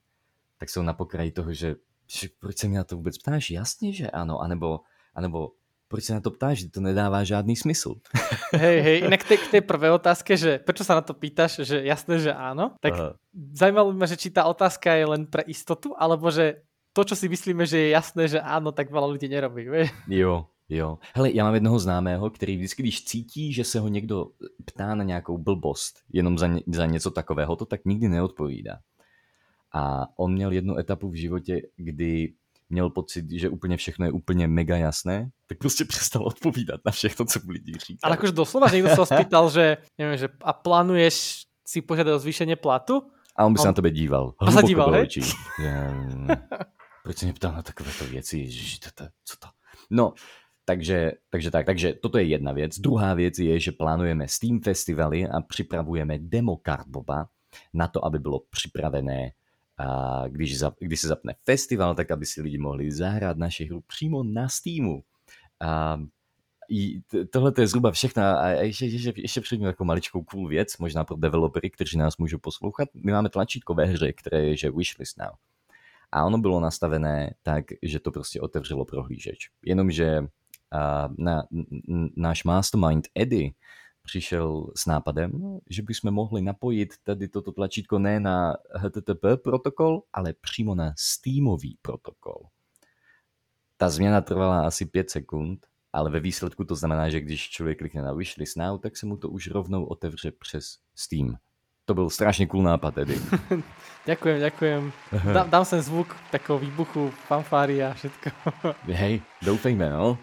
tak 0.58 0.70
jsou 0.70 0.82
na 0.82 0.94
pokraji 0.94 1.32
toho, 1.32 1.54
že, 1.54 1.76
že 2.08 2.28
proč 2.40 2.58
se 2.58 2.68
mě 2.68 2.78
na 2.78 2.84
to 2.84 2.96
vůbec 2.96 3.18
ptáš? 3.18 3.52
Jasně, 3.52 3.94
že 3.94 4.12
ano, 4.12 4.40
anebo, 4.40 4.80
anebo 5.16 5.52
proč 5.88 6.04
se 6.04 6.14
na 6.14 6.22
to 6.22 6.32
ptáš, 6.32 6.68
to 6.72 6.82
nedává 6.82 7.24
žádný 7.24 7.56
smysl. 7.56 7.96
Hej, 8.54 8.82
hej, 8.82 8.98
inak 9.04 9.24
k 9.24 9.52
tej 9.52 9.62
prvej 9.62 9.92
otázke, 10.00 10.40
že 10.40 10.60
prečo 10.64 10.88
sa 10.88 10.96
na 10.96 11.04
to 11.04 11.12
pýtaš, 11.12 11.68
že 11.68 11.84
jasné, 11.84 12.20
že 12.20 12.32
áno, 12.32 12.80
tak 12.80 12.96
Aha. 12.96 13.10
zajímalo 13.52 13.92
ma, 13.92 14.08
že 14.08 14.16
či 14.16 14.32
tá 14.32 14.48
otázka 14.48 14.88
je 14.96 15.04
len 15.04 15.28
pre 15.28 15.44
istotu, 15.52 15.92
alebo 16.00 16.32
že 16.32 16.64
to, 16.96 17.04
čo 17.04 17.16
si 17.20 17.28
myslíme, 17.28 17.68
že 17.68 17.78
je 17.78 17.90
jasné, 17.92 18.24
že 18.32 18.40
áno, 18.40 18.72
tak 18.72 18.88
veľa 18.88 19.08
ľudí 19.12 19.28
nerobí, 19.28 19.68
vie? 19.68 19.86
Jo, 20.08 20.48
jo. 20.70 20.98
Hele, 21.14 21.32
já 21.32 21.44
mám 21.44 21.54
jednoho 21.54 21.80
známého, 21.80 22.30
který 22.30 22.58
vždycky, 22.58 22.84
když 22.84 23.04
cítí, 23.04 23.54
že 23.54 23.64
se 23.64 23.80
ho 23.80 23.88
někdo 23.88 24.26
ptá 24.66 24.96
na 24.96 25.04
nějakou 25.04 25.38
blbost, 25.38 26.00
jenom 26.14 26.38
za, 26.38 26.50
za 26.68 26.86
něco 26.86 27.12
takového, 27.12 27.56
to 27.56 27.66
tak 27.66 27.86
nikdy 27.86 28.08
neodpovídá. 28.08 28.80
A 29.74 30.08
on 30.18 30.34
měl 30.34 30.52
jednu 30.52 30.78
etapu 30.78 31.10
v 31.10 31.20
životě, 31.20 31.62
kdy 31.76 32.34
měl 32.70 32.90
pocit, 32.90 33.26
že 33.32 33.50
úplně 33.50 33.78
všechno 33.78 34.06
je 34.06 34.12
úplně 34.12 34.48
mega 34.48 34.78
jasné, 34.78 35.30
tak 35.48 35.58
prostě 35.58 35.86
přestal 35.86 36.24
odpovídat 36.24 36.82
na 36.86 36.92
všechno, 36.92 37.26
co 37.26 37.40
mu 37.44 37.52
lidi 37.52 37.74
říkají. 37.74 37.98
Ale 38.04 38.14
jakože 38.14 38.32
doslova 38.32 38.68
někdo 38.70 38.90
se 38.90 39.06
spýtal, 39.06 39.50
že, 39.50 39.78
nevím, 39.98 40.18
že 40.18 40.30
a 40.42 40.54
plánuješ 40.54 41.44
si 41.68 41.82
požádat 41.82 42.16
o 42.16 42.20
zvýšení 42.20 42.56
platu? 42.56 43.02
A 43.36 43.46
on 43.46 43.54
by 43.54 43.60
se 43.60 43.64
on... 43.64 43.68
na 43.68 43.74
tebe 43.74 43.92
díval. 43.92 44.34
A 44.40 44.52
se 44.52 44.64
díval, 44.64 44.92
hej? 44.92 45.08
proč 47.04 47.18
se 47.18 47.26
mě 47.26 47.34
ptal 47.34 47.52
na 47.52 47.62
takovéto 47.62 48.06
věci? 48.06 48.40
Ježiši, 48.40 48.80
to, 48.80 48.90
to, 48.96 49.04
co 49.26 49.38
to? 49.40 49.48
No, 49.92 50.14
takže, 50.66 51.12
takže 51.30 51.52
tak, 51.52 51.66
takže 51.66 51.94
toto 51.94 52.18
je 52.18 52.24
jedna 52.24 52.52
věc. 52.52 52.80
Druhá 52.80 53.14
věc 53.14 53.40
je, 53.40 53.60
že 53.60 53.72
plánujeme 53.72 54.28
Steam 54.28 54.60
festivaly 54.60 55.28
a 55.28 55.42
připravujeme 55.42 56.20
demo 56.20 56.58
Cardboba 56.66 57.28
na 57.74 57.88
to, 57.88 58.06
aby 58.06 58.20
bylo 58.20 58.40
připravené 58.50 59.32
a 59.78 60.24
když, 60.28 60.60
za, 60.60 60.72
když 60.80 61.00
se 61.00 61.08
zapne 61.08 61.36
festival, 61.44 61.96
tak 61.96 62.12
aby 62.12 62.26
si 62.26 62.42
lidi 62.42 62.58
mohli 62.58 62.92
zahrát 62.92 63.38
naši 63.38 63.66
hru 63.66 63.82
přímo 63.88 64.24
na 64.24 64.50
Steamu. 64.50 65.04
A 65.60 66.00
tohle 67.32 67.54
je 67.58 67.68
zhruba 67.68 67.92
všechno 67.92 68.24
a 68.24 68.48
ještě, 68.48 68.86
ještě, 68.86 69.14
ještě 69.16 69.42
předtím 69.42 69.66
jako 69.66 69.86
maličkou 69.86 70.24
cool 70.24 70.48
věc, 70.48 70.78
možná 70.78 71.04
pro 71.04 71.16
developery, 71.16 71.70
kteří 71.70 71.98
nás 71.98 72.18
můžou 72.18 72.38
poslouchat. 72.38 72.90
My 72.94 73.12
máme 73.12 73.30
tlačítko 73.30 73.74
ve 73.74 73.86
hře, 73.86 74.14
které 74.14 74.44
je, 74.44 74.58
že 74.58 74.72
wishlist 74.72 75.18
now. 75.18 75.32
A 76.12 76.26
ono 76.26 76.38
bylo 76.38 76.60
nastavené 76.60 77.34
tak, 77.44 77.66
že 77.82 78.00
to 78.00 78.12
prostě 78.12 78.42
otevřelo 78.42 78.86
prohlížeč. 78.86 79.50
Jenomže 79.66 80.20
uh, 80.20 80.28
na, 81.18 81.44
náš 82.16 82.44
mastermind 82.44 83.08
Eddie 83.16 83.52
přišel 84.08 84.72
s 84.76 84.86
nápadem, 84.86 85.60
že 85.70 85.84
bychom 85.84 86.12
mohli 86.12 86.42
napojit 86.42 86.94
tady 87.04 87.28
toto 87.28 87.52
tlačítko 87.52 88.00
ne 88.00 88.20
na 88.20 88.56
HTTP 88.76 89.26
protokol, 89.44 90.02
ale 90.14 90.34
přímo 90.42 90.76
na 90.76 90.94
Steamový 90.98 91.78
protokol. 91.82 92.48
Ta 93.78 93.90
změna 93.90 94.22
trvala 94.22 94.68
asi 94.68 94.86
5 94.86 95.10
sekund, 95.10 95.60
ale 95.94 96.10
ve 96.10 96.20
výsledku 96.20 96.64
to 96.64 96.76
znamená, 96.76 97.10
že 97.10 97.22
když 97.22 97.50
člověk 97.50 97.78
klikne 97.78 98.02
na 98.02 98.14
wishlist 98.14 98.58
now, 98.58 98.80
tak 98.80 98.98
se 98.98 99.06
mu 99.06 99.18
to 99.18 99.30
už 99.30 99.52
rovnou 99.52 99.86
otevře 99.86 100.32
přes 100.32 100.78
Steam. 100.96 101.36
To 101.86 101.94
byl 101.94 102.10
strašně 102.10 102.48
cool 102.48 102.64
nápad 102.64 102.96
tedy. 102.96 103.16
ďakujem, 104.06 104.40
ďakujem. 104.50 104.92
Dám, 105.34 105.50
dám 105.50 105.66
sem 105.66 105.82
zvuk 105.82 106.16
takového 106.32 106.60
výbuchu, 106.60 107.12
fanfáry 107.28 107.84
a 107.84 107.94
všetko. 107.94 108.30
Hej, 108.84 109.22
doufejme, 109.42 109.90
no 109.90 110.18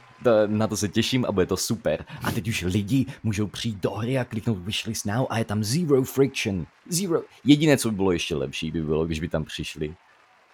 na 0.46 0.66
to 0.66 0.76
se 0.76 0.88
těším 0.88 1.24
a 1.24 1.32
bude 1.32 1.46
to 1.46 1.56
super. 1.56 2.04
A 2.22 2.32
teď 2.32 2.48
už 2.48 2.62
lidi 2.62 3.06
můžou 3.22 3.46
přijít 3.46 3.80
do 3.80 3.90
hry 3.90 4.18
a 4.18 4.24
kliknout 4.24 4.58
wishlist 4.58 5.06
now 5.06 5.26
a 5.30 5.38
je 5.38 5.44
tam 5.44 5.64
zero 5.64 6.02
friction. 6.04 6.66
Zero. 6.88 7.22
Jediné, 7.44 7.76
co 7.76 7.90
by 7.90 7.96
bylo 7.96 8.12
ještě 8.12 8.34
lepší, 8.34 8.70
by 8.70 8.82
bylo, 8.82 9.06
když 9.06 9.20
by 9.20 9.28
tam 9.28 9.44
přišli. 9.44 9.94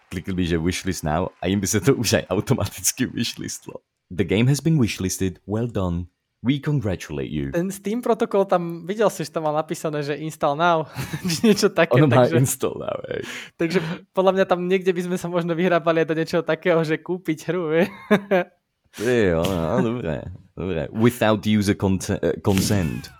Klikli 0.09 0.35
by, 0.35 0.47
že 0.47 0.59
wishlist 0.59 1.05
now 1.05 1.29
a 1.43 1.47
jim 1.47 1.61
by 1.61 1.67
se 1.67 1.81
to 1.81 1.95
už 1.95 2.13
aj 2.13 2.25
automaticky 2.31 3.07
wishlistlo. 3.07 3.75
The 4.11 4.25
game 4.25 4.51
has 4.51 4.61
been 4.61 4.81
wishlisted. 4.81 5.39
Well 5.47 5.67
done. 5.67 6.05
We 6.41 6.57
congratulate 6.57 7.29
you. 7.29 7.53
Ten 7.53 7.69
Steam 7.69 8.01
protokol 8.01 8.49
tam, 8.49 8.89
videl 8.89 9.13
si, 9.13 9.29
že 9.29 9.31
tam 9.31 9.45
mal 9.45 9.53
napísané, 9.53 10.01
že 10.01 10.17
install 10.17 10.57
now, 10.57 10.89
niečo 11.45 11.69
také. 11.69 12.01
Ono 12.01 12.09
má 12.09 12.25
takže, 12.25 12.41
install 12.41 12.81
now, 12.81 12.97
hej. 13.13 13.29
Takže 13.61 13.79
podľa 14.17 14.33
mňa 14.33 14.45
tam 14.49 14.65
niekde 14.65 14.89
by 14.97 15.03
sme 15.05 15.17
sa 15.21 15.29
možno 15.29 15.53
vyhrábali 15.53 16.01
do 16.09 16.17
niečoho 16.17 16.41
takého, 16.41 16.81
že 16.81 16.97
kúpiť 16.97 17.39
hru, 17.53 17.85
Ty 18.97 19.25
jo, 19.25 19.43
no, 19.45 19.83
dobré, 19.83 20.23
dobré. 20.57 20.89
Without 20.93 21.47
user 21.59 21.77
uh, 21.83 21.99
consent. 22.45 23.11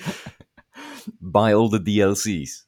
Buy 1.20 1.52
all 1.52 1.68
the 1.68 1.78
DLCs. 1.78 2.64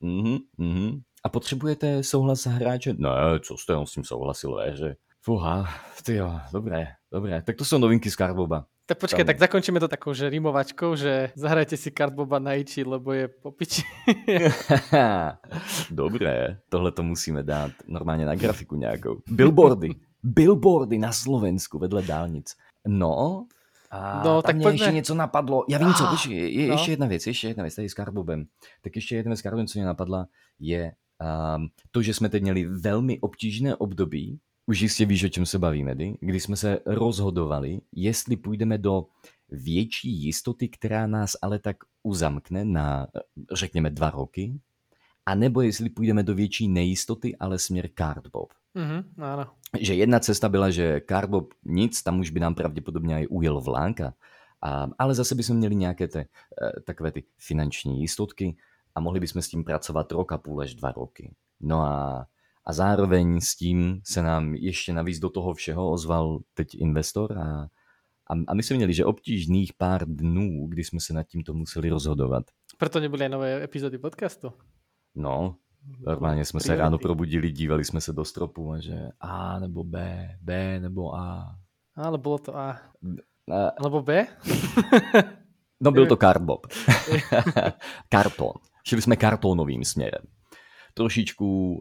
Mhm, 0.00 0.38
mhm. 0.58 1.00
A 1.24 1.28
potřebujete 1.28 2.02
souhlas 2.02 2.46
hráče? 2.46 2.94
Ne, 2.98 3.10
co 3.42 3.56
jste, 3.56 3.76
on 3.76 3.86
s 3.86 3.92
tím 3.92 4.04
souhlasil 4.04 4.54
ve 4.54 4.70
hře. 4.70 4.96
Fuha, 5.22 5.68
ty 6.02 6.14
jo, 6.14 6.40
dobré, 6.52 6.86
dobré. 7.12 7.42
Tak 7.42 7.56
to 7.56 7.64
jsou 7.64 7.78
novinky 7.78 8.10
z 8.10 8.14
Cardboba. 8.14 8.66
Tak 8.86 8.98
počkej, 8.98 9.18
Tam... 9.18 9.26
tak 9.26 9.38
zakončíme 9.38 9.80
to 9.80 9.88
takou, 9.88 10.12
že 10.12 10.30
rimovačkou, 10.30 10.96
že 10.96 11.30
zahrajte 11.34 11.76
si 11.76 11.94
Cardboba 11.94 12.38
na 12.38 12.54
Ichi, 12.54 12.84
lebo 12.84 13.12
je 13.12 13.28
po 13.28 13.50
piči. 13.54 13.82
dobré, 15.90 16.58
tohle 16.68 16.92
to 16.92 17.02
musíme 17.02 17.42
dát 17.42 17.70
normálně 17.86 18.26
na 18.26 18.34
grafiku 18.34 18.76
nějakou. 18.76 19.22
Billboardy 19.30 19.94
billboardy 20.22 20.98
na 20.98 21.12
Slovensku 21.12 21.78
vedle 21.78 22.02
dálnic. 22.02 22.56
No, 22.86 23.46
a 23.90 24.22
no, 24.24 24.42
tak 24.42 24.56
mě 24.56 24.62
pojďme. 24.62 24.84
ještě 24.84 24.94
něco 24.94 25.14
napadlo. 25.14 25.64
Já 25.68 25.78
vím, 25.78 25.94
co, 25.94 26.04
ah, 26.04 26.28
je, 26.28 26.50
je, 26.50 26.68
no. 26.68 26.74
ještě 26.74 26.92
jedna 26.92 27.06
věc, 27.06 27.26
ještě 27.26 27.48
jedna 27.48 27.62
věc, 27.62 27.74
tady 27.74 27.88
s 27.88 27.94
Karbobem. 27.94 28.46
Tak 28.82 28.96
ještě 28.96 29.16
jedna 29.16 29.30
věc 29.30 29.38
s 29.38 29.42
Karbobem, 29.42 29.66
co 29.66 29.78
mě 29.78 29.86
napadla, 29.86 30.26
je 30.58 30.92
um, 31.56 31.68
to, 31.90 32.02
že 32.02 32.14
jsme 32.14 32.28
teď 32.28 32.42
měli 32.42 32.64
velmi 32.64 33.20
obtížné 33.20 33.76
období, 33.76 34.40
už 34.66 34.80
jistě 34.80 35.06
víš, 35.06 35.24
o 35.24 35.28
čem 35.28 35.46
se 35.46 35.58
bavíme, 35.58 35.94
kdy 36.20 36.40
jsme 36.40 36.56
se 36.56 36.78
rozhodovali, 36.86 37.80
jestli 37.92 38.36
půjdeme 38.36 38.78
do 38.78 39.06
větší 39.48 40.22
jistoty, 40.22 40.68
která 40.68 41.06
nás 41.06 41.36
ale 41.42 41.58
tak 41.58 41.76
uzamkne 42.02 42.64
na, 42.64 43.06
řekněme, 43.52 43.90
dva 43.90 44.10
roky, 44.10 44.60
anebo 45.26 45.60
jestli 45.60 45.90
půjdeme 45.90 46.22
do 46.22 46.34
větší 46.34 46.68
nejistoty, 46.68 47.36
ale 47.36 47.58
směr 47.58 47.88
Cardbob. 47.98 48.52
Mm-hmm, 48.76 49.02
áno. 49.18 49.50
Že 49.78 49.94
jedna 49.94 50.20
cesta 50.20 50.48
byla, 50.48 50.70
že 50.70 51.00
Carbo 51.08 51.46
nic, 51.64 52.02
tam 52.02 52.20
už 52.20 52.30
by 52.30 52.40
nám 52.40 52.54
pravděpodobně 52.54 53.22
i 53.22 53.26
ujel 53.26 53.60
vlánka. 53.60 54.14
A, 54.62 54.88
ale 54.98 55.14
zase 55.14 55.34
bychom 55.34 55.56
měli 55.56 55.74
nějaké 55.74 56.08
te, 56.08 56.20
eh, 56.20 56.80
takové 56.84 57.12
ty 57.12 57.24
finanční 57.38 58.00
jistotky 58.00 58.56
a 58.94 59.00
mohli 59.00 59.20
bychom 59.20 59.42
s 59.42 59.48
tím 59.48 59.64
pracovat 59.64 60.12
rok 60.12 60.32
a 60.32 60.38
půl 60.38 60.60
až 60.60 60.74
dva 60.74 60.92
roky. 60.92 61.34
No 61.60 61.80
a, 61.80 62.26
a 62.64 62.72
zároveň 62.72 63.40
s 63.40 63.56
tím 63.56 64.00
se 64.04 64.22
nám 64.22 64.54
ještě 64.54 64.92
navíc 64.92 65.18
do 65.18 65.30
toho 65.30 65.54
všeho 65.54 65.90
ozval 65.90 66.40
teď 66.54 66.74
investor 66.74 67.38
a, 67.38 67.68
a, 68.26 68.34
a 68.48 68.54
my 68.54 68.62
jsme 68.62 68.76
měli, 68.76 68.94
že 68.94 69.04
obtížných 69.04 69.72
pár 69.72 70.08
dnů, 70.08 70.66
kdy 70.68 70.84
jsme 70.84 71.00
se 71.00 71.12
nad 71.12 71.22
tímto 71.22 71.54
museli 71.54 71.88
rozhodovat. 71.88 72.44
Proto 72.78 73.00
nebyly 73.00 73.28
nové 73.28 73.62
epizody 73.62 73.98
podcastu. 73.98 74.52
No, 75.14 75.56
Normálně 76.06 76.44
jsme 76.44 76.60
se 76.60 76.76
ráno 76.76 76.98
probudili, 76.98 77.50
dívali 77.50 77.84
jsme 77.84 78.00
se 78.00 78.12
do 78.12 78.24
stropu 78.24 78.72
a 78.72 78.80
že 78.80 79.08
A 79.20 79.58
nebo 79.58 79.84
B, 79.84 80.28
B 80.40 80.80
nebo 80.80 81.14
A. 81.14 81.56
Ale 81.96 82.18
bylo 82.18 82.38
to 82.38 82.56
A. 82.56 82.70
a... 83.52 83.68
Alebo 83.78 84.02
B? 84.02 84.26
no 85.80 85.90
byl 85.92 86.06
to 86.06 86.16
Cardbob. 86.16 86.66
Karton. 88.08 88.52
Šli 88.84 89.02
jsme 89.02 89.16
kartonovým 89.16 89.84
směrem. 89.84 90.22
Trošičku, 90.94 91.72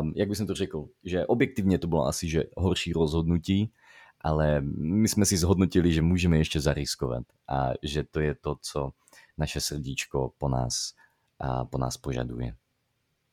um, 0.00 0.12
jak 0.16 0.28
bych 0.28 0.38
to 0.38 0.54
řekl, 0.54 0.86
že 1.04 1.26
objektivně 1.26 1.78
to 1.78 1.86
bylo 1.86 2.06
asi 2.06 2.28
že 2.28 2.44
horší 2.56 2.92
rozhodnutí, 2.92 3.72
ale 4.20 4.60
my 4.78 5.08
jsme 5.08 5.24
si 5.24 5.36
zhodnotili, 5.36 5.92
že 5.92 6.02
můžeme 6.02 6.38
ještě 6.38 6.60
zariskovat 6.60 7.22
a 7.48 7.70
že 7.82 8.04
to 8.10 8.20
je 8.20 8.34
to, 8.34 8.56
co 8.62 8.90
naše 9.38 9.60
srdíčko 9.60 10.32
po 10.38 10.48
nás, 10.48 10.92
a 11.40 11.64
po 11.64 11.78
nás 11.78 11.96
požaduje. 11.96 12.54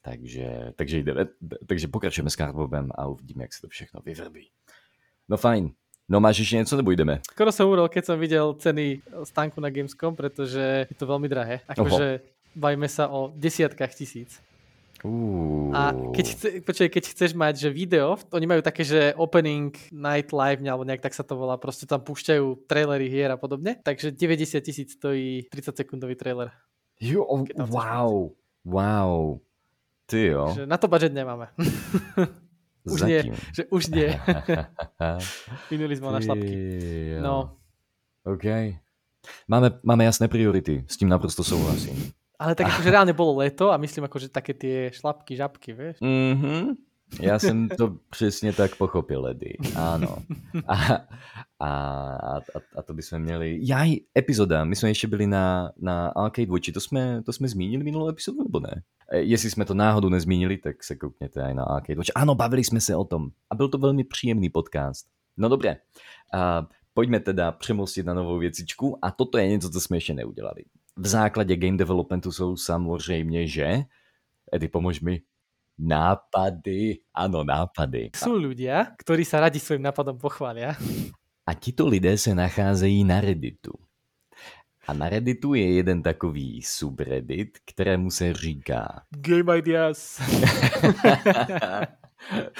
Takže, 0.04 0.74
takže, 0.76 0.98
jdeme, 0.98 1.26
takže 1.68 1.88
pokračujeme 1.88 2.30
s 2.30 2.36
Cardbobem 2.36 2.92
a 2.96 3.08
uvidíme, 3.08 3.44
jak 3.44 3.54
se 3.54 3.62
to 3.62 3.68
všechno 3.68 4.02
vyvrbí. 4.06 4.50
No 5.30 5.38
fajn. 5.38 5.72
No 6.10 6.20
máš 6.20 6.38
ještě 6.38 6.56
něco, 6.56 6.78
nebo 6.78 6.92
jdeme? 6.92 7.22
Skoro 7.32 7.52
jsem 7.52 7.68
umrel, 7.68 7.90
keď 7.90 8.06
jsem 8.06 8.20
viděl 8.20 8.54
ceny 8.54 9.02
stánku 9.24 9.62
na 9.62 9.70
Gamescom, 9.70 10.16
protože 10.16 10.88
je 10.90 10.96
to 10.96 11.06
velmi 11.06 11.30
drahé. 11.30 11.60
Akože 11.68 12.20
bavíme 12.56 12.88
se 12.88 13.08
o 13.08 13.32
desiatkách 13.36 13.96
tisíc. 13.96 14.42
Uh. 15.04 15.76
A 15.76 15.92
keď, 16.16 16.26
chce, 16.32 16.48
počkej, 16.64 16.90
keď 16.90 17.04
chceš 17.12 17.32
mať, 17.36 17.68
že 17.68 17.76
video, 17.76 18.16
oni 18.32 18.48
majú 18.48 18.64
také, 18.64 18.88
že 18.88 19.12
opening 19.20 19.76
night 19.92 20.32
live, 20.32 20.64
alebo 20.64 20.88
nejak 20.88 21.04
tak 21.04 21.12
sa 21.12 21.28
to 21.28 21.36
volá, 21.36 21.60
proste 21.60 21.84
tam 21.84 22.00
púšťajú 22.00 22.64
trailery 22.72 23.12
hier 23.12 23.28
a 23.28 23.36
podobne, 23.36 23.84
takže 23.84 24.16
90 24.16 24.64
tisíc 24.64 24.96
stojí 24.96 25.44
30 25.52 25.76
sekundový 25.76 26.16
trailer. 26.16 26.56
Jo, 27.04 27.28
oh, 27.28 27.44
wow, 27.68 28.32
wow. 28.64 29.44
Ty 30.06 30.26
jo. 30.26 30.54
Že 30.56 30.66
na 30.66 30.78
to 30.78 30.88
budget 30.88 31.14
nemáme. 31.14 31.48
už 32.84 33.00
Zatím. 33.00 33.08
nie, 33.08 33.22
že 33.56 33.64
už 33.72 33.88
nie. 33.88 34.20
Minuli 35.72 35.96
jsme 35.96 36.12
na 36.12 36.22
šlapky. 36.22 36.56
No. 37.22 37.56
OK. 38.24 38.44
Máme, 39.48 39.72
máme 39.84 40.04
jasné 40.04 40.28
priority, 40.28 40.84
s 40.88 40.98
tím 40.98 41.10
naprosto 41.10 41.44
souhlasím. 41.44 42.12
Ale 42.40 42.56
tak 42.60 42.68
akože 42.68 42.92
reálne 42.92 43.16
bolo 43.16 43.40
leto 43.40 43.72
a 43.72 43.80
myslím 43.80 44.04
akože 44.12 44.28
také 44.28 44.52
tie 44.52 44.92
šlapky, 44.92 45.32
žabky, 45.40 45.72
vieš? 45.72 45.96
Mhm. 46.04 46.76
Já 47.22 47.40
jsem 47.40 47.70
to 47.70 47.98
přesně 48.10 48.54
tak 48.54 48.76
pochopil, 48.76 49.22
Ledy. 49.22 49.58
Ano. 49.76 50.18
A, 50.68 50.76
a, 51.60 51.70
a, 52.36 52.42
a 52.76 52.82
to 52.82 52.94
bychom 52.94 53.20
měli... 53.20 53.60
Jaj, 53.62 53.96
epizoda. 54.18 54.64
My 54.64 54.76
jsme 54.76 54.90
ještě 54.90 55.08
byli 55.08 55.28
na, 55.28 55.72
na 55.78 56.08
Arcade 56.08 56.52
Watchi. 56.52 56.72
To 56.72 56.80
jsme, 56.80 57.24
to 57.24 57.34
jsme 57.34 57.48
zmínili 57.48 57.84
minulou 57.84 58.10
epizodu, 58.10 58.44
nebo 58.44 58.60
ne? 58.60 58.84
E, 59.12 59.20
jestli 59.20 59.50
jsme 59.50 59.66
to 59.66 59.74
náhodou 59.74 60.10
nezmínili, 60.10 60.58
tak 60.58 60.84
se 60.84 60.96
koukněte 60.96 61.44
aj 61.44 61.54
na 61.54 61.64
Arcade 61.64 61.98
Watch. 61.98 62.10
Ano, 62.16 62.36
bavili 62.36 62.64
jsme 62.64 62.82
se 62.82 62.96
o 62.96 63.04
tom. 63.04 63.30
A 63.50 63.56
byl 63.56 63.68
to 63.68 63.78
velmi 63.78 64.04
příjemný 64.04 64.50
podcast. 64.50 65.08
No 65.38 65.50
dobré. 65.50 65.78
A 66.34 66.68
pojďme 66.94 67.20
teda 67.20 67.52
přemostit 67.52 68.06
na 68.06 68.14
novou 68.14 68.38
věcičku. 68.38 68.98
A 69.02 69.12
toto 69.12 69.38
je 69.38 69.48
něco, 69.48 69.70
co 69.70 69.82
jsme 69.82 69.98
ještě 69.98 70.14
neudělali. 70.14 70.64
V 70.96 71.08
základě 71.08 71.56
game 71.56 71.78
developmentu 71.78 72.32
jsou 72.32 72.58
samozřejmě, 72.58 73.48
že... 73.48 73.84
Edy, 74.52 74.68
pomož 74.68 75.02
mi. 75.02 75.22
Nápady, 75.80 77.02
ano, 77.14 77.44
nápady. 77.44 78.14
Jsou 78.16 78.38
ľudia, 78.38 78.94
ktorí 78.94 79.26
sa 79.26 79.42
radi 79.42 79.58
svým 79.58 79.82
nápadom 79.82 80.22
pochvália. 80.22 80.78
A 81.46 81.52
tito 81.54 81.88
lidé 81.88 82.18
se 82.18 82.36
nacházejí 82.36 83.04
na 83.04 83.22
Redditu. 83.22 83.74
A 84.88 84.94
na 84.94 85.10
Redditu 85.10 85.54
je 85.54 85.74
jeden 85.74 86.04
takový 86.04 86.62
subreddit, 86.62 87.58
kterému 87.66 88.12
se 88.12 88.34
říká... 88.34 89.02
Game 89.10 89.58
Ideas. 89.58 90.22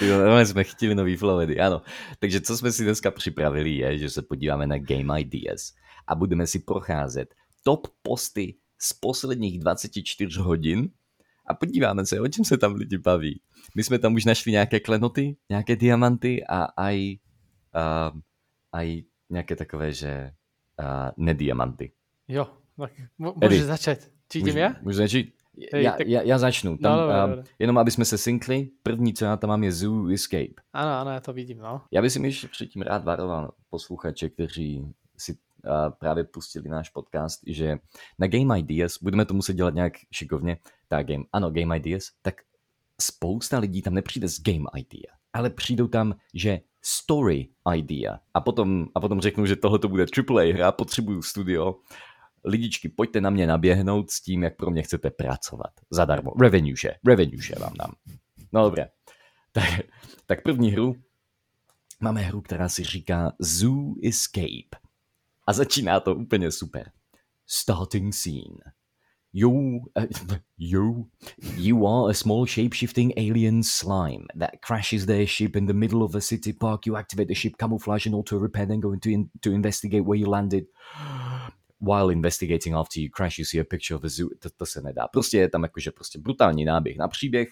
jo, 0.00 0.46
jsme 0.46 0.64
chtěli 0.64 0.94
nový 0.94 1.16
flowedy, 1.16 1.60
ano. 1.60 1.82
Takže 2.18 2.40
co 2.40 2.56
jsme 2.56 2.72
si 2.72 2.84
dneska 2.84 3.10
připravili 3.10 3.70
je, 3.70 3.98
že 3.98 4.10
se 4.10 4.22
podíváme 4.22 4.66
na 4.66 4.78
Game 4.78 5.20
Ideas 5.20 5.72
a 6.06 6.14
budeme 6.14 6.46
si 6.46 6.58
procházet 6.58 7.34
top 7.62 7.86
posty 8.02 8.54
z 8.78 8.92
posledních 8.92 9.58
24 9.58 10.40
hodin 10.40 10.88
a 11.46 11.54
podíváme 11.54 12.06
se, 12.06 12.20
o 12.20 12.28
čem 12.28 12.44
se 12.44 12.58
tam 12.58 12.74
lidi 12.74 12.98
baví. 12.98 13.40
My 13.76 13.82
jsme 13.82 13.98
tam 13.98 14.14
už 14.14 14.24
našli 14.24 14.52
nějaké 14.52 14.80
klenoty, 14.80 15.36
nějaké 15.48 15.76
diamanty 15.76 16.44
a 16.46 16.64
aj, 16.64 17.16
uh, 17.74 18.20
aj 18.72 19.02
nějaké 19.30 19.56
takové, 19.56 19.92
že 19.92 20.30
uh, 20.80 20.86
nediamanty. 21.16 21.92
Jo, 22.28 22.48
tak 22.80 22.92
můžeš 23.42 23.62
začít. 23.62 24.10
Jdem 24.34 24.56
já? 24.56 24.76
Můžu 24.82 24.96
začít? 24.96 25.34
Hej, 25.72 25.84
já, 25.84 25.92
tak... 25.92 26.06
já, 26.06 26.22
já 26.22 26.38
začnu. 26.38 26.76
Tam, 26.78 26.92
no, 26.92 27.02
dobré, 27.02 27.24
uh, 27.24 27.30
dobré. 27.30 27.44
Jenom 27.58 27.78
aby 27.78 27.90
jsme 27.90 28.04
se 28.04 28.18
synkli, 28.18 28.70
první, 28.82 29.14
co 29.14 29.24
já 29.24 29.36
tam 29.36 29.48
mám, 29.48 29.64
je 29.64 29.72
Zoo 29.72 30.08
Escape. 30.08 30.62
Ano, 30.72 30.90
ano, 30.90 31.10
já 31.10 31.20
to 31.20 31.32
vidím, 31.32 31.58
no. 31.58 31.82
Já 31.90 32.02
bych 32.02 32.12
si 32.12 32.26
ještě 32.26 32.48
předtím 32.48 32.82
rád 32.82 33.04
varoval 33.04 33.52
posluchače, 33.70 34.28
kteří 34.28 34.94
si 35.16 35.36
právě 35.98 36.24
pustili 36.24 36.68
náš 36.68 36.88
podcast, 36.88 37.40
že 37.46 37.76
na 38.18 38.26
Game 38.26 38.58
Ideas, 38.58 38.98
budeme 39.02 39.24
to 39.24 39.34
muset 39.34 39.54
dělat 39.54 39.74
nějak 39.74 39.92
šikovně, 40.12 40.58
tak 40.88 41.06
game, 41.06 41.24
ano, 41.32 41.50
Game 41.50 41.76
Ideas, 41.76 42.04
tak 42.22 42.34
spousta 43.00 43.58
lidí 43.58 43.82
tam 43.82 43.94
nepřijde 43.94 44.28
z 44.28 44.42
Game 44.42 44.64
Idea, 44.76 45.14
ale 45.32 45.50
přijdou 45.50 45.88
tam, 45.88 46.14
že 46.34 46.60
story 46.84 47.48
idea. 47.74 48.20
A 48.34 48.40
potom, 48.40 48.86
a 48.94 49.00
potom 49.00 49.20
řeknu, 49.20 49.46
že 49.46 49.56
tohle 49.56 49.78
to 49.78 49.88
bude 49.88 50.06
AAA 50.18 50.54
hra, 50.54 50.72
potřebuju 50.72 51.22
studio. 51.22 51.74
Lidičky, 52.44 52.88
pojďte 52.88 53.20
na 53.20 53.30
mě 53.30 53.46
naběhnout 53.46 54.10
s 54.10 54.20
tím, 54.20 54.42
jak 54.42 54.56
pro 54.56 54.70
mě 54.70 54.82
chcete 54.82 55.10
pracovat. 55.10 55.70
Zadarmo. 55.90 56.32
Revenue 56.40 56.76
share. 56.76 56.98
Revenue 57.06 57.42
share 57.42 57.60
vám 57.60 57.74
dám. 57.78 57.92
No 58.52 58.64
dobré. 58.64 58.88
Tak, 59.52 59.64
tak 60.26 60.42
první 60.42 60.70
hru 60.70 60.94
máme 62.00 62.20
hru, 62.20 62.40
která 62.40 62.68
si 62.68 62.84
říká 62.84 63.32
Zoo 63.38 63.94
Escape. 64.02 64.83
A 65.46 65.52
začíná 65.52 66.00
to 66.00 66.14
úplně 66.14 66.52
super. 66.52 66.90
Starting 67.46 68.14
scene. 68.14 68.58
You, 69.36 69.50
uh, 69.96 70.04
you, 70.58 71.08
you 71.56 71.86
are 71.86 72.10
a 72.10 72.14
small 72.14 72.46
shape-shifting 72.46 73.12
alien 73.16 73.62
slime 73.62 74.26
that 74.38 74.50
crashes 74.66 75.06
their 75.06 75.26
ship 75.26 75.56
in 75.56 75.66
the 75.66 75.72
middle 75.72 76.02
of 76.02 76.14
a 76.14 76.20
city 76.20 76.52
park. 76.52 76.86
You 76.86 76.96
activate 76.96 77.28
the 77.28 77.34
ship 77.34 77.56
camouflage 77.58 78.06
and 78.06 78.14
auto 78.14 78.38
repair, 78.38 78.66
then 78.66 78.80
go 78.80 78.92
into 78.92 79.10
in, 79.10 79.30
to 79.40 79.50
investigate 79.50 80.04
where 80.04 80.20
you 80.20 80.30
landed. 80.30 80.64
While 81.80 82.12
investigating 82.12 82.74
after 82.74 83.00
you 83.00 83.10
crash, 83.10 83.38
you 83.38 83.44
see 83.44 83.60
a 83.60 83.64
picture 83.64 83.96
of 83.96 84.04
a 84.04 84.08
zoo. 84.08 84.28
To, 84.38 84.50
to 84.56 84.66
se 84.66 84.80
nedá. 84.80 85.08
Prostě 85.08 85.38
je 85.38 85.48
tam 85.48 85.62
jakože 85.62 85.90
prostě 85.90 86.18
brutální 86.18 86.64
náběh 86.64 86.96
na 86.96 87.08
příběh 87.08 87.48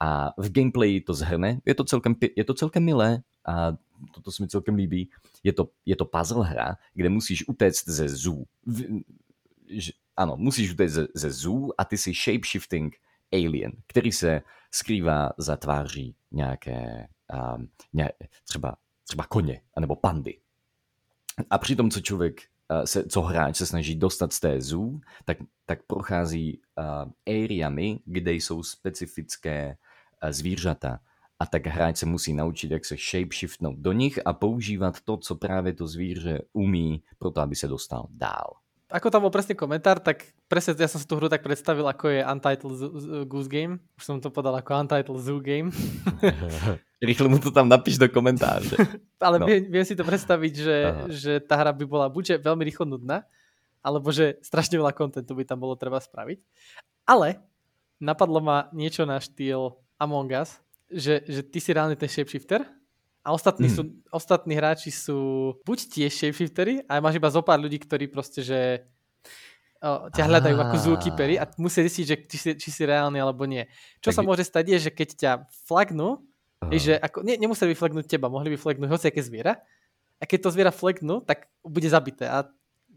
a 0.00 0.30
v 0.38 0.52
gameplay 0.52 1.00
to 1.00 1.14
zhrne. 1.14 1.60
Je 1.64 1.74
to 1.74 1.84
celkem, 1.84 2.14
je 2.36 2.44
to 2.44 2.54
celkem 2.54 2.84
milé 2.84 3.22
a 3.46 3.76
toto 4.14 4.32
se 4.32 4.42
mi 4.42 4.48
celkem 4.48 4.74
líbí. 4.74 5.10
Je 5.42 5.52
to, 5.52 5.70
je 5.86 5.96
to 5.96 6.04
puzzle 6.04 6.46
hra, 6.46 6.76
kde 6.94 7.08
musíš 7.08 7.48
utéct 7.48 7.88
ze 7.88 8.08
zoo. 8.08 8.44
V, 8.66 9.02
ano, 10.16 10.36
musíš 10.36 10.72
utéct 10.72 10.92
ze, 10.92 11.06
ze 11.14 11.30
zoo 11.30 11.68
a 11.78 11.84
ty 11.84 11.98
jsi 11.98 12.12
shapeshifting 12.14 12.96
alien, 13.32 13.72
který 13.86 14.12
se 14.12 14.42
skrývá 14.70 15.30
za 15.38 15.56
tváří 15.56 16.16
nějaké, 16.32 17.08
um, 17.56 17.68
ně, 17.92 18.10
třeba, 18.44 18.76
třeba 19.04 19.24
koně, 19.24 19.60
anebo 19.76 19.96
pandy. 19.96 20.38
A 21.50 21.58
přitom, 21.58 21.90
co 21.90 22.00
člověk, 22.00 22.42
se, 22.84 23.08
co 23.08 23.22
hráč 23.22 23.56
se 23.56 23.66
snaží 23.66 23.94
dostat 23.94 24.32
z 24.32 24.40
té 24.40 24.60
zoo, 24.60 25.00
tak, 25.24 25.38
tak 25.66 25.82
prochází 25.82 26.60
uh, 26.78 27.34
areami, 27.44 28.00
kde 28.04 28.32
jsou 28.32 28.62
specifické 28.62 29.76
uh, 30.22 30.30
zvířata. 30.30 31.00
A 31.38 31.46
tak 31.46 31.66
hráč 31.66 31.96
se 31.96 32.06
musí 32.06 32.34
naučit, 32.34 32.70
jak 32.70 32.84
se 32.84 32.96
shapeshiftnout 32.96 33.78
do 33.78 33.92
nich 33.92 34.18
a 34.24 34.32
používat 34.32 35.00
to, 35.00 35.16
co 35.16 35.34
právě 35.34 35.72
to 35.72 35.86
zvíře 35.86 36.42
umí, 36.52 37.02
proto 37.18 37.40
aby 37.40 37.56
se 37.56 37.68
dostal 37.68 38.06
dál 38.10 38.64
ako 38.94 39.10
tam 39.10 39.26
bol 39.26 39.34
presne 39.34 39.58
komentár, 39.58 39.98
tak 39.98 40.22
presne 40.46 40.78
ja 40.78 40.86
som 40.86 41.02
si 41.02 41.08
tú 41.10 41.18
hru 41.18 41.26
tak 41.26 41.42
predstavil, 41.42 41.82
ako 41.82 42.14
je 42.14 42.22
Untitled 42.22 42.74
Goose 43.26 43.50
Game. 43.50 43.82
Už 43.98 44.06
som 44.06 44.22
to 44.22 44.30
podal 44.30 44.54
ako 44.54 44.86
Untitled 44.86 45.18
Zoo 45.18 45.42
Game. 45.42 45.74
Rýchlo 47.02 47.26
mu 47.26 47.42
to 47.42 47.50
tam 47.50 47.66
napíš 47.66 47.98
do 47.98 48.06
komentáře. 48.06 48.78
Ale 49.26 49.42
no. 49.42 49.50
viem, 49.50 49.66
viem 49.66 49.82
si 49.82 49.98
to 49.98 50.06
predstaviť, 50.06 50.54
že, 50.54 50.76
že 51.10 51.32
tá 51.42 51.58
hra 51.58 51.74
by 51.74 51.84
bola 51.90 52.06
buď 52.06 52.38
veľmi 52.38 52.62
rýchlo 52.70 52.86
nudná, 52.86 53.26
alebo 53.82 54.14
že 54.14 54.38
strašne 54.46 54.78
veľa 54.78 54.94
kontentu 54.94 55.34
by 55.34 55.42
tam 55.42 55.58
bolo 55.58 55.74
treba 55.74 55.98
spraviť. 55.98 56.38
Ale 57.02 57.42
napadlo 57.98 58.38
ma 58.38 58.70
niečo 58.70 59.02
na 59.08 59.18
štýl 59.18 59.74
Among 59.98 60.30
Us, 60.38 60.62
že, 60.94 61.26
že 61.26 61.40
ty 61.42 61.58
si 61.58 61.70
reálne 61.74 61.98
ten 61.98 62.08
shapeshifter 62.08 62.62
a 63.24 63.32
ostatní, 63.32 63.68
hmm. 63.68 63.76
sú, 63.76 63.82
ostatní 64.12 64.54
hráči 64.54 64.92
sú 64.92 65.18
buď 65.64 65.78
tiež 65.90 66.12
shapeshiftery, 66.12 66.84
ale 66.86 67.00
máš 67.00 67.18
iba 67.18 67.32
zo 67.32 67.42
pár 67.42 67.58
ľudí, 67.58 67.80
ktorí 67.80 68.06
proste, 68.06 68.44
že 68.44 68.84
o, 69.80 70.12
ťa 70.12 70.24
hľadajú 70.28 70.56
ako 70.60 70.76
zookeepery 70.76 71.40
a 71.40 71.48
musia 71.56 71.82
zistiť, 71.84 72.04
že 72.04 72.16
či 72.28 72.36
si, 72.36 72.50
či 72.56 72.68
si 72.68 72.82
reálny 72.84 73.18
alebo 73.18 73.48
nie. 73.48 73.64
Čo 74.04 74.12
tak 74.12 74.16
sa 74.16 74.22
môže 74.22 74.44
stať 74.44 74.76
je, 74.76 74.78
že 74.86 74.90
keď 74.92 75.08
ťa 75.16 75.32
flagnú, 75.66 76.20
je, 76.68 76.92
že 76.92 76.94
ako, 76.96 77.24
ne, 77.24 77.36
nemuseli 77.36 77.72
by 77.72 77.76
flagnúť 77.76 78.06
teba, 78.08 78.32
mohli 78.32 78.52
by 78.52 78.58
flagnúť 78.60 78.88
hociaké 78.92 79.20
zviera 79.20 79.60
a 80.20 80.24
keď 80.24 80.48
to 80.48 80.54
zviera 80.54 80.72
flagnú, 80.72 81.20
tak 81.24 81.48
bude 81.64 81.88
zabité 81.88 82.28
a 82.28 82.48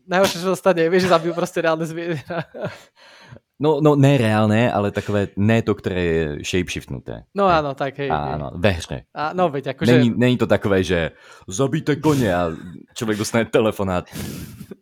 najhoršie, 0.07 0.39
čo 0.39 0.55
sa 0.55 0.59
stane, 0.59 0.87
vieš, 0.87 1.07
že 1.07 1.13
zabijú 1.13 1.35
proste 1.35 1.59
reálne 1.59 1.83
zviera. 1.83 2.47
No, 3.59 3.81
no 3.81 3.95
ne 3.95 4.17
reálné, 4.17 4.71
ale 4.71 4.91
takové, 4.91 5.27
ne 5.35 5.61
to, 5.61 5.75
které 5.75 6.03
je 6.03 6.37
shapeshiftnuté. 6.45 7.25
No 7.33 7.49
áno, 7.49 7.73
tak 7.73 7.97
hej. 7.97 8.13
Áno, 8.13 8.53
ve 8.53 8.69
hře. 8.69 9.09
A, 9.13 9.33
no 9.33 9.49
veď, 9.49 9.73
akože... 9.73 9.97
Není, 9.97 10.13
není 10.13 10.37
to 10.37 10.47
takové, 10.47 10.83
že 10.83 11.11
zabijte 11.47 11.95
koně 11.95 12.35
a 12.35 12.53
člověk 12.93 13.17
dostane 13.17 13.45
telefonát. 13.45 14.05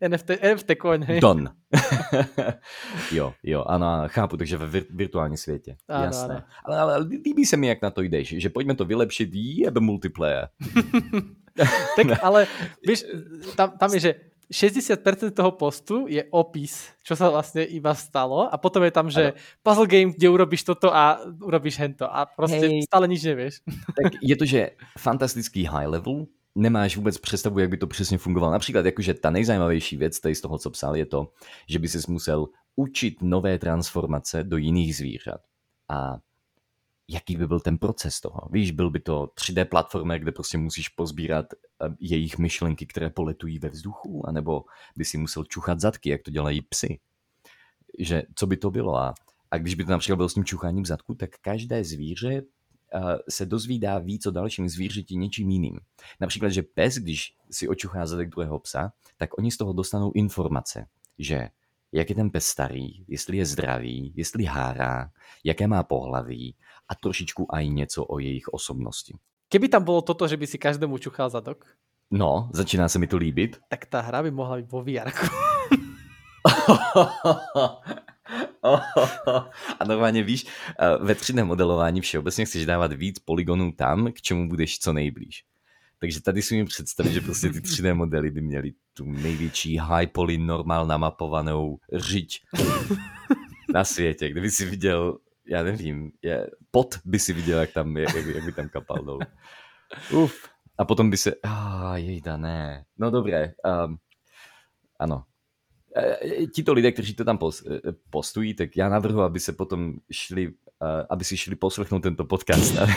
NFT, 0.08 0.30
NFT 0.44 0.72
koň, 0.80 1.04
hej. 1.04 1.20
Don. 1.20 1.50
jo, 3.12 3.34
jo, 3.44 3.64
ano, 3.64 4.04
chápu, 4.08 4.38
takže 4.38 4.58
ve 4.58 4.68
vir, 4.68 4.84
virtuálním 4.90 5.38
světě. 5.38 5.76
Ano, 5.88 6.04
Jasné. 6.04 6.36
Ano. 6.36 6.44
Ale, 6.66 6.80
ale 6.80 7.08
líbí 7.26 7.46
se 7.46 7.58
mi, 7.58 7.68
jak 7.68 7.82
na 7.82 7.90
to 7.90 8.02
jdeš, 8.02 8.36
že 8.38 8.50
pojďme 8.50 8.76
to 8.76 8.86
vylepšit, 8.86 9.30
jebe 9.34 9.80
multiplayer. 9.80 10.48
tak 11.96 12.24
ale, 12.24 12.48
víš, 12.88 13.04
tam, 13.56 13.78
tam 13.78 13.94
je, 13.94 14.00
že 14.00 14.16
60% 14.52 15.32
toho 15.32 15.52
postu 15.52 16.06
je 16.08 16.24
opis, 16.32 16.94
čo 17.04 17.16
sa 17.16 17.30
vlastne 17.30 17.66
iba 17.66 17.94
stalo 17.98 18.46
a 18.46 18.56
potom 18.58 18.84
je 18.84 18.92
tam, 18.92 19.10
že 19.10 19.24
ano. 19.32 19.38
puzzle 19.64 19.88
game, 19.88 20.14
kde 20.14 20.30
urobíš 20.30 20.64
toto 20.64 20.96
a 20.96 21.20
urobíš 21.42 21.80
hento 21.80 22.06
a 22.06 22.26
prostě 22.26 22.58
hey. 22.58 22.82
stále 22.82 23.08
nič 23.08 23.24
nevieš. 23.24 23.54
Tak 24.04 24.14
je 24.22 24.36
to, 24.36 24.46
že 24.46 24.70
fantastický 24.98 25.66
high 25.66 25.88
level, 25.88 26.26
nemáš 26.56 26.98
vůbec 26.98 27.18
představu, 27.18 27.60
jak 27.60 27.70
by 27.70 27.78
to 27.78 27.88
přesně 27.88 28.18
fungovalo. 28.18 28.52
Například, 28.52 28.86
jakože 28.86 29.14
ta 29.14 29.30
nejzajímavější 29.30 29.98
věc 29.98 30.20
tady 30.20 30.36
z 30.36 30.42
toho, 30.42 30.58
co 30.58 30.70
psal, 30.70 30.96
je 30.96 31.06
to, 31.06 31.28
že 31.70 31.80
by 31.80 31.88
si 31.88 32.12
musel 32.12 32.48
učit 32.76 33.22
nové 33.22 33.60
transformace 33.60 34.44
do 34.44 34.58
jiných 34.58 34.96
zvířat. 34.96 35.42
A 35.90 36.18
jaký 37.08 37.38
by 37.38 37.48
byl 37.48 37.60
ten 37.60 37.78
proces 37.78 38.22
toho. 38.22 38.50
Víš, 38.52 38.72
byl 38.72 38.90
by 38.90 39.00
to 39.00 39.32
3D 39.36 39.66
platformer, 39.66 40.20
kde 40.20 40.32
prostě 40.32 40.58
musíš 40.58 40.90
pozbírat 40.90 41.46
eh, 41.54 41.88
jejich 42.00 42.38
myšlenky, 42.38 42.86
které 42.86 43.10
poletují 43.10 43.60
ve 43.60 43.70
vzduchu, 43.70 44.28
anebo 44.28 44.64
by 44.98 45.06
si 45.06 45.18
musel 45.18 45.44
čuchat 45.44 45.80
zadky, 45.80 46.10
jak 46.10 46.22
to 46.22 46.32
dělají 46.32 46.62
psy. 46.62 47.00
Že 48.00 48.24
co 48.36 48.48
by 48.48 48.58
to 48.58 48.72
bylo? 48.72 48.98
A, 48.98 49.14
a 49.52 49.58
když 49.58 49.76
by 49.76 49.86
to 49.86 49.92
například 49.92 50.16
bylo 50.16 50.30
s 50.30 50.34
tím 50.34 50.46
čucháním 50.46 50.86
zadku, 50.86 51.16
tak 51.16 51.30
každé 51.42 51.84
zvíře 51.84 52.42
uh, 52.42 53.12
se 53.30 53.46
dozvídá 53.46 54.00
víc 54.00 54.26
o 54.26 54.32
dalším 54.32 54.70
zvířeti 54.70 55.16
něčím 55.16 55.50
jiným. 55.50 55.80
Například, 56.20 56.50
že 56.50 56.64
pes, 56.64 56.96
když 56.96 57.36
si 57.52 57.68
očuchá 57.68 58.06
zadek 58.06 58.30
druhého 58.30 58.60
psa, 58.60 58.92
tak 59.18 59.38
oni 59.38 59.52
z 59.52 59.58
toho 59.58 59.74
dostanou 59.74 60.12
informace, 60.12 60.86
že 61.20 61.50
jak 61.96 62.10
je 62.10 62.16
ten 62.16 62.30
pes 62.30 62.46
starý, 62.48 63.06
jestli 63.08 63.38
je 63.38 63.46
zdravý, 63.46 64.14
jestli 64.16 64.44
hárá, 64.44 65.10
jaké 65.44 65.68
má 65.68 65.84
pohlaví 65.84 66.56
a 66.90 66.96
trošičku 66.96 67.56
aj 67.56 67.68
něco 67.70 68.06
o 68.06 68.20
jejich 68.20 68.48
osobnosti. 68.48 69.14
Keby 69.50 69.70
tam 69.70 69.84
bylo 69.84 70.02
toto, 70.02 70.28
že 70.28 70.38
by 70.38 70.48
si 70.48 70.58
každému 70.58 70.98
čuchal 70.98 71.30
zadok? 71.30 71.66
No, 72.12 72.50
začíná 72.54 72.90
se 72.90 73.00
mi 73.00 73.08
to 73.08 73.18
líbit. 73.18 73.58
Tak 73.70 73.86
ta 73.86 74.02
hra 74.02 74.24
by 74.24 74.32
mohla 74.32 74.58
být 74.58 74.72
vo 74.72 74.84
VR. 74.84 75.10
a 79.80 79.86
normálně 79.88 80.24
víš, 80.24 80.46
eh, 80.80 80.98
ve 81.00 81.14
3D 81.14 81.46
modelování 81.46 82.02
všeobecně 82.02 82.46
chceš 82.46 82.66
dávat 82.66 82.94
víc 82.94 83.20
poligonů 83.20 83.72
tam, 83.72 84.12
k 84.12 84.22
čemu 84.22 84.50
budeš 84.50 84.80
co 84.80 84.94
nejblíž. 84.94 85.44
Takže 86.00 86.22
tady 86.22 86.42
si 86.42 86.56
mi 86.56 86.66
představit, 86.66 87.14
že 87.14 87.22
prostě 87.22 87.50
ty 87.50 87.60
3D 87.60 87.96
modely 87.96 88.32
by 88.32 88.42
měly 88.42 88.72
tu 88.94 89.06
největší 89.06 89.78
high 89.78 90.08
poly 90.08 90.38
normál 90.38 90.88
namapovanou 90.88 91.78
řiď 91.94 92.40
na 93.74 93.84
světě. 93.84 94.30
Kdyby 94.30 94.52
si 94.52 94.66
viděl, 94.66 95.18
já 95.48 95.64
nevím, 95.64 96.12
je, 96.22 96.48
pot 96.72 96.96
by 97.06 97.20
si 97.20 97.34
viděl, 97.34 97.60
jak, 97.60 97.74
tam, 97.74 97.98
jak, 97.98 98.16
jak 98.16 98.46
by 98.46 98.52
tam 98.52 98.70
kapal 98.70 98.98
dolů. 99.06 99.20
Uf. 100.12 100.50
A 100.78 100.86
potom 100.86 101.10
by 101.10 101.18
se, 101.18 101.36
ah, 101.44 101.96
jejda, 101.96 102.38
ne. 102.38 102.86
No 102.98 103.12
dobré, 103.12 103.54
um, 103.86 103.98
ano. 105.00 105.24
E, 105.96 106.28
e, 106.44 106.48
tito 106.48 106.74
lidé, 106.74 106.92
kteří 106.92 107.14
to 107.14 107.26
tam 107.26 107.40
e, 107.42 107.80
postují, 108.10 108.54
tak 108.54 108.78
já 108.78 108.90
navrhu, 108.90 109.22
aby 109.22 109.40
se 109.40 109.54
potom 109.54 109.94
šli 110.12 110.54
aby 111.10 111.24
si 111.24 111.38
šli 111.38 111.56
poslechnout 111.56 112.04
tento 112.04 112.26
podcast, 112.26 112.78
aby, 112.78 112.94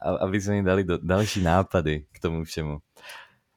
aby 0.20 0.40
se 0.40 0.52
mi 0.52 0.62
dali 0.62 0.84
do, 0.84 0.98
další 1.02 1.42
nápady 1.42 2.06
k 2.12 2.18
tomu 2.20 2.44
všemu. 2.44 2.78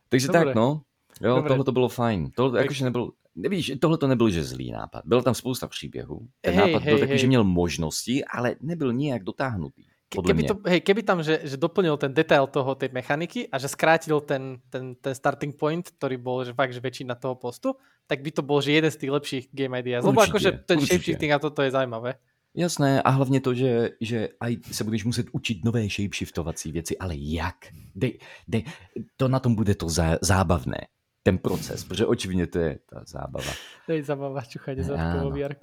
Takže 0.09 0.27
Dobre. 0.27 0.45
tak, 0.45 0.55
no. 0.55 0.81
Jo, 1.21 1.35
Dobre. 1.35 1.47
tohle 1.47 1.65
to 1.65 1.71
bylo 1.71 1.89
fajn. 1.89 2.31
Tohle 2.35 2.61
jakože 2.61 2.85
nebyl, 2.85 3.11
nevíš, 3.35 3.71
tohle 3.81 3.97
to 3.97 4.07
nebyl 4.07 4.29
že 4.29 4.43
zlý 4.43 4.71
nápad. 4.71 5.01
Byl 5.05 5.21
tam 5.21 5.33
spousta 5.33 5.67
příběhů. 5.67 6.27
Ten 6.41 6.53
hey, 6.53 6.71
nápad 6.71 6.83
hey, 6.83 6.93
byl 6.93 6.99
takový, 6.99 7.09
hey. 7.09 7.19
že 7.19 7.27
měl 7.27 7.43
možnosti, 7.43 8.25
ale 8.25 8.55
nebyl 8.61 8.93
nijak 8.93 9.23
dotáhnutý. 9.23 9.83
Podľa 10.13 10.29
keby, 10.29 10.41
to, 10.45 10.55
hej, 10.69 10.81
keby 10.85 11.01
tam, 11.01 11.19
že, 11.25 11.41
že 11.41 11.57
doplnil 11.57 11.97
ten 11.97 12.13
detail 12.13 12.45
toho, 12.45 12.77
tej 12.77 12.93
mechaniky 12.93 13.49
a 13.49 13.57
že 13.57 13.65
skrátil 13.65 14.21
ten, 14.21 14.61
ten, 14.69 14.93
ten 14.93 15.13
starting 15.17 15.57
point, 15.57 15.81
ktorý 15.81 16.21
bol 16.21 16.45
že 16.45 16.53
fakt, 16.53 16.73
že 16.73 16.79
väčšina 16.79 17.17
toho 17.17 17.33
postu, 17.33 17.73
tak 18.05 18.21
by 18.21 18.29
to 18.29 18.45
bol, 18.45 18.61
že 18.61 18.77
jeden 18.77 18.91
z 18.93 18.97
tých 19.01 19.11
lepších 19.11 19.43
game 19.49 19.73
ideas. 19.81 20.05
Lebo 20.05 20.21
akože 20.21 20.69
ten 20.69 20.77
shapeshifting 20.77 21.33
a 21.33 21.41
toto 21.41 21.65
je 21.65 21.73
zaujímavé. 21.73 22.21
Jasné, 22.55 23.01
a 23.01 23.09
hlavně 23.09 23.41
to, 23.41 23.53
že, 23.53 23.89
že 24.01 24.29
aj 24.39 24.57
se 24.71 24.83
budeš 24.83 25.03
muset 25.05 25.27
učit 25.31 25.65
nové 25.65 25.89
shapeshiftovací 25.89 26.71
věci, 26.71 26.97
ale 26.97 27.15
jak? 27.17 27.55
Dej, 27.95 28.19
dej, 28.47 28.63
to 29.17 29.27
na 29.27 29.39
tom 29.39 29.55
bude 29.55 29.75
to 29.75 29.89
zá, 29.89 30.17
zábavné, 30.21 30.77
ten 31.23 31.37
proces, 31.37 31.83
protože 31.83 32.05
očividně 32.05 32.47
to 32.47 32.59
je 32.59 32.79
ta 32.89 33.01
zábava. 33.07 33.51
To 33.85 33.91
je 33.91 34.03
zabava 34.03 34.41
čuchať 34.41 34.77
za 34.77 34.95
vr 35.29 35.55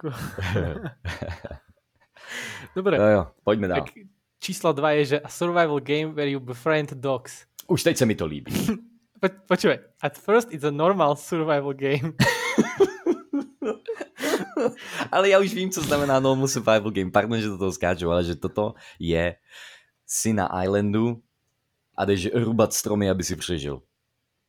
Dobre, 2.76 2.96
Jo, 2.96 3.06
jo, 3.06 3.26
pojďme 3.44 3.68
dál. 3.68 3.78
tak 3.80 3.94
číslo 4.40 4.72
2 4.72 4.90
je, 4.90 5.04
že 5.04 5.20
a 5.20 5.28
survival 5.28 5.80
game 5.80 6.12
where 6.12 6.30
you 6.30 6.40
befriend 6.40 6.92
dogs. 6.92 7.44
Už 7.66 7.82
teď 7.82 7.96
se 7.96 8.06
mi 8.06 8.14
to 8.14 8.26
líbí. 8.26 8.52
Po, 9.20 9.28
počúvaj, 9.52 9.84
at 10.00 10.16
first 10.16 10.48
it's 10.48 10.64
a 10.64 10.72
normal 10.72 11.12
survival 11.16 11.76
game. 11.76 12.16
ale 15.12 15.28
já 15.28 15.38
už 15.38 15.54
vím, 15.54 15.70
co 15.70 15.82
znamená 15.82 16.20
normal 16.20 16.48
survival 16.48 16.90
game. 16.90 17.10
Pardon, 17.10 17.40
že 17.40 17.48
do 17.48 17.58
toho 17.58 17.72
skáču, 17.72 18.10
ale 18.10 18.24
že 18.24 18.36
toto 18.36 18.74
je 18.98 19.36
si 20.06 20.32
na 20.32 20.48
islandu 20.64 21.22
a 21.96 22.04
jdeš 22.04 22.28
rubat 22.34 22.72
stromy, 22.72 23.10
aby 23.10 23.24
si 23.24 23.36
přežil. 23.36 23.82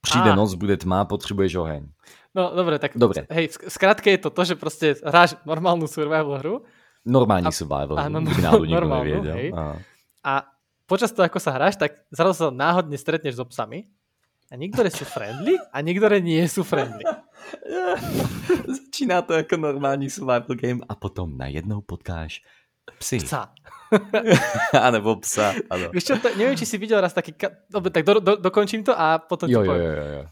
Přijde 0.01 0.31
Á. 0.31 0.35
noc, 0.35 0.53
bude 0.53 0.77
tma, 0.77 1.05
potřebuješ 1.05 1.55
oheň. 1.55 1.87
No 2.35 2.51
dobre, 2.55 2.79
tak 2.79 2.91
Dobre. 2.95 3.27
hej, 3.29 3.47
v 3.47 3.57
skratke 3.67 4.11
je 4.11 4.17
to 4.17 4.29
to, 4.29 4.45
že 4.45 4.55
proste 4.55 4.95
hráš 5.03 5.35
normálnu 5.45 5.87
survival 5.87 6.39
hru 6.39 6.63
Normální 7.05 7.47
A- 7.47 7.51
survival. 7.51 7.97
áno, 7.99 8.19
někdo 8.21 8.65
normálnu, 8.65 9.03
nevěděl. 9.03 9.33
hej. 9.33 9.51
Aha. 9.55 9.77
a 10.23 10.33
počas 10.85 11.11
toho, 11.11 11.25
ako 11.25 11.39
sa 11.39 11.51
hráš, 11.55 11.75
tak 11.81 12.05
zrazu 12.13 12.33
sa 12.37 12.47
náhodne 12.53 12.93
stretneš 12.99 13.41
so 13.41 13.45
psami 13.49 13.89
a 14.51 14.59
niektoré 14.59 14.91
sú 14.93 15.01
friendly 15.07 15.57
a 15.73 15.81
niektoré 15.81 16.21
nie 16.21 16.43
sú 16.45 16.61
friendly. 16.61 17.01
Začíná 18.67 19.21
to 19.21 19.33
jako 19.33 19.57
normální 19.57 20.09
survival 20.09 20.55
game 20.55 20.79
a 20.89 20.95
potom 20.95 21.37
najednou 21.37 21.81
potkáš 21.81 22.41
psy. 22.99 23.17
Psa. 23.17 23.49
a 24.81 24.91
nebo 24.91 25.15
psa. 25.15 25.53
Ano. 25.69 25.89
Vieš 25.89 26.03
čo, 26.03 26.13
to, 26.19 26.29
neviem, 26.37 26.55
či 26.55 26.65
si 26.65 26.77
videl 26.77 27.01
raz 27.01 27.13
taký... 27.13 27.31
Ka- 27.33 27.51
Dobre, 27.69 27.89
tak 27.91 28.03
do, 28.05 28.19
do, 28.19 28.35
dokončím 28.37 28.83
to 28.83 28.93
a 28.93 29.17
potom 29.19 29.47
ti 29.49 29.53
Jo, 29.57 29.63
jo, 29.63 29.71
poviem. 29.71 29.83
jo, 29.83 29.91
jo. 29.91 30.05
jo. 30.13 30.23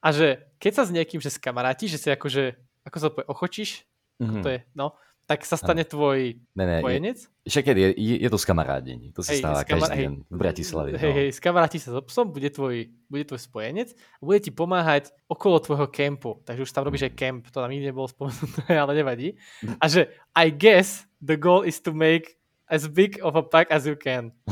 A 0.00 0.08
že 0.08 0.26
keď 0.58 0.72
sa 0.74 0.84
s 0.84 0.90
niekým, 0.90 1.20
že 1.20 1.30
skamaráti, 1.30 1.84
že 1.86 1.98
si 1.98 2.08
akože, 2.08 2.42
ako 2.84 2.96
sa 2.96 3.04
to 3.08 3.12
povie, 3.12 3.28
ochočíš, 3.28 3.70
Mhm. 4.14 4.42
to 4.42 4.48
je, 4.48 4.58
no, 4.74 4.94
tak 5.26 5.46
sa 5.46 5.56
stane 5.56 5.84
tvoj 5.84 6.34
Ne, 6.56 6.66
ne, 6.66 6.72
je, 6.72 6.78
spojenec. 6.80 7.18
však 7.48 7.66
je, 7.66 7.94
je, 7.96 8.22
je 8.22 8.30
to 8.30 8.38
skamarádění. 8.38 9.12
To 9.12 9.22
se 9.22 9.32
Hej, 9.32 9.38
stává 9.38 9.62
skamar- 9.62 9.80
každý 9.80 9.96
hej. 9.96 10.04
den 10.04 10.16
v 10.30 10.36
Bratislavě. 10.36 10.98
Hej, 10.98 11.10
no. 11.10 11.16
hej, 11.16 11.32
skamaráti 11.32 11.78
sa 11.80 11.90
so 11.96 12.04
psom, 12.04 12.28
bude 12.28 12.50
tvoj, 12.50 12.86
bude 13.10 13.24
tvoj 13.24 13.38
spojenec 13.40 13.92
a 13.92 14.22
bude 14.24 14.40
ti 14.40 14.50
pomáhať 14.52 15.10
okolo 15.28 15.60
tvojho 15.60 15.86
kempu. 15.88 16.40
Takže 16.44 16.62
už 16.62 16.72
tam 16.72 16.84
robíš 16.84 17.02
aj 17.08 17.16
kemp, 17.16 17.50
to 17.50 17.60
tam 17.60 17.70
nikdy 17.70 17.86
nebolo 17.88 18.08
spomenuté, 18.08 18.76
ale 18.82 18.94
nevadí. 18.94 19.36
A 19.80 19.88
že 19.88 20.06
I 20.36 20.50
guess 20.52 21.04
the 21.24 21.36
goal 21.36 21.64
is 21.64 21.80
to 21.80 21.92
make 21.92 22.36
as 22.68 22.86
big 22.88 23.16
of 23.22 23.36
a 23.36 23.42
pack 23.42 23.70
as 23.72 23.86
you 23.86 23.96
can. 23.96 24.32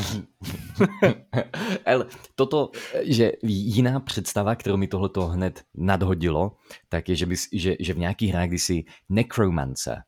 Ale 1.87 2.07
toto, 2.35 2.71
že 3.03 3.33
jiná 3.43 4.01
představa, 4.01 4.55
kterou 4.55 4.77
mi 4.77 4.87
tohleto 4.87 5.27
hned 5.27 5.63
nadhodilo, 5.75 6.57
tak 6.89 7.09
je, 7.09 7.17
že, 7.17 7.27
bys, 7.27 7.49
že, 7.53 7.77
že 7.81 7.95
v 7.95 7.99
nějakých 7.99 8.33
hrách, 8.33 8.49
kdy 8.49 8.59
jsi 8.59 8.85
necromancer 9.09 10.03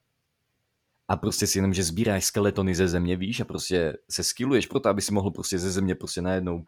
a 1.09 1.17
prostě 1.17 1.47
si 1.47 1.59
jenom, 1.59 1.75
že 1.75 1.85
sbíráš 1.85 2.25
skeletony 2.25 2.75
ze 2.75 2.88
země, 2.88 3.17
víš, 3.17 3.40
a 3.40 3.45
prostě 3.45 3.97
se 4.11 4.25
skilluješ 4.25 4.67
proto, 4.67 4.88
aby 4.88 5.03
si 5.03 5.12
mohl 5.12 5.31
prostě 5.31 5.59
ze 5.59 5.71
země 5.71 5.95
prostě 5.95 6.23
najednou 6.23 6.57
uh, 6.57 6.62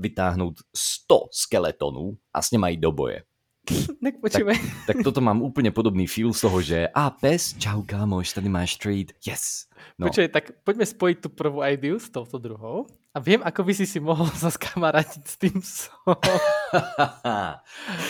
vytáhnout 0.00 0.54
100 0.76 1.18
skeletonů 1.32 2.16
a 2.34 2.42
s 2.42 2.50
něma 2.50 2.68
jít 2.68 2.80
do 2.80 2.92
boje. 2.92 3.22
Tak 4.02 4.18
počúvaj. 4.18 4.58
Tak 4.86 4.96
toto 5.04 5.20
mám 5.20 5.42
úplně 5.42 5.70
podobný 5.70 6.06
feel 6.06 6.32
z 6.32 6.40
toho, 6.40 6.62
že 6.62 6.88
a 6.94 7.10
pes, 7.10 7.54
čau 7.58 7.82
kámoš, 7.82 8.32
tady 8.32 8.48
máš 8.48 8.76
trade, 8.76 9.14
yes. 9.26 9.70
No. 9.98 10.06
Počkaj, 10.10 10.28
tak 10.28 10.44
poďme 10.66 10.86
spojiť 10.86 11.16
tú 11.22 11.28
prvú 11.30 11.62
ideu 11.62 11.98
s 11.98 12.10
touto 12.10 12.38
druhou. 12.38 12.86
A 13.14 13.18
viem, 13.20 13.38
ako 13.44 13.62
by 13.62 13.72
si 13.74 13.86
si 13.86 14.00
mohol 14.02 14.26
zaskamarátiť 14.46 15.22
s 15.22 15.34
tým 15.38 15.56
psom. 15.64 16.18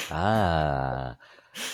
Á, 0.08 0.24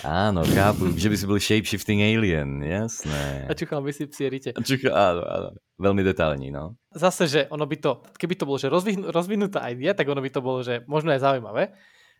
áno, 0.04 0.42
chápu, 0.42 0.90
že 0.98 1.08
by 1.08 1.16
si 1.16 1.26
byl 1.26 1.38
shapeshifting 1.38 2.00
alien, 2.02 2.62
jasné. 2.62 3.46
A 3.46 3.54
čuchal 3.54 3.82
by 3.82 3.92
si 3.94 4.06
psierite. 4.06 4.52
Čucha, 4.62 4.90
áno, 4.90 5.22
áno, 5.22 5.48
veľmi 5.78 6.02
detailní, 6.02 6.50
no. 6.50 6.74
Zase, 6.90 7.30
že 7.30 7.40
ono 7.48 7.66
by 7.66 7.76
to, 7.78 8.02
keby 8.18 8.34
to 8.34 8.44
bolo 8.46 8.58
že 8.58 8.70
rozvinutá 9.10 9.62
idea, 9.70 9.94
tak 9.94 10.10
ono 10.10 10.18
by 10.18 10.30
to 10.30 10.40
bolo, 10.42 10.62
že 10.66 10.82
možno 10.90 11.14
aj 11.14 11.22
zaujímavé. 11.22 11.74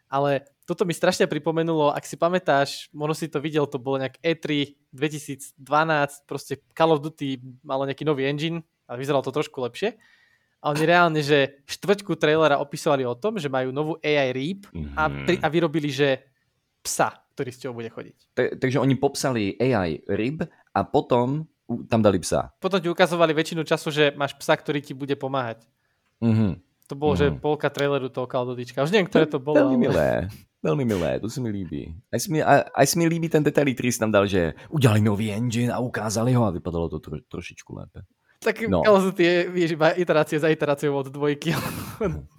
Ale 0.08 0.48
toto 0.64 0.88
mi 0.88 0.96
strašne 0.96 1.28
pripomenulo, 1.28 1.92
ak 1.92 2.08
si 2.08 2.16
pamätáš, 2.16 2.88
možno 2.96 3.12
si 3.12 3.28
to 3.28 3.44
videl, 3.44 3.68
to 3.68 3.76
bolo 3.76 4.00
nejak 4.00 4.16
E 4.24 4.32
E3 4.32 4.48
2012, 4.96 5.60
proste 6.24 6.64
Call 6.72 6.96
of 6.96 7.04
Duty 7.04 7.60
malo 7.60 7.84
nejaký 7.84 8.08
nový 8.08 8.24
engine 8.24 8.64
a 8.88 8.96
vyzeralo 8.96 9.20
to 9.20 9.36
trošku 9.36 9.60
lepšie. 9.60 10.00
A 10.58 10.74
oni 10.74 10.82
reálne, 10.88 11.20
že 11.22 11.62
štvrťku 11.70 12.18
trailera 12.18 12.58
opisovali 12.58 13.06
o 13.06 13.14
tom, 13.14 13.38
že 13.38 13.46
majú 13.46 13.70
novú 13.70 13.94
AI 14.02 14.34
Reap 14.34 14.66
a, 14.98 15.06
pri, 15.06 15.38
a 15.38 15.46
vyrobili, 15.46 15.92
že 15.92 16.24
psa, 16.82 17.12
ktorý 17.34 17.50
s 17.52 17.58
tebou 17.58 17.74
bude 17.78 17.90
chodiť. 17.90 18.16
Ta- 18.34 18.54
takže 18.58 18.78
oni 18.78 18.94
popsali 18.94 19.54
AI 19.56 20.02
ryb 20.08 20.42
a 20.74 20.80
potom 20.84 21.46
tam 21.88 22.00
dali 22.00 22.18
psa. 22.18 22.48
Potom 22.58 22.80
ti 22.80 22.88
ukazovali 22.88 23.36
väčšinu 23.36 23.62
času, 23.62 23.88
že 23.92 24.04
máš 24.16 24.32
psa, 24.40 24.56
ktorý 24.56 24.80
ti 24.80 24.96
bude 24.96 25.12
pomáhať. 25.14 25.64
Mhm. 26.24 26.64
To 26.88 26.94
bolo, 26.96 27.12
mm. 27.12 27.18
že 27.20 27.26
Mhm. 27.28 27.36
polka 27.44 27.68
traileru 27.68 28.08
toho 28.08 28.24
Dutyčka. 28.24 28.80
Už 28.80 28.88
neviem, 28.88 29.04
ktoré 29.12 29.28
to 29.28 29.36
bolo. 29.36 29.60
Veľmi 29.60 29.76
ale- 29.76 29.84
milé. 29.84 30.10
Veľmi 30.58 30.84
milé, 30.88 31.20
to 31.22 31.30
se 31.30 31.38
mi 31.38 31.54
líbí. 31.54 31.94
Aj 32.10 32.18
se 32.18 32.26
mi, 32.32 32.42
aj, 32.42 32.74
aj 32.74 32.86
se 32.86 32.98
mi 32.98 33.06
líbí 33.06 33.28
ten 33.28 33.42
detail, 33.46 33.74
který 33.74 33.92
jsi 33.92 33.98
tam 33.98 34.10
dal, 34.10 34.26
že 34.26 34.54
udělali 34.74 35.00
nový 35.00 35.30
engine 35.32 35.70
a 35.72 35.78
ukázali 35.78 36.34
ho 36.34 36.44
a 36.44 36.50
vypadalo 36.50 36.88
to 36.88 36.98
tro, 36.98 37.16
trošičku 37.28 37.78
lépe. 37.78 38.02
Tak 38.42 38.66
No. 38.68 38.82
of 38.82 39.02
Duty 39.02 39.22
je, 39.24 39.36
vieš, 39.50 39.70
iba 39.78 39.90
iterácie 39.94 40.38
za 40.40 40.48
iteráciou 40.48 40.94
od 40.98 41.06
dvojky. 41.10 41.54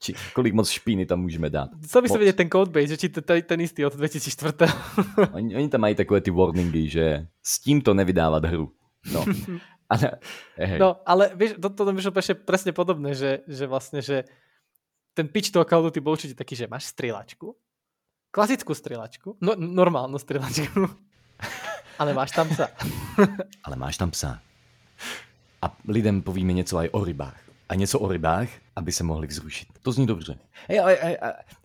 Či, 0.00 0.16
kolik 0.32 0.56
moc 0.56 0.70
špíny 0.70 1.06
tam 1.06 1.20
můžeme 1.20 1.50
dát. 1.50 1.68
Chcel 1.84 2.02
by 2.02 2.08
Moc. 2.08 2.18
vedieť 2.18 2.36
ten 2.36 2.48
codebase, 2.48 2.88
že 2.88 2.96
či 2.96 3.08
to 3.12 3.20
je 3.20 3.44
ten 3.44 3.60
istý 3.60 3.84
od 3.84 3.92
2004. 3.92 4.56
Oni, 5.36 5.56
oni 5.56 5.68
tam 5.68 5.80
mají 5.80 5.94
takové 5.94 6.24
ty 6.24 6.32
warningy, 6.32 6.88
že 6.88 7.28
s 7.44 7.60
tímto 7.60 7.92
nevydávat 7.92 8.44
hru. 8.44 8.72
No. 9.12 9.24
A 9.90 9.96
ne, 9.98 10.10
hej. 10.54 10.78
No, 10.78 11.02
ale 11.02 11.34
vieš, 11.34 11.58
to, 11.58 11.66
to 11.66 11.82
mi 11.90 11.98
prišlo 11.98 12.14
presne, 12.14 12.34
presne 12.38 12.70
podobné, 12.70 13.10
že, 13.10 13.42
že 13.50 13.66
vlastne, 13.66 13.98
že 13.98 14.22
ten 15.18 15.26
pitch 15.26 15.50
toho 15.50 15.66
Call 15.66 15.82
of 15.82 15.90
Duty 15.90 15.98
bol 15.98 16.14
určite 16.14 16.38
taký, 16.38 16.54
že 16.54 16.70
máš 16.70 16.94
strieľačku, 16.94 17.50
klasickú 18.30 18.70
strieľačku, 18.70 19.42
no, 19.42 19.58
normálnu 19.58 20.14
strieľačku, 20.14 20.86
ale 22.00 22.14
máš 22.14 22.30
tam 22.30 22.46
sa. 22.54 22.70
Ale 23.66 23.74
máš 23.74 23.98
tam 23.98 24.14
psa. 24.14 24.38
A 25.58 25.74
lidem 25.90 26.22
povíme 26.22 26.54
něco 26.54 26.78
aj 26.78 26.88
o 26.94 27.04
rybách. 27.04 27.40
A 27.68 27.74
něco 27.74 27.98
o 27.98 28.06
rybách, 28.08 28.48
aby 28.80 28.92
se 28.92 29.04
mohli 29.04 29.26
vzrušit. 29.26 29.68
To 29.82 29.92
zní 29.92 30.06
dobře. 30.06 30.38
Hej, 30.68 30.80
ale, 30.80 30.98
ale, 30.98 31.18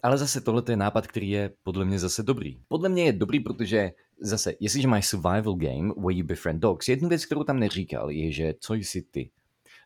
ale 0.04 0.18
zase 0.18 0.42
tohle 0.42 0.64
je 0.70 0.76
nápad, 0.76 1.08
který 1.08 1.30
je 1.30 1.52
podle 1.64 1.86
mě 1.86 2.00
zase 2.00 2.24
dobrý. 2.24 2.60
Podle 2.68 2.90
mě 2.90 3.04
je 3.04 3.14
dobrý, 3.14 3.40
protože 3.40 3.92
zase, 4.20 4.54
jestliže 4.60 4.88
máš 4.88 5.08
survival 5.08 5.56
game 5.56 5.94
where 5.98 6.14
you 6.14 6.26
befriend 6.26 6.62
dogs, 6.62 6.88
jednu 6.88 7.10
věc, 7.10 7.26
kterou 7.26 7.44
tam 7.44 7.60
neříkal, 7.60 8.12
je, 8.12 8.32
že 8.32 8.54
co 8.60 8.74
jsi 8.74 9.02
ty. 9.02 9.32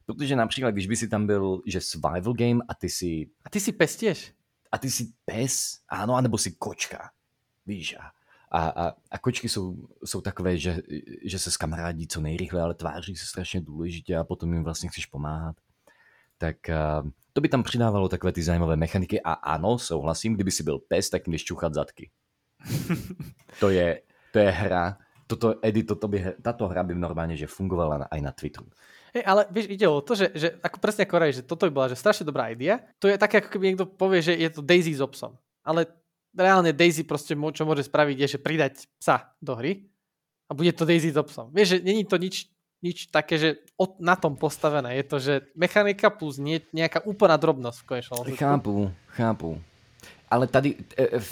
Protože 0.06 0.36
například, 0.36 0.72
když 0.72 0.88
by 0.88 0.96
si 0.96 1.08
tam 1.08 1.28
byl, 1.28 1.62
že 1.66 1.82
survival 1.82 2.34
game 2.34 2.60
a 2.68 2.74
ty 2.74 2.90
si 2.90 3.30
A 3.46 3.50
ty 3.50 3.60
si 3.60 3.72
pes 3.72 3.96
tiež. 3.96 4.34
a 4.72 4.78
ty 4.78 4.90
jsi 4.92 5.08
pes, 5.26 5.80
ano, 5.90 6.16
anebo 6.16 6.38
jsi 6.38 6.52
kočka, 6.52 7.12
víš, 7.66 7.96
a, 8.00 8.12
a, 8.52 8.70
a, 8.70 8.94
a 9.12 9.18
kočky 9.18 9.50
jsou, 9.50 9.88
jsou 10.06 10.22
takové, 10.22 10.58
že, 10.58 10.82
že 11.26 11.40
se 11.40 11.52
skamarádí 11.52 12.08
co 12.08 12.22
nejrychleji, 12.22 12.64
ale 12.64 12.74
tváří 12.74 13.16
se 13.16 13.26
strašně 13.26 13.62
důležitě 13.62 14.18
a 14.18 14.24
potom 14.24 14.54
jim 14.54 14.64
vlastně 14.64 14.90
chceš 14.90 15.06
pomáhat. 15.06 15.56
Tak 16.40 16.70
a, 16.70 17.04
to 17.34 17.42
by 17.42 17.50
tam 17.50 17.64
přidávalo 17.64 18.10
takové 18.10 18.32
ty 18.32 18.44
zajímavé 18.44 18.76
mechaniky 18.76 19.22
a 19.22 19.34
ano, 19.34 19.78
souhlasím, 19.78 20.34
kdyby 20.34 20.52
si 20.52 20.64
byl 20.64 20.80
pes, 20.80 21.10
tak 21.10 21.28
jdeš 21.28 21.44
čuchat 21.44 21.74
zadky. 21.74 22.10
to 23.60 23.70
je, 23.70 24.02
to 24.32 24.40
je 24.40 24.50
hra, 24.50 24.98
toto, 25.30 25.62
Edy, 25.62 25.86
toto 25.86 26.10
by, 26.10 26.42
tato 26.42 26.66
hra 26.66 26.84
by 26.84 26.98
normálně, 26.98 27.38
že 27.38 27.48
fungovala 27.48 27.98
na, 27.98 28.06
aj 28.10 28.22
na 28.22 28.32
Twitteru. 28.32 28.66
Hej, 29.14 29.24
ale 29.26 29.46
vieš, 29.54 29.66
ide 29.70 29.86
o 29.90 30.02
to, 30.02 30.14
že, 30.18 30.34
že 30.34 30.48
ako 30.62 30.78
presne 30.82 31.06
ako 31.06 31.14
hovoríš, 31.18 31.42
že 31.42 31.46
toto 31.46 31.66
by 31.66 31.72
bola 31.74 31.88
že 31.90 31.98
strašne 31.98 32.26
dobrá 32.26 32.50
idea. 32.54 32.82
To 33.02 33.10
je 33.10 33.18
také, 33.18 33.42
ako 33.42 33.50
keby 33.54 33.74
niekto 33.74 33.86
povie, 33.90 34.22
že 34.22 34.34
je 34.38 34.50
to 34.54 34.62
Daisy 34.62 34.94
s 34.94 35.02
obsom. 35.02 35.38
Ale 35.66 35.90
reálne 36.34 36.74
Daisy 36.74 37.06
proste, 37.06 37.34
mo- 37.34 37.54
čo 37.54 37.66
môže 37.66 37.86
spraviť, 37.86 38.16
je, 38.26 38.28
že 38.38 38.40
pridať 38.42 38.86
psa 39.02 39.34
do 39.42 39.58
hry 39.58 39.90
a 40.50 40.54
bude 40.54 40.74
to 40.74 40.86
Daisy 40.86 41.14
s 41.14 41.18
obsom. 41.18 41.50
Vieš, 41.54 41.78
že 41.78 41.78
není 41.82 42.06
to 42.06 42.18
nič, 42.22 42.50
nič 42.80 43.12
také, 43.12 43.36
že 43.38 43.50
od, 43.76 44.00
na 44.00 44.16
tom 44.16 44.40
postavené. 44.40 44.96
Je 44.96 45.06
to, 45.06 45.18
že 45.20 45.34
mechanika 45.56 46.08
plus 46.10 46.40
nie, 46.40 46.64
nejaká 46.72 47.04
úplná 47.04 47.36
drobnosť 47.36 47.78
v 47.84 47.88
konečnom. 47.88 48.24
Chápu, 48.36 48.92
chápu. 49.16 49.50
Ale 50.30 50.48
tady 50.48 50.76
e, 50.96 51.20
v, 51.20 51.30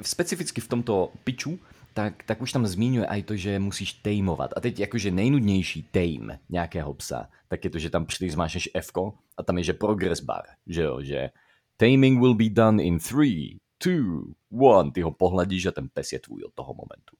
v, 0.00 0.06
specificky 0.06 0.60
v 0.60 0.68
tomto 0.68 1.12
piču 1.24 1.56
tak, 1.94 2.26
tak 2.26 2.42
už 2.42 2.52
tam 2.52 2.66
zmiňuje 2.66 3.06
aj 3.06 3.20
to, 3.22 3.34
že 3.38 3.58
musíš 3.58 4.02
tejmovat. 4.02 4.50
A 4.56 4.60
teď 4.60 4.78
jakože 4.80 5.10
nejnudnější 5.10 5.82
tame 5.94 6.42
nějakého 6.50 6.94
psa, 6.94 7.30
tak 7.48 7.64
je 7.64 7.70
to, 7.70 7.78
že 7.78 7.90
tam 7.90 8.06
přijde 8.06 8.32
zmášneš 8.32 8.70
F 8.74 8.90
a 9.36 9.42
tam 9.42 9.58
je, 9.58 9.64
že 9.64 9.72
progress 9.72 10.20
bar, 10.20 10.44
že 10.66 10.82
jo, 10.82 11.00
že 11.02 11.30
taming 11.76 12.20
will 12.20 12.34
be 12.34 12.50
done 12.50 12.82
in 12.82 12.98
3, 12.98 13.58
2, 13.84 14.78
1, 14.78 14.90
ty 14.90 15.00
ho 15.00 15.10
pohladíš 15.10 15.66
a 15.66 15.72
ten 15.72 15.88
pes 15.88 16.12
je 16.12 16.18
tvůj 16.18 16.42
od 16.42 16.54
toho 16.54 16.74
momentu. 16.74 17.16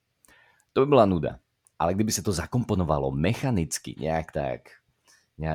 To 0.73 0.81
by 0.81 0.87
byla 0.87 1.07
nuda. 1.07 1.39
Ale 1.79 1.95
kdyby 1.95 2.13
se 2.13 2.23
to 2.23 2.33
zakomponovalo 2.33 3.11
mechanicky 3.11 3.95
nějak 3.99 4.33
tak, 4.33 4.61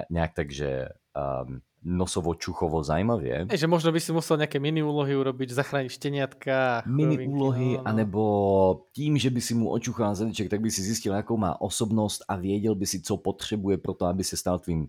nějak 0.09 0.33
tak, 0.33 0.51
že 0.51 0.89
um, 1.45 1.61
nosovo-čuchovo 1.83 2.83
zajímavě. 2.83 3.47
Je, 3.51 3.57
že 3.57 3.67
možno 3.67 3.91
by 3.91 3.99
si 3.99 4.11
musel 4.11 4.37
nějaké 4.37 4.59
mini 4.59 4.83
úlohy 4.83 5.15
urobiť, 5.15 5.49
zachránit 5.49 5.89
šteniatka. 5.89 6.83
Mini 6.85 7.27
úlohy, 7.27 7.65
no, 7.65 7.77
no. 7.77 7.87
anebo 7.87 8.85
tím, 8.91 9.17
že 9.17 9.29
by 9.29 9.41
si 9.41 9.53
mu 9.53 9.71
očuchal 9.71 10.15
zadeček, 10.15 10.49
tak 10.49 10.61
by 10.61 10.71
si 10.71 10.81
zjistil, 10.81 11.13
jakou 11.13 11.37
má 11.37 11.61
osobnost 11.61 12.23
a 12.27 12.35
věděl 12.35 12.75
by 12.75 12.85
si, 12.85 13.01
co 13.01 13.17
potřebuje 13.17 13.77
pro 13.77 13.93
to, 13.93 14.05
aby 14.05 14.23
se 14.23 14.37
stal 14.37 14.59
tvým 14.59 14.87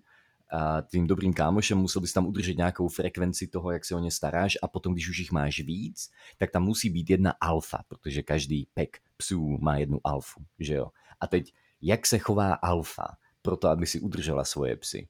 a 0.53 0.83
tvým 0.83 1.07
dobrým 1.07 1.33
kámošem, 1.33 1.78
musel 1.78 2.03
bys 2.03 2.12
tam 2.12 2.26
udržet 2.26 2.57
nějakou 2.57 2.89
frekvenci 2.89 3.47
toho, 3.47 3.70
jak 3.70 3.85
se 3.85 3.95
o 3.95 3.99
ně 3.99 4.11
staráš 4.11 4.59
a 4.62 4.68
potom, 4.68 4.93
když 4.93 5.09
už 5.09 5.18
jich 5.18 5.33
máš 5.33 5.61
víc, 5.61 6.11
tak 6.39 6.51
tam 6.51 6.62
musí 6.62 6.91
být 6.91 7.11
jedna 7.11 7.35
alfa, 7.41 7.78
protože 7.89 8.22
každý 8.22 8.66
pek 8.74 8.99
psů 9.16 9.59
má 9.61 9.76
jednu 9.76 10.01
alfu, 10.05 10.41
že 10.59 10.74
jo. 10.74 10.87
A 11.21 11.27
teď, 11.27 11.55
jak 11.83 12.07
se 12.07 12.18
chová 12.18 12.55
alfa 12.55 13.16
pro 13.43 13.57
to, 13.57 13.68
aby 13.68 13.87
si 13.87 14.01
udržela 14.01 14.45
svoje 14.45 14.77
psy? 14.77 15.09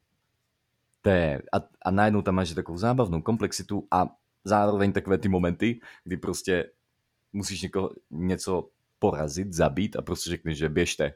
To 1.03 1.11
je, 1.11 1.43
a, 1.53 1.57
a 1.83 1.91
najednou 1.91 2.23
tam 2.23 2.35
máš 2.35 2.55
takovou 2.55 2.79
zábavnou 2.79 3.23
komplexitu 3.23 3.87
a 3.91 4.17
zároveň 4.45 4.93
takové 4.93 5.19
ty 5.19 5.29
momenty, 5.29 5.81
kdy 6.05 6.17
prostě 6.17 6.71
musíš 7.33 7.63
někoho 7.63 7.91
něco 8.11 8.69
porazit, 8.99 9.53
zabít 9.53 9.97
a 9.97 10.03
prostě 10.03 10.31
řekneš, 10.31 10.59
že 10.59 10.69
běžte. 10.69 11.15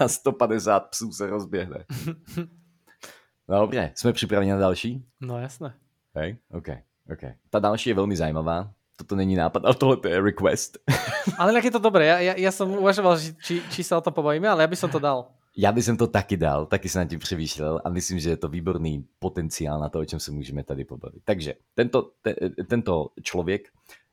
A 0.00 0.08
150 0.08 0.80
psů 0.80 1.12
se 1.12 1.26
rozběhne. 1.26 1.84
Dobře, 3.48 3.92
jsme 3.94 4.12
připraveni 4.12 4.50
na 4.50 4.58
další? 4.58 5.06
No 5.20 5.38
jasné. 5.38 5.74
Hej, 6.14 6.38
OK, 6.50 6.68
OK. 7.12 7.22
Ta 7.50 7.58
další 7.58 7.90
je 7.90 7.94
velmi 7.94 8.16
zajímavá. 8.16 8.72
Toto 8.96 9.16
není 9.16 9.36
nápad, 9.36 9.64
ale 9.64 9.74
tohle 9.74 9.96
je 10.08 10.20
request. 10.20 10.78
ale 11.38 11.54
jak 11.54 11.64
je 11.64 11.70
to 11.70 11.78
dobré, 11.78 12.06
ja, 12.06 12.18
ja, 12.18 12.34
ja 12.36 12.52
som 12.52 12.72
uvažoval, 12.72 13.20
či, 13.44 13.60
či 13.68 13.80
sa 13.84 14.00
o 14.00 14.04
tom 14.04 14.16
pobavíme, 14.16 14.48
ale 14.48 14.64
ja 14.64 14.68
by 14.72 14.76
som 14.76 14.88
to 14.88 14.96
dal. 14.96 15.28
Já 15.56 15.72
bych 15.72 15.86
to 15.98 16.06
taky 16.06 16.36
dal, 16.36 16.66
taky 16.66 16.88
jsem 16.88 17.00
na 17.00 17.08
tím 17.08 17.18
přemýšlel 17.18 17.80
a 17.84 17.88
myslím, 17.88 18.18
že 18.18 18.30
je 18.30 18.36
to 18.36 18.48
výborný 18.48 19.04
potenciál 19.18 19.80
na 19.80 19.88
to, 19.88 19.98
o 19.98 20.04
čem 20.04 20.20
se 20.20 20.32
můžeme 20.32 20.64
tady 20.64 20.84
pobavit. 20.84 21.22
Takže 21.24 21.54
tento, 21.74 22.10
te, 22.22 22.34
tento 22.68 23.08
člověk 23.22 23.68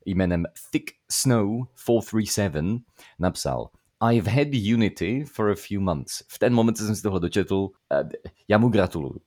jménem 0.06 0.46
Thick 0.72 0.92
Snow 1.12 1.68
437 1.76 2.84
napsal 3.20 3.70
I've 4.12 4.32
had 4.32 4.48
Unity 4.74 5.24
for 5.24 5.52
a 5.52 5.56
few 5.56 5.82
months. 5.82 6.24
V 6.28 6.40
ten 6.40 6.54
moment 6.54 6.78
jsem 6.78 6.96
si 6.96 7.02
tohle 7.02 7.20
dočetl, 7.20 7.70
já 8.48 8.58
mu 8.58 8.70
gratuluju. 8.70 9.20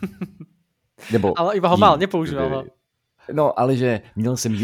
Nebo 1.12 1.38
ale 1.38 1.56
iba 1.56 1.68
ho 1.68 1.76
mal, 1.76 1.98
nepoužíval. 1.98 2.64
No, 3.32 3.58
ale 3.58 3.76
že 3.76 4.00
měl 4.16 4.36
jsem, 4.36 4.58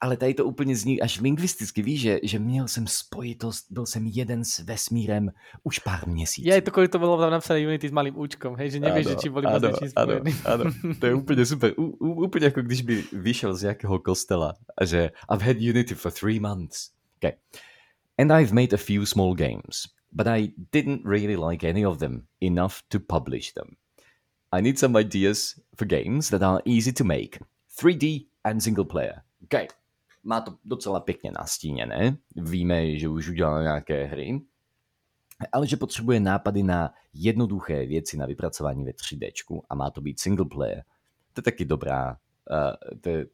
ale 0.00 0.16
tady 0.16 0.34
to 0.34 0.44
úplně 0.44 0.76
zní 0.76 1.00
až 1.00 1.20
lingvisticky, 1.20 1.82
víš, 1.82 2.00
že, 2.00 2.20
že 2.22 2.38
měl 2.38 2.68
jsem 2.68 2.86
spojitost, 2.86 3.66
byl 3.70 3.86
jsem 3.86 4.06
jeden 4.06 4.44
s 4.44 4.58
vesmírem 4.58 5.30
už 5.62 5.78
pár 5.78 6.08
měsíců. 6.08 6.48
Je 6.48 6.62
to, 6.62 6.70
kvůli 6.70 6.88
to 6.88 6.98
bylo 6.98 7.18
tam 7.20 7.30
napsané 7.30 7.66
Unity 7.66 7.88
s 7.88 7.92
malým 7.92 8.18
účkom, 8.18 8.56
hej, 8.56 8.70
že 8.70 8.80
nevíš, 8.80 9.06
že 9.06 9.16
či 9.16 9.28
byli 9.28 9.46
ano, 9.46 9.70
ano, 9.96 10.20
ano, 10.44 10.64
to 11.00 11.06
je 11.06 11.14
úplně 11.14 11.46
super. 11.46 11.74
U, 11.76 11.84
úplně 12.24 12.44
jako 12.44 12.62
když 12.62 12.82
by 12.82 13.04
vyšel 13.12 13.54
z 13.54 13.62
nějakého 13.62 13.98
kostela 13.98 14.54
a 14.78 14.84
že 14.84 15.10
I've 15.34 15.44
had 15.44 15.56
Unity 15.56 15.94
for 15.94 16.12
three 16.12 16.40
months. 16.40 16.90
Okay. 17.16 17.32
And 18.18 18.32
I've 18.32 18.52
made 18.54 18.74
a 18.74 18.76
few 18.76 19.06
small 19.06 19.34
games, 19.34 19.86
but 20.12 20.26
I 20.26 20.52
didn't 20.72 21.02
really 21.04 21.36
like 21.36 21.68
any 21.70 21.86
of 21.86 21.98
them 21.98 22.26
enough 22.40 22.74
to 22.88 22.98
publish 23.00 23.52
them. 23.52 23.76
I 24.52 24.62
need 24.62 24.78
some 24.78 24.96
ideas 24.96 25.60
for 25.76 25.86
games 25.86 26.30
that 26.30 26.42
are 26.42 26.62
easy 26.64 26.92
to 26.92 27.04
make 27.04 27.38
3D 27.82 28.26
and 28.44 28.60
single 28.60 28.84
player. 28.84 29.22
OK. 29.42 29.68
Má 30.24 30.40
to 30.40 30.54
docela 30.64 31.00
pěkně 31.00 31.30
nastíněné. 31.30 32.16
Víme, 32.36 32.98
že 32.98 33.08
už 33.08 33.28
udělal 33.28 33.62
nějaké 33.62 34.04
hry, 34.04 34.40
ale 35.52 35.66
že 35.66 35.76
potřebuje 35.76 36.20
nápady 36.20 36.62
na 36.62 36.94
jednoduché 37.14 37.86
věci 37.86 38.16
na 38.16 38.26
vypracování 38.26 38.84
ve 38.84 38.90
3D 38.90 39.60
a 39.68 39.74
má 39.74 39.90
to 39.90 40.00
být 40.00 40.20
single 40.20 40.46
player. 40.46 40.84
To 41.32 41.38
je 41.38 41.42
taky 41.42 41.64
dobrá, 41.64 42.16
to 43.02 43.06
je 43.08 43.26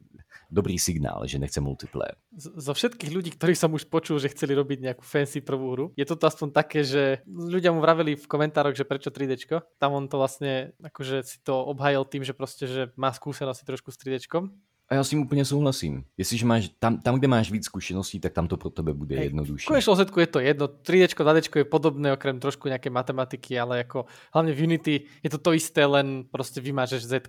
dobrý 0.51 0.79
signál, 0.79 1.27
že 1.27 1.39
nechce 1.39 1.61
multiplayer. 1.61 2.15
Zo 2.39 2.75
všetkých 2.75 3.11
ľudí, 3.11 3.31
ktorých 3.35 3.59
som 3.59 3.71
už 3.75 3.87
počul, 3.91 4.19
že 4.19 4.31
chceli 4.31 4.55
robiť 4.55 4.79
nejakú 4.87 5.03
fancy 5.03 5.43
prvú 5.43 5.67
hru, 5.75 5.87
je 5.99 6.07
to 6.07 6.15
aspoň 6.19 6.49
také, 6.55 6.87
že 6.87 7.23
ľudia 7.27 7.75
mu 7.75 7.83
vraveli 7.83 8.15
v 8.15 8.27
komentároch, 8.27 8.75
že 8.75 8.87
prečo 8.87 9.11
3D. 9.11 9.51
Tam 9.79 9.95
on 9.95 10.07
to 10.07 10.19
vlastne 10.19 10.75
akože 10.83 11.23
si 11.27 11.39
to 11.43 11.59
obhajil 11.67 12.07
tým, 12.07 12.23
že 12.23 12.35
proste, 12.35 12.67
že 12.67 12.91
má 12.95 13.11
skúsenosti 13.11 13.67
trošku 13.67 13.91
s 13.91 13.99
3D. 13.99 14.47
A 14.89 14.95
já 14.95 15.05
s 15.05 15.09
tím 15.09 15.21
úplně 15.21 15.45
souhlasím. 15.45 16.05
Jestliže 16.17 16.47
máš 16.47 16.69
tam, 16.79 17.01
tam, 17.01 17.17
kde 17.17 17.29
máš 17.29 17.51
víc 17.51 17.65
zkušeností, 17.65 18.21
tak 18.21 18.33
tam 18.33 18.49
to 18.49 18.57
pro 18.57 18.71
tebe 18.71 18.93
bude 18.93 19.17
jednodušší. 19.17 19.65
V 19.65 19.69
konečnom 19.69 19.97
setku 19.97 20.21
je 20.21 20.27
to 20.27 20.41
jedno. 20.41 20.67
3D, 20.67 21.09
2D 21.09 21.59
je 21.59 21.65
podobné, 21.65 22.13
okrem 22.13 22.41
trošku 22.41 22.69
nějaké 22.69 22.91
matematiky, 22.91 23.61
ale 23.61 23.79
jako 23.79 24.05
hlavně 24.33 24.53
v 24.53 24.63
Unity 24.63 25.01
je 25.23 25.31
to 25.31 25.39
to 25.39 25.53
isté, 25.53 25.87
len 25.87 26.25
prostě 26.31 26.61
vymážeš 26.61 27.05
Z. 27.05 27.29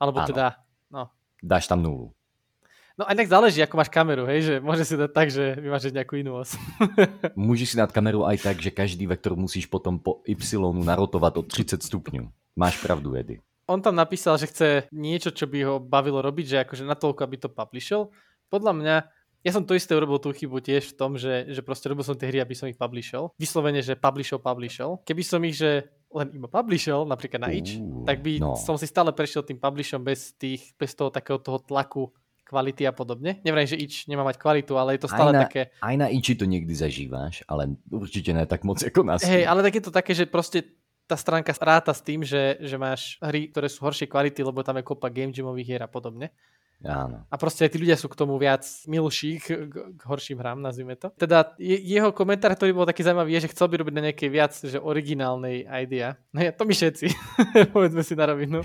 Alebo 0.00 0.18
ano. 0.22 0.28
teda, 0.28 0.46
no, 0.90 1.10
dáš 1.42 1.66
tam 1.66 1.82
nulu. 1.82 2.14
No 2.94 3.02
a 3.02 3.10
inak 3.10 3.26
záleží, 3.26 3.58
ako 3.58 3.74
máš 3.74 3.90
kameru, 3.90 4.22
hej, 4.30 4.40
že 4.46 4.54
môže 4.62 4.86
si 4.86 4.94
dať 4.94 5.10
tak, 5.10 5.26
že 5.26 5.58
vymážeš 5.58 5.90
nejakú 5.90 6.14
inú 6.14 6.38
os. 6.38 6.54
Můžeš 7.34 7.74
si 7.74 7.76
dát 7.76 7.90
kameru 7.90 8.22
aj 8.22 8.38
tak, 8.38 8.62
že 8.62 8.70
každý 8.70 9.10
vektor 9.10 9.34
musíš 9.34 9.66
potom 9.66 9.98
po 9.98 10.22
Y 10.22 10.38
narotovat 10.86 11.34
o 11.34 11.42
30 11.42 11.82
stupňů. 11.82 12.30
Máš 12.54 12.78
pravdu, 12.78 13.18
Edy. 13.18 13.42
On 13.66 13.82
tam 13.82 13.96
napísal, 13.96 14.38
že 14.38 14.46
chce 14.46 14.68
niečo, 14.92 15.34
čo 15.34 15.50
by 15.50 15.58
ho 15.64 15.74
bavilo 15.80 16.22
robiť, 16.22 16.46
že 16.46 16.56
akože 16.62 16.84
natoľko, 16.84 17.20
aby 17.24 17.36
to 17.40 17.48
publishol. 17.48 18.12
Podľa 18.52 18.72
mňa, 18.76 18.96
ja 19.42 19.50
som 19.50 19.64
to 19.64 19.74
isté 19.74 19.96
urobil 19.96 20.20
tú 20.20 20.30
chybu 20.30 20.60
tiež 20.60 20.92
v 20.92 20.96
tom, 21.00 21.16
že, 21.16 21.48
že 21.48 21.64
proste 21.64 21.88
robil 21.88 22.04
som 22.04 22.14
tie 22.14 22.28
hry, 22.28 22.44
aby 22.44 22.52
som 22.52 22.68
ich 22.68 22.76
publishol. 22.78 23.32
Vyslovene, 23.40 23.80
že 23.80 23.96
publishol, 23.96 24.38
publishol. 24.38 25.00
Keby 25.02 25.22
som 25.24 25.40
ich, 25.48 25.56
že 25.58 25.88
len 26.14 26.30
iba 26.30 26.46
publishol, 26.46 27.02
napríklad 27.04 27.42
na 27.42 27.50
itch, 27.50 27.82
uh, 27.82 28.06
tak 28.06 28.22
by 28.22 28.38
no. 28.38 28.54
som 28.54 28.78
si 28.78 28.86
stále 28.86 29.10
prešiel 29.10 29.42
tým 29.42 29.58
publishom 29.58 30.00
bez, 30.00 30.32
tých, 30.38 30.70
bez 30.78 30.94
toho 30.94 31.10
takého 31.10 31.42
toho 31.42 31.58
tlaku 31.58 32.14
kvality 32.44 32.86
a 32.86 32.92
podobne. 32.94 33.40
Nevrajím, 33.42 33.70
že 33.74 33.80
itch 33.80 34.06
nemá 34.06 34.22
mať 34.22 34.38
kvalitu, 34.38 34.78
ale 34.78 34.94
je 34.94 35.02
to 35.02 35.10
stále 35.10 35.32
aj 35.32 35.36
na, 35.36 35.42
také... 35.48 35.62
Aj 35.80 35.96
na 35.96 36.06
itchi 36.12 36.38
to 36.38 36.46
niekdy 36.46 36.70
zažíváš, 36.76 37.42
ale 37.50 37.74
určite 37.88 38.30
ne 38.30 38.44
tak 38.46 38.62
moc 38.62 38.78
ako 38.78 39.00
na 39.02 39.16
Hej, 39.18 39.48
ale 39.48 39.60
tak 39.64 39.74
je 39.80 39.84
to 39.84 39.92
také, 39.92 40.12
že 40.14 40.28
proste 40.28 40.62
tá 41.04 41.16
stránka 41.20 41.52
ráta 41.60 41.92
s 41.92 42.00
tým, 42.00 42.24
že, 42.24 42.56
že 42.64 42.76
máš 42.80 43.20
hry, 43.20 43.52
ktoré 43.52 43.68
sú 43.68 43.84
horšej 43.84 44.08
kvality, 44.08 44.40
lebo 44.40 44.64
tam 44.64 44.80
je 44.80 44.84
kopa 44.84 45.12
game 45.12 45.32
jamových 45.32 45.68
hier 45.68 45.82
a 45.84 45.90
podobne. 45.90 46.32
Áno. 46.84 47.24
A 47.28 47.34
proste 47.40 47.64
tí 47.68 47.80
ľudia 47.80 47.96
sú 47.96 48.12
k 48.12 48.18
tomu 48.18 48.36
viac 48.36 48.64
milší, 48.84 49.40
k, 49.40 49.68
k 49.72 50.00
horším 50.04 50.40
hrám, 50.40 50.60
nazvime 50.60 50.94
to. 51.00 51.08
Teda 51.16 51.56
je, 51.56 51.80
jeho 51.80 52.12
komentár, 52.12 52.52
ktorý 52.52 52.76
bol 52.76 52.88
taký 52.88 53.00
zaujímavý, 53.04 53.36
je, 53.36 53.44
že 53.48 53.52
chcel 53.56 53.72
by 53.72 53.74
robiť 53.80 53.94
na 53.96 54.04
nejakej 54.10 54.30
viac 54.30 54.52
že 54.54 54.78
originálnej 54.78 55.64
idea. 55.64 56.20
No 56.30 56.44
ja, 56.44 56.52
to 56.52 56.68
my 56.68 56.76
všetci, 56.76 57.06
povedzme 57.74 58.04
si 58.04 58.14
na 58.16 58.28
rovinu. 58.28 58.60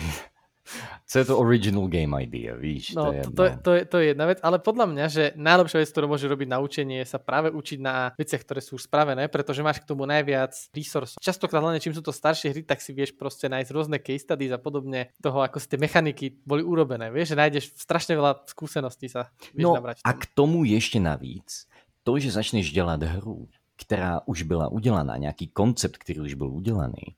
Co 1.05 1.19
je 1.19 1.25
to 1.25 1.39
original 1.39 1.87
game 1.87 2.13
idea, 2.23 2.55
víš? 2.55 2.93
No, 2.93 3.09
to, 3.09 3.13
je, 3.13 3.21
to, 3.23 3.43
to, 3.63 3.71
je, 3.73 3.81
to 3.85 3.95
je 3.97 4.05
jedna 4.13 4.25
vec, 4.29 4.39
ale 4.45 4.61
podľa 4.61 4.85
mňa, 4.85 5.05
že 5.09 5.23
najlepšia 5.33 5.81
vec, 5.81 5.89
ktorú 5.89 6.05
môže 6.05 6.29
robiť 6.29 6.47
na 6.47 6.61
učenie, 6.61 7.01
je 7.01 7.07
sa 7.09 7.17
práve 7.17 7.49
učiť 7.49 7.79
na 7.81 8.13
veciach, 8.13 8.45
ktoré 8.45 8.61
sú 8.61 8.77
už 8.77 8.85
spravené, 8.85 9.25
pretože 9.25 9.65
máš 9.65 9.81
k 9.81 9.89
tomu 9.89 10.05
najviac 10.05 10.53
resource. 10.73 11.17
Častokrát 11.17 11.65
hlavne 11.65 11.81
čím 11.81 11.97
sú 11.97 12.05
to 12.05 12.13
staršie 12.13 12.53
hry, 12.53 12.61
tak 12.61 12.79
si 12.81 12.93
vieš 12.93 13.17
proste 13.17 13.49
nájsť 13.49 13.69
rôzne 13.73 13.97
case 13.97 14.21
studies 14.21 14.53
a 14.53 14.61
podobne 14.61 15.09
toho, 15.17 15.41
ako 15.41 15.57
si 15.57 15.67
tie 15.69 15.81
mechaniky 15.81 16.45
boli 16.45 16.61
urobené. 16.61 17.09
Vieš, 17.09 17.33
že 17.33 17.39
nájdeš 17.41 17.65
strašne 17.73 18.13
veľa 18.13 18.45
skúseností 18.45 19.09
sa 19.09 19.33
vieš 19.57 19.65
no, 19.65 19.73
nabrať. 19.73 20.05
A 20.05 20.13
k 20.13 20.25
tomu 20.33 20.63
ještě 20.63 20.99
navíc, 20.99 21.65
to, 22.03 22.19
že 22.19 22.31
začneš 22.31 22.71
dělat 22.71 23.03
hru, 23.03 23.47
která 23.77 24.21
už 24.25 24.43
byla 24.43 24.67
udělaná, 24.67 25.17
nějaký 25.17 25.47
koncept, 25.47 25.97
který 25.97 26.19
už 26.19 26.33
byl 26.33 26.47
udělaný, 26.47 27.15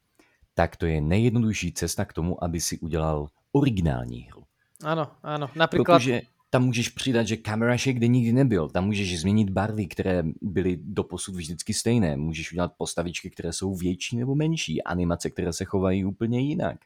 tak 0.53 0.75
to 0.75 0.85
je 0.85 1.01
nejjednodušší 1.01 1.73
cesta 1.73 2.05
k 2.05 2.13
tomu, 2.13 2.43
aby 2.43 2.61
si 2.61 2.79
udělal 2.79 3.27
originální 3.51 4.21
hru. 4.21 4.43
Ano, 4.83 5.11
ano. 5.23 5.49
Například... 5.55 5.99
Protože 5.99 6.21
tam 6.51 6.65
můžeš 6.65 6.89
přidat, 6.89 7.27
že 7.27 7.37
kamera 7.37 7.75
kde 7.85 8.07
nikdy 8.07 8.33
nebyl. 8.33 8.69
Tam 8.69 8.85
můžeš 8.85 9.19
změnit 9.19 9.49
barvy, 9.49 9.87
které 9.87 10.23
byly 10.41 10.77
doposud 10.83 11.35
vždycky 11.35 11.73
stejné. 11.73 12.17
Můžeš 12.17 12.51
udělat 12.51 12.73
postavičky, 12.77 13.29
které 13.29 13.53
jsou 13.53 13.75
větší 13.75 14.17
nebo 14.17 14.35
menší. 14.35 14.83
Animace, 14.83 15.29
které 15.29 15.53
se 15.53 15.65
chovají 15.65 16.05
úplně 16.05 16.39
jinak. 16.39 16.77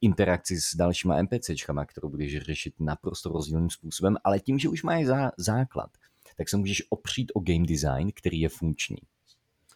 Interakci 0.00 0.60
s 0.60 0.76
dalšíma 0.76 1.22
NPCčkama, 1.22 1.84
kterou 1.84 2.08
budeš 2.08 2.38
řešit 2.38 2.74
naprosto 2.80 3.28
rozdílným 3.28 3.70
způsobem, 3.70 4.16
ale 4.24 4.40
tím, 4.40 4.58
že 4.58 4.68
už 4.68 4.82
máš 4.82 5.06
zá, 5.06 5.30
základ, 5.38 5.90
tak 6.36 6.48
se 6.48 6.56
můžeš 6.56 6.82
opřít 6.90 7.32
o 7.34 7.40
game 7.40 7.66
design, 7.66 8.10
který 8.14 8.40
je 8.40 8.48
funkční. 8.48 8.96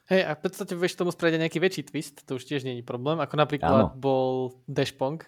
Hej, 0.07 0.23
a 0.27 0.39
v 0.39 0.41
podstate 0.47 0.79
vieš 0.79 0.95
tomu 0.95 1.11
spraviť 1.11 1.35
nejaký 1.35 1.59
väčší 1.59 1.83
twist, 1.91 2.23
to 2.23 2.39
už 2.39 2.47
tiež 2.47 2.63
nie 2.63 2.79
je 2.79 2.87
problém, 2.87 3.19
ako 3.19 3.35
napríklad 3.43 3.75
ano. 3.75 3.87
bol 3.91 4.55
Dashpong, 4.71 5.19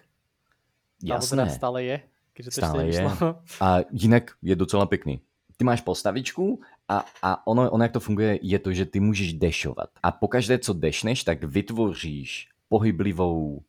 Jasné. 1.03 1.37
Teda 1.37 1.49
stále 1.49 1.83
je. 1.83 2.01
Stále 2.49 2.87
je. 2.87 3.09
A 3.61 3.77
jinak 3.91 4.31
je 4.41 4.55
docela 4.55 4.85
pěkný. 4.85 5.21
ty 5.57 5.65
máš 5.65 5.81
postavičku 5.81 6.61
a, 6.87 7.05
a 7.21 7.47
ono, 7.47 7.71
ono, 7.71 7.83
jak 7.83 7.91
to 7.91 7.99
funguje, 7.99 8.39
je 8.41 8.59
to, 8.59 8.73
že 8.73 8.85
ty 8.85 8.99
můžeš 8.99 9.33
dešovat. 9.33 9.89
A 10.03 10.11
pokaždé, 10.11 10.59
co 10.59 10.73
dešneš, 10.73 11.23
tak 11.23 11.43
vytvoříš 11.43 12.47
pohyblivou 12.69 13.51
uh, 13.53 13.61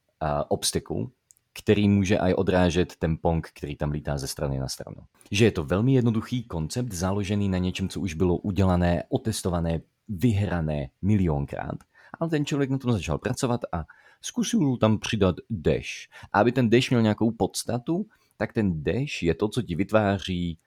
obstacle, 0.49 1.07
který 1.53 1.89
může 1.89 2.19
aj 2.19 2.35
odrážet 2.35 2.97
ten 2.97 3.17
pong, 3.23 3.49
který 3.55 3.77
tam 3.77 3.91
lítá 3.91 4.19
ze 4.19 4.27
strany 4.27 4.59
na 4.59 4.69
stranu. 4.69 4.97
Že 5.31 5.45
je 5.45 5.51
to 5.51 5.65
velmi 5.65 5.95
jednoduchý 5.95 6.45
koncept, 6.45 6.93
založený 6.93 7.49
na 7.49 7.59
něčem, 7.59 7.89
co 7.89 8.01
už 8.01 8.15
bylo 8.15 8.37
udělané, 8.37 9.03
otestované, 9.09 9.81
vyhrané 10.09 10.89
milionkrát. 11.03 11.77
Ale 12.21 12.31
ten 12.31 12.47
člověk 12.47 12.71
na 12.71 12.79
tom 12.79 12.93
začal 12.93 13.19
pracovat 13.19 13.61
a 13.73 13.85
zkusil 14.21 14.77
tam 14.77 14.99
přidat 14.99 15.37
dash. 15.51 16.09
A 16.33 16.41
aby 16.41 16.53
ten 16.53 16.71
dash 16.71 16.91
měl 16.91 17.03
nějakou 17.03 17.31
podstatu, 17.31 18.07
tak 18.37 18.53
ten 18.53 18.83
dash 18.83 19.23
je 19.23 19.35
to, 19.35 19.49
co 19.49 19.63
ti 19.63 19.75
vytváří 19.75 20.59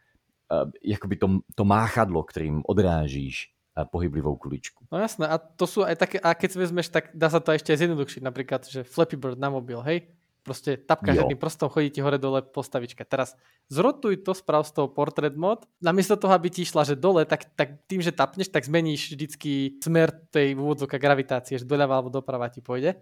uh, 0.51 0.71
jakoby 0.83 1.15
to, 1.15 1.27
to 1.55 1.65
máchadlo, 1.65 2.23
kterým 2.23 2.61
odrážíš 2.65 3.49
uh, 3.77 3.83
pohyblivou 3.85 4.35
kuličku. 4.35 4.85
No 4.91 4.97
jasné, 4.97 5.27
a 5.27 5.37
to 5.37 5.65
sú 5.65 5.81
aj 5.81 5.95
také, 5.95 6.17
a 6.21 6.33
keď 6.37 6.49
si 6.51 6.57
vezmeš, 6.59 6.87
tak 6.93 7.09
dá 7.13 7.29
sa 7.29 7.41
to 7.41 7.49
ešte 7.49 7.73
zjednodušiť, 7.73 8.21
napríklad, 8.21 8.61
že 8.69 8.85
Flappy 8.85 9.17
Bird 9.17 9.41
na 9.41 9.49
mobil, 9.49 9.81
hej? 9.81 10.05
Proste 10.43 10.75
tapkáš 10.75 11.23
jedným 11.23 11.39
prstom, 11.39 11.71
chodí 11.71 11.87
ti 11.87 12.03
hore 12.03 12.19
dole 12.19 12.43
postavička. 12.43 13.07
Teraz 13.07 13.31
zrotuj 13.71 14.27
to, 14.27 14.35
sprav 14.35 14.67
z 14.67 14.75
toho 14.75 14.91
portrait 14.91 15.31
mod. 15.31 15.63
Namiesto 15.79 16.19
toho, 16.19 16.35
aby 16.35 16.51
ti 16.51 16.67
išla, 16.67 16.83
že 16.83 16.99
dole, 16.99 17.23
tak, 17.23 17.47
tak 17.55 17.79
tým, 17.87 18.03
že 18.03 18.11
tapneš, 18.11 18.51
tak 18.51 18.67
zmeníš 18.67 19.15
vždycky 19.15 19.79
smer 19.79 20.11
tej 20.11 20.59
úvodzovka 20.59 20.99
gravitácie, 20.99 21.55
že 21.55 21.63
doľava 21.63 21.95
alebo 21.95 22.11
doprava 22.11 22.51
ti 22.51 22.59
pôjde. 22.59 22.99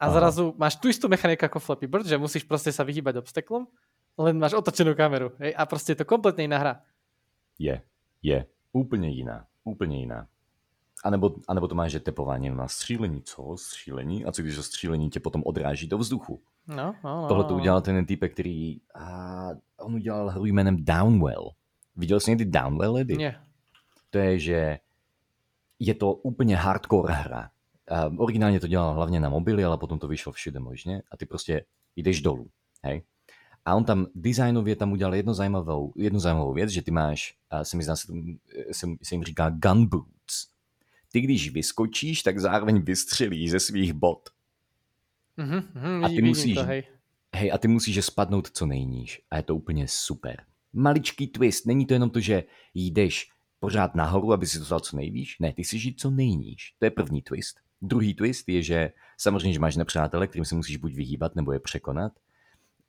A 0.00 0.08
Aha. 0.08 0.16
zrazu 0.16 0.56
máš 0.56 0.80
tú 0.80 0.88
istú 0.88 1.12
mechaniku 1.12 1.44
ako 1.44 1.60
Flappy 1.60 1.84
Bird, 1.84 2.08
že 2.08 2.16
musíš 2.16 2.48
proste 2.48 2.72
sa 2.72 2.88
vyhýbať 2.88 3.20
obsteklom, 3.20 3.68
len 4.16 4.40
máš 4.40 4.56
otočenú 4.56 4.96
kameru. 4.96 5.36
Hej? 5.36 5.52
A 5.52 5.68
proste 5.68 5.92
je 5.92 6.00
to 6.00 6.08
kompletne 6.08 6.48
iná 6.48 6.56
hra. 6.56 6.74
Je, 7.60 7.84
je. 8.24 8.38
Úplne 8.72 9.12
iná. 9.12 9.44
Úplne 9.60 9.96
iná. 10.00 10.20
A 11.04 11.10
nebo, 11.10 11.36
a 11.48 11.54
nebo 11.54 11.68
to 11.68 11.74
máš, 11.74 11.92
že 11.92 12.00
tepování 12.00 12.50
na 12.50 12.68
střílení. 12.68 13.22
Co? 13.22 13.56
Střílení? 13.56 14.24
A 14.24 14.32
co 14.32 14.42
když 14.42 14.56
to 14.56 14.62
střílení 14.62 15.10
tě 15.10 15.20
potom 15.20 15.42
odráží 15.44 15.88
do 15.88 15.98
vzduchu? 15.98 16.40
No, 16.66 16.94
no, 17.04 17.22
no. 17.22 17.28
Tohle 17.28 17.44
to 17.44 17.50
no. 17.50 17.56
udělal 17.56 17.80
ten 17.80 18.06
typ, 18.06 18.24
který... 18.32 18.80
A 18.94 19.48
on 19.78 19.94
udělal 19.94 20.28
hru 20.28 20.44
jménem 20.44 20.84
Downwell. 20.84 21.50
Viděl 21.96 22.20
jsi 22.20 22.30
někdy 22.30 22.44
Downwell, 22.44 22.98
Eddie? 22.98 23.18
Ne. 23.18 23.40
To 24.10 24.18
je, 24.18 24.38
že 24.38 24.78
je 25.78 25.94
to 25.94 26.12
úplně 26.12 26.56
hardcore 26.56 27.14
hra. 27.14 27.50
A 27.90 28.12
originálně 28.16 28.60
to 28.60 28.66
dělal 28.66 28.94
hlavně 28.94 29.20
na 29.20 29.28
mobily, 29.28 29.64
ale 29.64 29.78
potom 29.78 29.98
to 29.98 30.08
vyšlo 30.08 30.32
všude 30.32 30.60
možně. 30.60 31.02
A 31.10 31.16
ty 31.16 31.26
prostě 31.26 31.64
jdeš 31.96 32.22
dolů. 32.22 32.50
Hej? 32.82 33.02
A 33.64 33.74
on 33.74 33.84
tam 33.84 34.06
designově 34.14 34.76
tam 34.76 34.92
udělal 34.92 35.14
jednu 35.14 35.34
zajímavou, 35.34 35.92
jednu 35.96 36.20
zajímavou 36.20 36.52
věc, 36.52 36.70
že 36.70 36.82
ty 36.82 36.90
máš, 36.90 37.34
a 37.50 37.64
se 37.64 37.76
mi 37.76 37.82
zdá, 37.82 37.96
se, 37.96 38.12
se, 38.72 38.86
se 39.02 39.14
jim 39.14 39.24
říká 39.24 39.50
gun 39.50 39.86
boots 39.86 40.50
ty 41.12 41.20
když 41.20 41.50
vyskočíš, 41.50 42.22
tak 42.22 42.38
zároveň 42.38 42.82
vystřelíš 42.82 43.50
ze 43.50 43.60
svých 43.60 43.92
bod. 43.92 44.30
Mm-hmm, 45.38 46.04
a 46.04 46.08
ty 46.08 46.22
musíš, 46.22 46.54
to, 46.54 46.62
hej. 46.62 46.82
hej, 47.34 47.52
a 47.52 47.58
ty 47.58 47.68
musíš 47.68 48.04
spadnout 48.04 48.50
co 48.50 48.66
nejníž. 48.66 49.22
A 49.30 49.36
je 49.36 49.42
to 49.42 49.56
úplně 49.56 49.88
super. 49.88 50.44
Maličký 50.72 51.26
twist, 51.26 51.66
není 51.66 51.86
to 51.86 51.94
jenom 51.94 52.10
to, 52.10 52.20
že 52.20 52.44
jdeš 52.74 53.30
pořád 53.60 53.94
nahoru, 53.94 54.32
aby 54.32 54.46
si 54.46 54.58
to 54.58 54.64
vzal 54.64 54.80
co 54.80 54.96
nejvíš. 54.96 55.38
Ne, 55.38 55.52
ty 55.52 55.64
si 55.64 55.78
žít 55.78 56.00
co 56.00 56.10
nejníž. 56.10 56.74
To 56.78 56.84
je 56.84 56.90
první 56.90 57.22
twist. 57.22 57.60
Druhý 57.82 58.14
twist 58.14 58.48
je, 58.48 58.62
že 58.62 58.92
samozřejmě, 59.16 59.52
že 59.52 59.60
máš 59.60 59.76
nepřátele, 59.76 60.26
kterým 60.26 60.44
se 60.44 60.54
musíš 60.54 60.76
buď 60.76 60.94
vyhýbat, 60.94 61.36
nebo 61.36 61.52
je 61.52 61.60
překonat. 61.60 62.12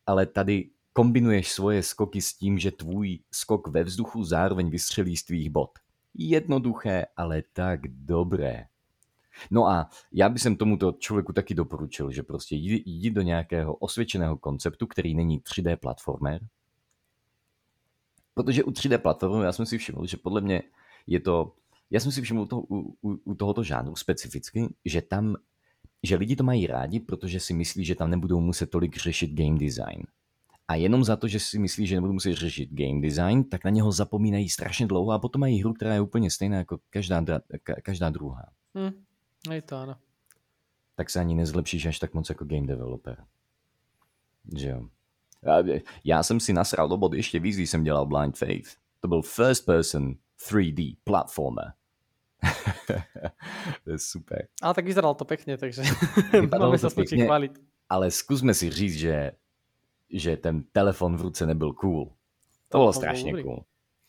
Ale 0.06 0.26
tady 0.26 0.70
kombinuješ 0.94 1.52
svoje 1.52 1.84
skoky 1.84 2.22
s 2.22 2.34
tím, 2.34 2.60
že 2.60 2.72
tvůj 2.72 3.20
skok 3.32 3.68
ve 3.68 3.84
vzduchu 3.84 4.24
zároveň 4.24 4.70
vystřelí 4.70 5.18
z 5.18 5.24
tvých 5.24 5.50
bod. 5.50 5.72
Jednoduché, 6.14 7.06
ale 7.18 7.44
tak 7.54 7.88
dobré. 7.88 8.66
No 9.52 9.68
a 9.68 9.90
já 10.12 10.30
bych 10.30 10.42
tomuto 10.60 10.92
člověku 10.92 11.34
taky 11.34 11.54
doporučil, 11.54 12.12
že 12.12 12.24
prostě 12.24 12.56
jdi, 12.56 13.10
do 13.10 13.22
nějakého 13.22 13.76
osvědčeného 13.76 14.38
konceptu, 14.38 14.88
který 14.88 15.16
není 15.16 15.40
3D 15.40 15.76
platformer. 15.76 16.48
Protože 18.34 18.64
u 18.64 18.72
3D 18.72 18.98
platformy 18.98 19.46
já 19.46 19.52
jsem 19.52 19.66
si 19.66 19.78
všiml, 19.78 20.06
že 20.06 20.18
podle 20.18 20.42
mě 20.42 20.62
je 21.08 21.20
to, 21.20 21.56
já 21.92 22.00
jsem 22.00 22.12
si 22.12 22.22
všiml 22.22 22.46
to, 22.46 22.60
u, 22.60 22.98
u, 23.02 23.20
u 23.24 23.36
tohoto 23.36 23.64
žánru 23.64 23.96
specificky, 23.96 24.74
že 24.86 25.02
tam, 25.02 25.36
že 26.04 26.16
lidi 26.16 26.36
to 26.36 26.44
mají 26.44 26.68
rádi, 26.68 27.00
protože 27.00 27.40
si 27.40 27.54
myslí, 27.54 27.86
že 27.86 27.96
tam 27.96 28.10
nebudou 28.10 28.40
muset 28.40 28.70
tolik 28.70 28.98
řešit 28.98 29.34
game 29.34 29.60
design. 29.60 30.04
A 30.68 30.76
jenom 30.76 31.04
za 31.04 31.16
to, 31.16 31.28
že 31.28 31.40
si 31.40 31.60
myslí, 31.60 31.88
že 31.88 31.96
nebudou 31.96 32.14
muset 32.14 32.34
řešit 32.34 32.70
game 32.72 33.02
design, 33.02 33.44
tak 33.44 33.64
na 33.64 33.70
něho 33.70 33.92
zapomínají 33.92 34.50
strašně 34.50 34.88
dlouho 34.88 35.12
a 35.12 35.20
potom 35.20 35.40
mají 35.40 35.60
hru, 35.60 35.74
která 35.74 35.94
je 35.94 36.02
úplně 36.02 36.32
stejná 36.32 36.58
jako 36.58 36.80
každá, 36.90 37.24
každá 37.84 38.10
druhá. 38.10 38.46
Hmm, 38.76 38.92
je 39.54 39.62
to 39.62 39.76
ano. 39.76 39.96
Tak 40.96 41.10
se 41.10 41.20
ani 41.20 41.36
nezlepšíš 41.36 41.86
až 41.86 42.00
tak 42.00 42.14
moc 42.14 42.30
jako 42.30 42.46
game 42.46 42.68
developer. 42.68 43.26
Že 44.58 44.70
jo. 44.70 44.88
Já 46.04 46.24
jsem 46.24 46.40
si 46.40 46.54
nasral 46.54 46.90
do 46.90 46.98
bod 46.98 47.14
ještě 47.14 47.40
víc, 47.40 47.56
když 47.56 47.70
jsem 47.70 47.84
dělal 47.84 48.06
Blind 48.06 48.38
Faith. 48.38 48.70
To 49.00 49.08
byl 49.08 49.22
first 49.22 49.66
person 49.66 50.16
3D 50.50 50.98
platformer. 51.04 51.74
to 53.84 53.92
je 53.92 54.00
super. 54.00 54.48
Ale 54.62 54.74
tak 54.74 54.86
vyzeral 54.86 55.16
to 55.16 55.26
pěkně, 55.26 55.58
takže 55.58 55.84
máme 56.60 56.78
se 56.78 56.90
pěkně, 56.90 57.26
chválit. 57.26 57.52
Ale 57.90 58.12
zkusme 58.12 58.54
si 58.54 58.70
říct, 58.70 58.96
že 58.96 59.32
že 60.12 60.38
ten 60.38 60.64
telefon 60.72 61.18
v 61.18 61.22
ruce 61.22 61.46
nebyl 61.46 61.74
cool. 61.74 62.06
To, 62.06 62.12
to 62.70 62.78
bylo 62.78 62.94
strašně 62.94 63.32
dobrý. 63.32 63.44
cool. 63.44 63.64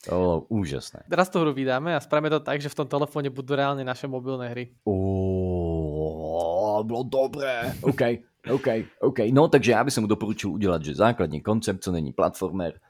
To 0.04 0.10
bylo 0.10 0.40
úžasné. 0.48 1.02
Teraz 1.10 1.30
tu 1.30 1.40
hru 1.40 1.52
vydáme 1.52 1.96
a 1.96 2.00
spravíme 2.00 2.30
to 2.30 2.40
tak, 2.40 2.58
že 2.58 2.68
v 2.68 2.74
tom 2.74 2.90
telefóne 2.90 3.30
budú 3.30 3.54
reálne 3.54 3.86
naše 3.86 4.10
mobilné 4.10 4.50
hry. 4.50 4.74
Oh, 4.82 6.82
bylo 6.82 7.06
dobré. 7.06 7.70
OK, 7.86 8.02
OK, 8.50 8.68
OK. 8.98 9.18
No, 9.30 9.46
takže 9.46 9.72
já 9.72 9.84
bych 9.84 9.98
mu 9.98 10.10
doporučil 10.10 10.50
udělat, 10.50 10.82
že 10.82 10.94
základní 10.94 11.40
koncept, 11.40 11.86
co 11.86 11.92
není 11.92 12.12
platformer, 12.12 12.82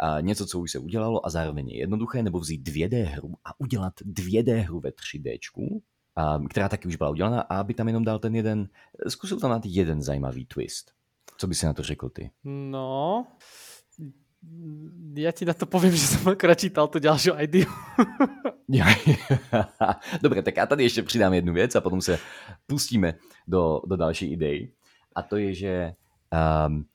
a 0.00 0.20
něco, 0.20 0.46
co 0.46 0.60
už 0.60 0.70
se 0.70 0.78
udělalo 0.78 1.26
a 1.26 1.30
zároveň 1.30 1.68
je 1.68 1.78
jednoduché, 1.78 2.22
nebo 2.22 2.38
vzít 2.38 2.68
2D 2.68 3.04
hru 3.04 3.34
a 3.44 3.60
udělat 3.60 3.92
2D 4.00 4.60
hru 4.60 4.80
ve 4.80 4.90
3D, 4.90 5.38
která 6.50 6.68
taky 6.68 6.88
už 6.88 6.96
byla 6.96 7.10
udělaná 7.10 7.40
a 7.40 7.60
aby 7.60 7.74
tam 7.74 7.86
jenom 7.86 8.04
dal 8.04 8.18
ten 8.18 8.34
jeden, 8.34 8.68
zkusil 9.08 9.40
tam 9.40 9.50
dát 9.50 9.62
jeden 9.66 10.02
zajímavý 10.02 10.46
twist. 10.46 10.92
Co 11.38 11.46
by 11.46 11.54
si 11.54 11.66
na 11.66 11.72
to 11.72 11.82
řekl 11.82 12.08
ty? 12.08 12.30
No, 12.44 13.26
ja 15.18 15.34
ti 15.34 15.42
na 15.42 15.54
to 15.54 15.66
poviem, 15.66 15.90
že 15.90 16.14
som 16.14 16.30
akorát 16.30 16.58
čítal 16.58 16.86
tu 16.86 17.02
ďalšiu 17.02 17.34
ideu. 17.42 17.66
Dobre, 20.22 20.42
tak 20.42 20.56
já 20.56 20.66
tady 20.66 20.82
ještě 20.82 21.02
přidám 21.02 21.34
jednu 21.34 21.52
věc 21.52 21.76
a 21.76 21.80
potom 21.80 22.00
se 22.00 22.18
pustíme 22.66 23.14
do, 23.46 23.82
do 23.86 23.96
další 23.96 24.32
idei. 24.32 24.72
A 25.14 25.22
to 25.22 25.36
je, 25.36 25.54
že 25.54 25.92
um, 26.66 26.86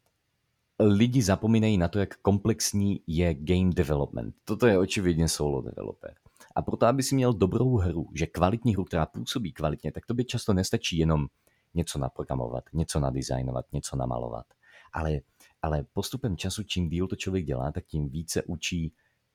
lidi 0.79 1.21
zapomínají 1.21 1.77
na 1.77 1.87
to, 1.87 1.99
jak 1.99 2.17
komplexní 2.17 3.01
je 3.07 3.33
game 3.33 3.73
development. 3.73 4.35
Toto 4.45 4.67
je 4.67 4.77
očividně 4.77 5.27
solo 5.27 5.61
developer. 5.61 6.13
A 6.55 6.61
proto, 6.61 6.85
aby 6.85 7.03
si 7.03 7.15
měl 7.15 7.33
dobrou 7.33 7.77
hru, 7.77 8.07
že 8.15 8.25
kvalitní 8.25 8.73
hru, 8.73 8.83
která 8.83 9.05
působí 9.05 9.53
kvalitně, 9.53 9.91
tak 9.91 10.05
to 10.05 10.13
by 10.13 10.25
často 10.25 10.53
nestačí 10.53 10.97
jenom 10.97 11.27
něco 11.73 11.99
naprogramovat, 11.99 12.63
něco 12.73 12.99
nadizajnovat, 12.99 13.65
něco 13.73 13.95
namalovat. 13.95 14.45
Ale, 14.93 15.19
ale 15.61 15.85
postupem 15.93 16.37
času, 16.37 16.63
čím 16.63 16.89
díl 16.89 17.07
to 17.07 17.15
člověk 17.15 17.45
dělá, 17.45 17.71
tak 17.71 17.85
tím 17.85 18.09
více 18.09 18.43
učí 18.43 18.93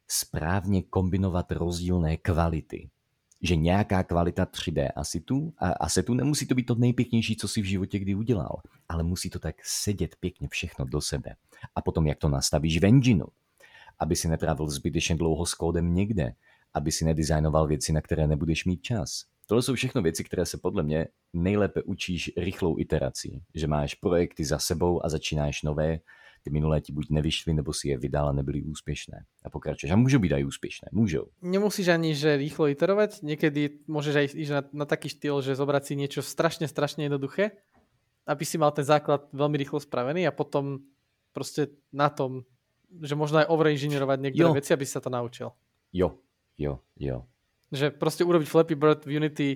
správně 0.08 0.82
kombinovat 0.82 1.52
rozdílné 1.52 2.16
kvality. 2.16 2.90
Že 3.42 3.56
nějaká 3.56 4.02
kvalita 4.02 4.44
3D 4.44 4.88
asitu, 4.96 5.54
a 5.58 5.70
asetu 5.70 6.14
nemusí 6.14 6.46
to 6.46 6.54
být 6.54 6.66
to 6.66 6.74
nejpěknější, 6.74 7.36
co 7.36 7.48
si 7.48 7.62
v 7.62 7.64
životě 7.64 7.98
kdy 7.98 8.14
udělal, 8.14 8.60
ale 8.88 9.02
musí 9.02 9.30
to 9.30 9.38
tak 9.38 9.54
sedět 9.64 10.16
pěkně 10.20 10.48
všechno 10.48 10.84
do 10.84 11.00
sebe. 11.00 11.36
A 11.74 11.82
potom, 11.82 12.06
jak 12.06 12.18
to 12.18 12.28
nastavíš 12.28 12.78
v 12.78 12.84
engineu, 12.84 13.26
aby 13.98 14.16
si 14.16 14.28
netrávil 14.28 14.68
zbytečně 14.68 15.16
dlouho 15.16 15.46
s 15.46 15.54
kódem 15.54 15.94
někde, 15.94 16.34
aby 16.74 16.92
si 16.92 17.04
nedizajnoval 17.04 17.66
věci, 17.66 17.92
na 17.92 18.00
které 18.00 18.26
nebudeš 18.26 18.64
mít 18.64 18.82
čas. 18.82 19.24
Tohle 19.46 19.62
jsou 19.62 19.74
všechno 19.74 20.02
věci, 20.02 20.24
které 20.24 20.46
se 20.46 20.58
podle 20.58 20.82
mě 20.82 21.06
nejlépe 21.32 21.82
učíš 21.82 22.30
rychlou 22.36 22.78
iterací. 22.78 23.42
Že 23.54 23.66
máš 23.66 23.94
projekty 23.94 24.44
za 24.44 24.58
sebou 24.58 25.04
a 25.04 25.08
začínáš 25.08 25.62
nové, 25.62 25.98
ty 26.42 26.50
minulé 26.50 26.80
ti 26.80 26.92
buď 26.92 27.10
nevyšly, 27.10 27.54
nebo 27.54 27.72
si 27.72 27.88
je 27.88 27.98
vydal 27.98 28.28
a 28.28 28.32
nebyly 28.32 28.62
úspěšné. 28.62 29.24
A 29.44 29.50
pokračuješ. 29.50 29.92
A 29.92 29.96
můžou 29.96 30.18
být 30.18 30.32
aj 30.32 30.44
úspěšné, 30.44 30.88
můžou. 30.92 31.26
Nemusíš 31.42 31.88
ani, 31.88 32.14
že 32.14 32.36
rýchlo 32.36 32.68
iterovať, 32.68 33.22
někdy 33.22 33.70
můžeš 33.86 34.14
aj 34.14 34.26
ísť 34.34 34.50
na, 34.50 34.62
na 34.72 34.84
taký 34.84 35.08
štýl, 35.08 35.42
že 35.42 35.54
zobrať 35.54 35.84
si 35.84 35.96
niečo 35.96 36.22
strašně, 36.22 36.68
strašně 36.68 37.04
jednoduché, 37.04 37.50
aby 38.26 38.44
si 38.44 38.58
mal 38.58 38.70
ten 38.70 38.84
základ 38.84 39.24
veľmi 39.32 39.56
rýchlo 39.56 39.80
spravený 39.80 40.26
a 40.26 40.32
potom 40.32 40.78
prostě 41.32 41.68
na 41.92 42.08
tom, 42.08 42.44
že 43.02 43.14
možno 43.14 43.38
aj 43.38 43.48
overinžinierovať 43.48 44.18
niektoré 44.20 44.48
jo. 44.48 44.56
veci, 44.56 44.72
aby 44.72 44.86
sa 44.86 45.00
to 45.00 45.10
naučil. 45.12 45.52
Jo, 45.92 46.18
jo, 46.58 46.80
jo. 46.96 47.24
Že 47.72 47.90
prostě 47.90 48.24
urobiť 48.24 48.48
Flappy 48.48 48.74
Bird 48.74 49.04
v 49.04 49.16
Unity, 49.16 49.48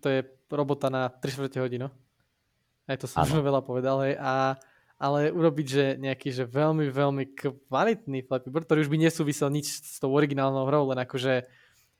to 0.00 0.08
je 0.08 0.24
robota 0.50 0.88
na 0.88 1.08
3 1.08 1.32
čtvrte 1.32 1.60
hodinu. 1.60 1.90
Aj 2.88 2.96
to 2.96 3.08
som 3.08 3.24
už 3.28 3.40
veľa 3.40 3.60
povedal, 3.64 4.00
hej. 4.04 4.16
A, 4.20 4.56
ale 4.98 5.34
urobiť, 5.34 5.66
že 5.66 5.84
nejaký, 5.98 6.28
že 6.30 6.44
veľmi, 6.46 6.88
veľmi 6.88 7.24
kvalitný 7.36 8.24
Flappy 8.24 8.48
Bird, 8.48 8.66
ktorý 8.66 8.86
už 8.86 8.90
by 8.90 8.98
nesúvisel 9.02 9.50
nič 9.50 9.82
s 9.82 9.98
tou 9.98 10.14
originálnou 10.14 10.70
hrou, 10.70 10.94
len 10.94 11.02
akože 11.02 11.44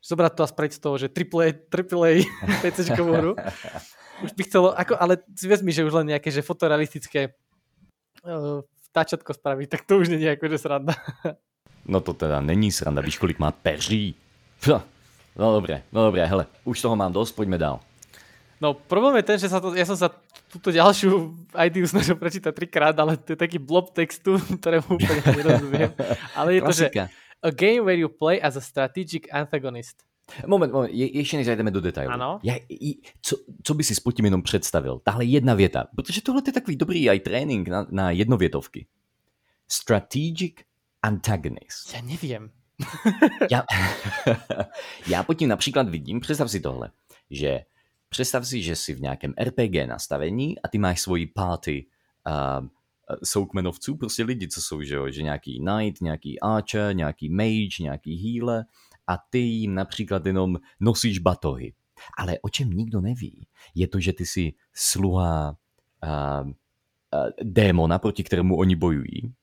zobrať 0.05 0.33
to 0.37 0.43
a 0.45 0.53
spraviť 0.53 0.73
z 0.77 0.81
toho, 0.81 0.97
že 1.01 1.07
AAA, 1.11 1.49
AAA 1.73 2.13
PCčkovú 2.63 3.13
hru. 3.17 3.33
Už 4.23 4.31
by 4.37 4.43
chcelo, 4.47 4.71
ako, 4.77 4.95
ale 4.95 5.19
si 5.35 5.51
vezmi, 5.51 5.75
že 5.75 5.83
už 5.83 6.05
len 6.05 6.15
nejaké, 6.15 6.31
že 6.31 6.45
fotorealistické 6.45 7.35
uh, 8.23 8.63
tačatko 8.95 9.35
spraviť, 9.35 9.67
tak 9.67 9.83
to 9.91 9.99
už 9.99 10.15
je 10.15 10.31
akože 10.31 10.57
sranda. 10.61 10.95
No 11.85 12.01
to 12.01 12.17
teda 12.17 12.41
není 12.41 12.73
sranda, 12.73 13.05
víš, 13.05 13.21
kolik 13.21 13.37
má 13.37 13.53
peří. 13.53 14.17
No 15.37 15.53
dobré, 15.53 15.85
no 15.93 16.09
dobré, 16.09 16.25
hele, 16.25 16.49
už 16.65 16.81
toho 16.81 16.97
mám 16.97 17.13
dost, 17.13 17.37
pojďme 17.37 17.61
dál. 17.61 17.77
No 18.61 18.75
problém 18.75 19.17
je 19.19 19.25
ten, 19.27 19.39
že 19.39 19.49
sa 19.51 19.59
to, 19.59 19.75
ja 19.75 19.87
som 19.87 19.99
sa 19.99 20.11
túto 20.51 20.71
ďalšiu 20.71 21.35
ideu 21.67 21.85
snažil 21.91 22.15
prečítať 22.15 22.55
trikrát, 22.55 22.95
ale 22.95 23.19
to 23.19 23.35
je 23.35 23.39
taký 23.39 23.59
blob 23.59 23.91
textu, 23.91 24.39
ktorému 24.61 24.99
úplne 24.99 25.21
nerozumiem. 25.35 25.91
Ale 26.39 26.59
je 26.59 26.61
Klasika. 26.63 27.05
to, 27.07 27.11
že 27.11 27.23
a 27.45 27.51
game 27.51 27.85
where 27.85 27.99
you 27.99 28.09
play 28.09 28.41
as 28.41 28.57
a 28.57 28.61
strategic 28.61 29.29
antagonist. 29.33 30.03
Moment, 30.47 30.73
moment, 30.73 30.91
je, 30.93 31.19
ještě 31.19 31.37
než 31.37 31.47
zajdeme 31.47 31.71
do 31.71 31.81
detailu. 31.81 32.13
Ano. 32.13 32.41
Já, 32.43 32.55
co, 33.23 33.37
co 33.63 33.75
by 33.75 33.85
si 33.85 33.95
s 33.95 34.03
tím 34.17 34.25
jenom 34.25 34.43
představil? 34.43 35.01
Tahle 35.05 35.25
jedna 35.25 35.55
věta, 35.55 35.85
protože 35.97 36.23
tohle 36.23 36.43
je 36.47 36.53
takový 36.53 36.77
dobrý 36.77 37.11
aj 37.11 37.21
trénink 37.21 37.69
na, 37.69 37.87
na 37.91 38.11
jednovětovky. 38.11 38.87
Strategic 39.69 40.55
antagonist. 41.03 41.95
Já 41.95 42.01
nevím. 42.01 42.51
já, 43.51 43.65
já 45.07 45.23
pod 45.23 45.35
tím 45.35 45.49
například 45.49 45.89
vidím, 45.89 46.21
představ 46.21 46.51
si 46.51 46.61
tohle, 46.61 46.91
že 47.31 47.61
představ 48.15 48.47
si, 48.47 48.63
že 48.63 48.77
jsi 48.77 48.95
v 48.95 49.01
nějakém 49.01 49.35
RPG 49.43 49.75
nastavení 49.87 50.59
a 50.59 50.69
ty 50.69 50.79
máš 50.79 51.01
svoji 51.01 51.27
party 51.27 51.87
uh, 52.27 52.67
soukmenovců, 53.25 53.97
prostě 53.97 54.23
lidi, 54.23 54.49
co 54.49 54.63
jsou, 54.63 54.83
že, 54.83 54.97
že 55.11 55.23
nějaký 55.23 55.59
knight, 55.59 56.01
nějaký 56.01 56.41
archer, 56.41 56.97
nějaký 56.97 57.29
mage, 57.29 57.83
nějaký 57.83 58.15
healer 58.17 58.65
a 59.07 59.19
ty 59.31 59.39
jim 59.39 59.75
například 59.75 60.27
jenom 60.27 60.57
nosíš 60.81 61.19
batohy. 61.19 61.75
Ale 62.19 62.39
o 62.43 62.49
čem 62.49 62.71
nikdo 62.71 63.01
neví, 63.01 63.47
je 63.75 63.89
to, 63.89 64.01
že 64.01 64.13
ty 64.13 64.27
jsi 64.27 64.53
sluha 64.75 65.57
uh, 66.05 66.47
uh, 66.47 66.53
démona, 67.43 67.99
proti 67.99 68.25
kterému 68.25 68.57
oni 68.57 68.77
bojují, 68.77 69.35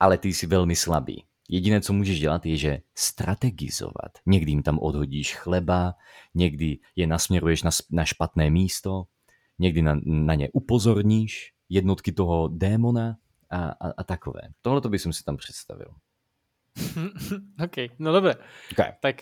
ale 0.00 0.18
ty 0.18 0.28
jsi 0.28 0.46
velmi 0.46 0.76
slabý. 0.76 1.24
Jediné, 1.48 1.80
co 1.80 1.92
můžeš 1.92 2.20
dělat, 2.20 2.46
je, 2.46 2.56
že 2.56 2.78
strategizovat. 2.94 4.18
Někdy 4.26 4.52
jim 4.52 4.62
tam 4.62 4.78
odhodíš 4.78 5.36
chleba, 5.36 5.94
někdy 6.34 6.78
je 6.96 7.06
nasměruješ 7.06 7.62
na, 7.62 7.70
na 7.90 8.04
špatné 8.04 8.50
místo, 8.50 9.04
někdy 9.58 9.82
na, 9.82 10.00
na 10.04 10.34
ně 10.34 10.48
upozorníš, 10.52 11.52
jednotky 11.68 12.12
toho 12.12 12.48
démona 12.48 13.16
a, 13.50 13.68
a, 13.68 13.90
a 13.96 14.04
takové. 14.04 14.40
Tohle 14.62 14.80
to 14.80 14.88
bych 14.88 15.00
si 15.00 15.24
tam 15.24 15.36
představil. 15.36 15.88
OK, 17.64 17.76
no 17.98 18.12
dobré. 18.12 18.34
Okay. 18.72 18.92
Tak 19.00 19.16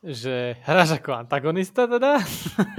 že 0.00 0.56
hráš 0.64 0.96
ako 0.96 1.12
antagonista 1.12 1.84
teda. 1.84 2.24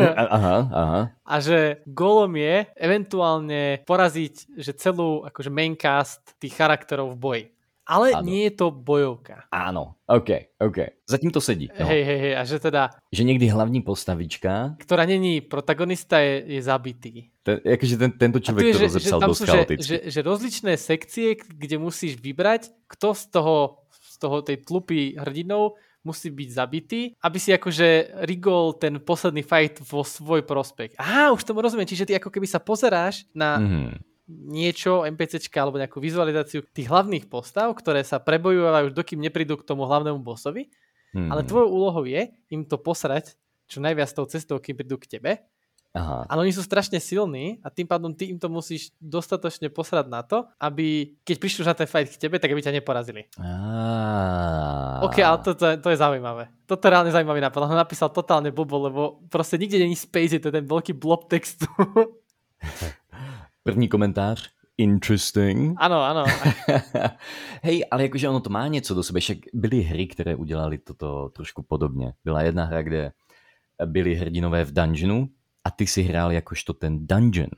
aha, 0.09 0.57
aha. 0.73 1.01
A 1.21 1.35
že 1.37 1.85
golom 1.85 2.33
je 2.33 2.65
eventuálne 2.73 3.85
poraziť 3.85 4.57
že 4.57 4.73
celú 4.73 5.21
akože 5.29 5.53
maincast 5.53 6.33
tých 6.41 6.57
charakterov 6.57 7.13
v 7.13 7.21
boji. 7.21 7.43
Ale 7.91 8.15
ano. 8.15 8.23
nie 8.23 8.47
je 8.47 8.53
to 8.55 8.71
bojovka. 8.71 9.51
Áno, 9.51 9.99
OK, 10.07 10.55
OK. 10.55 11.03
Zatím 11.03 11.35
to 11.35 11.43
sedí. 11.43 11.67
No. 11.75 11.83
Hej, 11.91 12.03
hej, 12.07 12.19
hej, 12.23 12.33
a 12.39 12.41
že 12.47 12.55
teda... 12.63 12.95
Že 13.11 13.23
někdy 13.27 13.51
hlavní 13.51 13.83
postavička... 13.83 14.79
Ktorá 14.79 15.03
není 15.03 15.43
protagonista, 15.43 16.23
je, 16.23 16.55
je 16.55 16.61
zabitý. 16.63 17.35
Ten, 17.43 17.59
jakože 17.59 17.99
ten, 17.99 18.11
tento 18.15 18.39
člověk 18.39 18.79
to 18.79 18.87
rozepsal 18.87 19.19
dost 19.19 19.43
chaoticky. 19.43 19.83
Že, 19.83 19.97
že, 20.07 20.11
že 20.11 20.19
rozličné 20.23 20.73
sekcie, 20.79 21.35
kde 21.35 21.75
musíš 21.75 22.15
vybrať, 22.15 22.71
kto 22.87 23.11
z 23.11 23.23
toho, 23.27 23.83
z 23.91 24.15
toho 24.23 24.39
tej 24.39 24.63
tlupy 24.63 25.19
hrdinou 25.19 25.75
musí 26.07 26.31
byť 26.31 26.49
zabitý, 26.49 27.01
aby 27.21 27.37
si 27.37 27.53
akože 27.53 28.17
rigol 28.25 28.73
ten 28.73 29.03
posledný 29.03 29.43
fight 29.43 29.83
vo 29.83 30.01
svoj 30.01 30.47
prospekt. 30.47 30.97
Aha, 30.97 31.35
už 31.35 31.43
tomu 31.43 31.61
rozumiem, 31.61 31.85
čiže 31.85 32.07
ty 32.09 32.13
ako 32.17 32.31
keby 32.31 32.47
sa 32.47 32.63
pozeráš 32.63 33.27
na... 33.35 33.59
Mm-hmm 33.59 34.10
niečo, 34.31 35.03
NPCčka 35.03 35.59
alebo 35.59 35.77
nejakú 35.77 35.99
vizualizáciu 35.99 36.63
tých 36.71 36.87
hlavných 36.87 37.27
postav, 37.27 37.71
ktoré 37.75 38.01
sa 38.07 38.23
prebojujú, 38.23 38.91
už 38.91 38.95
dokým 38.95 39.19
neprídu 39.19 39.59
k 39.59 39.67
tomu 39.67 39.83
hlavnému 39.85 40.23
bossovi. 40.23 40.71
Hmm. 41.11 41.27
Ale 41.27 41.43
tvojou 41.43 41.67
úlohou 41.67 42.07
je 42.07 42.31
im 42.49 42.63
to 42.63 42.79
posrať 42.79 43.35
čo 43.67 43.83
najviac 43.83 44.11
tou 44.11 44.27
cestou, 44.27 44.59
kým 44.59 44.79
prídu 44.79 44.95
k 44.99 45.19
tebe. 45.19 45.43
Aha. 45.91 46.23
Ale 46.31 46.47
oni 46.47 46.55
sú 46.55 46.63
strašne 46.63 47.03
silní 47.03 47.59
a 47.59 47.67
tým 47.67 47.83
pádom 47.83 48.15
ty 48.15 48.31
im 48.31 48.39
to 48.39 48.47
musíš 48.47 48.95
dostatočne 48.95 49.67
posrať 49.67 50.07
na 50.07 50.23
to, 50.23 50.47
aby 50.55 51.19
keď 51.27 51.35
prišli 51.35 51.67
na 51.67 51.75
ten 51.75 51.83
fight 51.83 52.07
k 52.15 52.21
tebe, 52.27 52.39
tak 52.39 52.47
aby 52.47 52.63
ťa 52.63 52.79
neporazili. 52.79 53.27
Ah. 53.35 55.03
OK, 55.03 55.19
ale 55.19 55.43
to, 55.43 55.51
to, 55.51 55.67
to 55.83 55.87
je 55.91 55.99
zaujímavé. 55.99 56.47
Toto 56.63 56.87
je 56.87 56.91
reálne 56.95 57.11
zaujímavý 57.11 57.43
nápad. 57.43 57.67
On 57.67 57.75
napísal 57.75 58.07
totálne 58.07 58.55
blbo, 58.55 58.87
lebo 58.87 59.01
proste 59.27 59.59
nikde 59.59 59.83
není 59.83 59.99
space, 59.99 60.39
to 60.39 60.47
je 60.47 60.63
ten 60.63 60.67
veľký 60.67 60.95
blob 60.95 61.27
textu. 61.27 61.67
První 63.63 63.87
komentář. 63.89 64.49
Interesting. 64.77 65.77
Ano, 65.79 66.03
ano. 66.03 66.25
Hej, 67.63 67.85
ale 67.91 68.03
jakože 68.03 68.29
ono 68.29 68.39
to 68.39 68.49
má 68.49 68.67
něco 68.67 68.95
do 68.95 69.03
sebe. 69.03 69.19
Však 69.19 69.37
byly 69.53 69.81
hry, 69.81 70.07
které 70.07 70.35
udělali 70.35 70.77
toto 70.77 71.29
trošku 71.29 71.63
podobně. 71.63 72.13
Byla 72.23 72.41
jedna 72.41 72.65
hra, 72.65 72.81
kde 72.81 73.11
byli 73.85 74.15
hrdinové 74.15 74.65
v 74.65 74.73
dungeonu 74.73 75.29
a 75.63 75.71
ty 75.71 75.87
si 75.87 76.01
hrál 76.01 76.31
jakožto 76.31 76.73
ten 76.73 77.07
dungeon. 77.07 77.49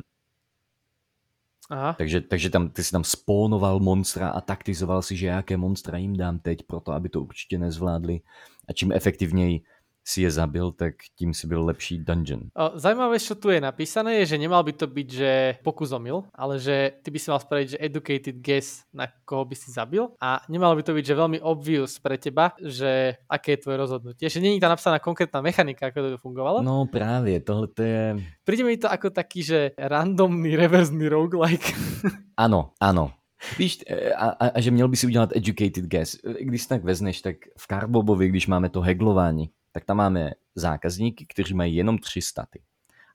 Aha. 1.69 1.93
Takže, 1.93 2.21
takže 2.21 2.49
tam, 2.49 2.69
ty 2.69 2.83
si 2.83 2.91
tam 2.91 3.03
spónoval 3.03 3.79
monstra 3.79 4.29
a 4.29 4.41
taktizoval 4.41 5.01
si, 5.01 5.15
že 5.15 5.27
jaké 5.27 5.57
monstra 5.57 5.97
jim 5.97 6.17
dám 6.17 6.39
teď, 6.39 6.63
proto 6.67 6.91
aby 6.91 7.09
to 7.09 7.21
určitě 7.21 7.57
nezvládli. 7.57 8.21
A 8.67 8.73
čím 8.73 8.91
efektivněji 8.91 9.61
si 10.03 10.21
je 10.21 10.31
zabil, 10.31 10.71
tak 10.71 10.93
tím 11.15 11.33
si 11.33 11.47
byl 11.47 11.65
lepší 11.65 12.03
dungeon. 12.03 12.51
Zajímavé, 12.75 13.19
čo 13.19 13.35
tu 13.35 13.49
je 13.49 13.63
napísané, 13.63 14.19
je, 14.23 14.35
že 14.35 14.37
nemal 14.37 14.63
by 14.63 14.73
to 14.75 14.87
byť, 14.87 15.07
že 15.07 15.31
pokus 15.63 15.95
omyl, 15.95 16.27
ale 16.35 16.59
že 16.59 16.91
ty 17.03 17.11
by 17.11 17.19
si 17.19 17.27
mal 17.31 17.39
spraviť, 17.39 17.67
že 17.69 17.77
educated 17.79 18.37
guess, 18.43 18.83
na 18.91 19.07
koho 19.25 19.47
by 19.47 19.55
si 19.55 19.71
zabil 19.71 20.11
a 20.19 20.43
nemalo 20.51 20.75
by 20.75 20.83
to 20.83 20.93
byť, 20.93 21.05
že 21.07 21.15
veľmi 21.15 21.39
obvious 21.39 22.03
pre 22.03 22.19
teba, 22.19 22.51
že 22.59 23.15
aké 23.31 23.55
je 23.55 23.61
tvoje 23.63 23.77
rozhodnutie. 23.79 24.27
Že 24.27 24.43
není 24.43 24.59
tam 24.59 24.75
napsaná 24.75 24.99
konkrétna 24.99 25.39
mechanika, 25.39 25.87
ako 25.87 26.19
to 26.19 26.19
fungovalo. 26.19 26.59
No 26.61 26.85
právě, 26.85 27.39
tohle 27.39 27.67
to 27.67 27.81
je... 27.83 28.19
Príde 28.43 28.63
mi 28.63 28.77
to 28.77 28.91
ako 28.91 29.09
taký, 29.09 29.43
že 29.43 29.71
randomný 29.79 30.55
reverzný 30.55 31.07
roguelike. 31.07 31.71
ano, 32.37 32.75
ano. 32.81 33.11
Víš, 33.57 33.83
e, 33.87 34.13
a, 34.13 34.29
a, 34.29 34.47
a 34.47 34.61
že 34.61 34.71
měl 34.71 34.87
by 34.87 34.97
si 34.97 35.07
udělat 35.07 35.29
educated 35.35 35.85
guess. 35.85 36.15
Když 36.39 36.65
tak 36.65 36.83
vezneš, 36.83 37.21
tak 37.21 37.35
v 37.57 37.67
Carbobovi, 37.67 38.27
když 38.29 38.47
máme 38.47 38.69
to 38.69 38.81
heglování, 38.81 39.49
tak 39.73 39.85
tam 39.85 39.97
máme 39.97 40.31
zákazníky, 40.55 41.25
kteří 41.25 41.53
mají 41.53 41.75
jenom 41.75 41.97
tři 41.97 42.21
staty. 42.21 42.61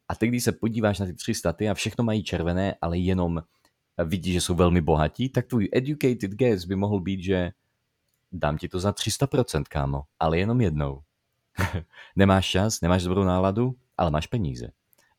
A 0.08 0.14
ty, 0.14 0.26
když 0.28 0.44
se 0.44 0.52
podíváš 0.52 0.98
na 0.98 1.06
ty 1.06 1.14
tři 1.14 1.34
staty 1.34 1.68
a 1.68 1.74
všechno 1.74 2.04
mají 2.04 2.22
červené, 2.22 2.74
ale 2.80 2.98
jenom 2.98 3.42
vidí, 4.04 4.32
že 4.32 4.40
jsou 4.40 4.54
velmi 4.54 4.80
bohatí, 4.80 5.28
tak 5.28 5.46
tvůj 5.46 5.68
educated 5.72 6.30
guess 6.30 6.64
by 6.64 6.76
mohl 6.76 7.00
být, 7.00 7.22
že 7.22 7.50
dám 8.32 8.58
ti 8.58 8.68
to 8.68 8.80
za 8.80 8.92
300%, 8.92 9.62
kámo, 9.68 10.02
ale 10.20 10.38
jenom 10.38 10.60
jednou. 10.60 11.02
nemáš 12.16 12.50
čas, 12.50 12.80
nemáš 12.80 13.02
dobrou 13.02 13.24
náladu, 13.24 13.74
ale 13.96 14.10
máš 14.10 14.26
peníze. 14.26 14.70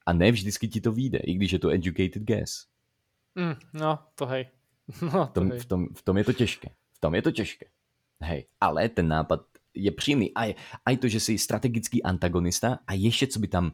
A 0.06 0.14
ne 0.14 0.32
vždycky 0.32 0.68
ti 0.68 0.82
to 0.82 0.92
vyjde, 0.92 1.18
i 1.18 1.34
když 1.34 1.52
je 1.52 1.60
to 1.60 1.70
educated 1.70 2.24
guess. 2.24 2.66
Mm, 3.36 3.56
no, 3.74 4.00
to 4.16 4.26
hej. 4.26 4.46
No, 5.02 5.10
to 5.10 5.26
v, 5.26 5.34
tom, 5.34 5.50
hej. 5.52 5.60
V, 5.60 5.66
tom, 5.66 5.88
v 5.96 6.02
tom 6.02 6.18
je 6.18 6.24
to 6.24 6.34
těžké. 6.34 6.70
V 6.94 7.00
tom 7.00 7.16
je 7.16 7.22
to 7.22 7.32
těžké. 7.32 7.66
Hej, 8.22 8.46
ale 8.62 8.90
ten 8.90 9.08
nápad 9.08 9.42
je 9.80 9.92
příjemný. 9.92 10.32
A 10.36 10.56
aj 10.86 10.98
to, 10.98 11.08
že 11.08 11.20
jsi 11.20 11.38
strategický 11.38 12.04
antagonista 12.04 12.80
a 12.88 12.94
ještě 12.94 13.28
co 13.28 13.40
by 13.40 13.48
tam, 13.48 13.72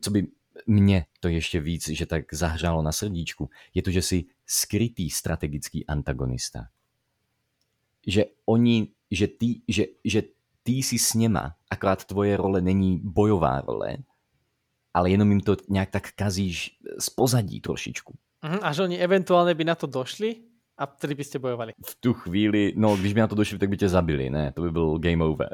co 0.00 0.10
by 0.10 0.26
mě 0.66 1.06
to 1.20 1.28
ještě 1.28 1.60
víc, 1.60 1.88
že 1.88 2.06
tak 2.06 2.34
zahřálo 2.34 2.82
na 2.82 2.92
srdíčku, 2.92 3.50
je 3.74 3.82
to, 3.82 3.90
že 3.90 4.02
jsi 4.02 4.24
skrytý 4.46 5.10
strategický 5.10 5.86
antagonista. 5.86 6.68
Že 8.06 8.24
oni, 8.46 8.88
že 9.10 9.28
ty, 9.28 9.60
že, 9.68 9.84
že 10.04 10.22
ty 10.62 10.72
jsi 10.72 10.98
s 10.98 11.14
něma, 11.14 11.54
akorát 11.70 12.04
tvoje 12.04 12.36
role 12.36 12.60
není 12.60 13.00
bojová 13.04 13.60
role, 13.60 13.96
ale 14.94 15.10
jenom 15.10 15.30
jim 15.30 15.40
to 15.40 15.56
nějak 15.68 15.90
tak 15.90 16.12
kazíš 16.12 16.78
z 16.98 17.10
pozadí 17.10 17.60
trošičku. 17.60 18.14
Mhm, 18.42 18.58
a 18.62 18.72
že 18.72 18.82
oni 18.82 18.98
eventuálně 18.98 19.54
by 19.54 19.64
na 19.64 19.74
to 19.74 19.86
došli, 19.86 20.36
a 20.78 20.86
vtedy 20.86 21.14
byste 21.14 21.38
bojovali. 21.38 21.72
V 21.86 21.96
tu 22.00 22.12
chvíli, 22.12 22.72
no 22.76 22.96
když 22.96 23.12
by 23.12 23.20
na 23.20 23.26
to 23.26 23.34
došli, 23.34 23.58
tak 23.58 23.68
by 23.68 23.76
tě 23.76 23.88
zabili, 23.88 24.30
ne? 24.30 24.52
To 24.52 24.62
by 24.62 24.70
byl 24.70 24.98
game 24.98 25.24
over. 25.24 25.48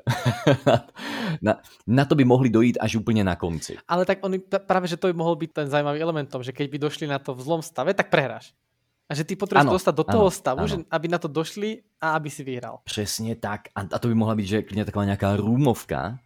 na, 1.43 1.61
na 1.87 2.05
to 2.05 2.15
by 2.15 2.25
mohli 2.25 2.51
dojít 2.51 2.79
až 2.81 2.97
úplně 2.97 3.25
na 3.25 3.37
konci. 3.37 3.77
Ale 3.89 4.05
tak 4.05 4.19
oni, 4.21 4.39
právě, 4.67 4.89
že 4.89 4.97
to 4.97 5.07
by 5.07 5.13
mohl 5.13 5.37
být 5.37 5.53
ten 5.53 5.69
zajímavý 5.69 6.01
elementom, 6.01 6.43
že 6.43 6.53
keď 6.53 6.71
by 6.71 6.79
došli 6.79 7.07
na 7.07 7.19
to 7.19 7.35
v 7.35 7.41
zlom 7.41 7.63
stave, 7.63 7.95
tak 7.95 8.11
prehráš. 8.11 8.53
A 9.09 9.15
že 9.15 9.25
ty 9.25 9.37
potřebuješ 9.37 9.73
dostat 9.73 9.95
do 9.95 10.05
toho 10.05 10.23
ano, 10.23 10.31
stavu, 10.31 10.59
ano. 10.59 10.69
že 10.69 10.77
aby 10.91 11.09
na 11.09 11.19
to 11.19 11.29
došli 11.29 11.83
a 12.01 12.11
aby 12.11 12.31
si 12.31 12.45
vyhrál. 12.45 12.79
Přesně 12.85 13.37
tak. 13.37 13.61
A, 13.75 13.81
a 13.81 13.99
to 13.99 14.09
by 14.09 14.15
mohla 14.15 14.35
být, 14.35 14.47
že 14.47 14.63
klidně 14.63 14.85
taková 14.85 15.05
nějaká 15.05 15.37
růmovka 15.37 16.19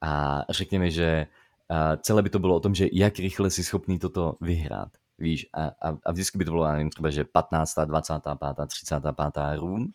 a 0.00 0.42
řekněme, 0.50 0.90
že 0.90 1.26
uh, 1.70 1.76
celé 2.00 2.22
by 2.22 2.30
to 2.30 2.38
bylo 2.38 2.56
o 2.56 2.60
tom, 2.60 2.74
že 2.74 2.88
jak 2.92 3.18
rychle 3.18 3.50
si 3.50 3.64
schopný 3.64 3.98
toto 3.98 4.34
vyhrát. 4.40 4.88
Víš, 5.18 5.46
a, 5.52 5.64
a, 5.64 5.98
a 6.06 6.12
vždycky 6.12 6.38
by 6.38 6.44
to 6.44 6.50
bylo, 6.50 6.72
nevím, 6.72 6.90
třeba, 6.90 7.10
že 7.10 7.24
15., 7.24 7.74
25., 7.84 8.66
35. 8.68 9.16
room, 9.54 9.86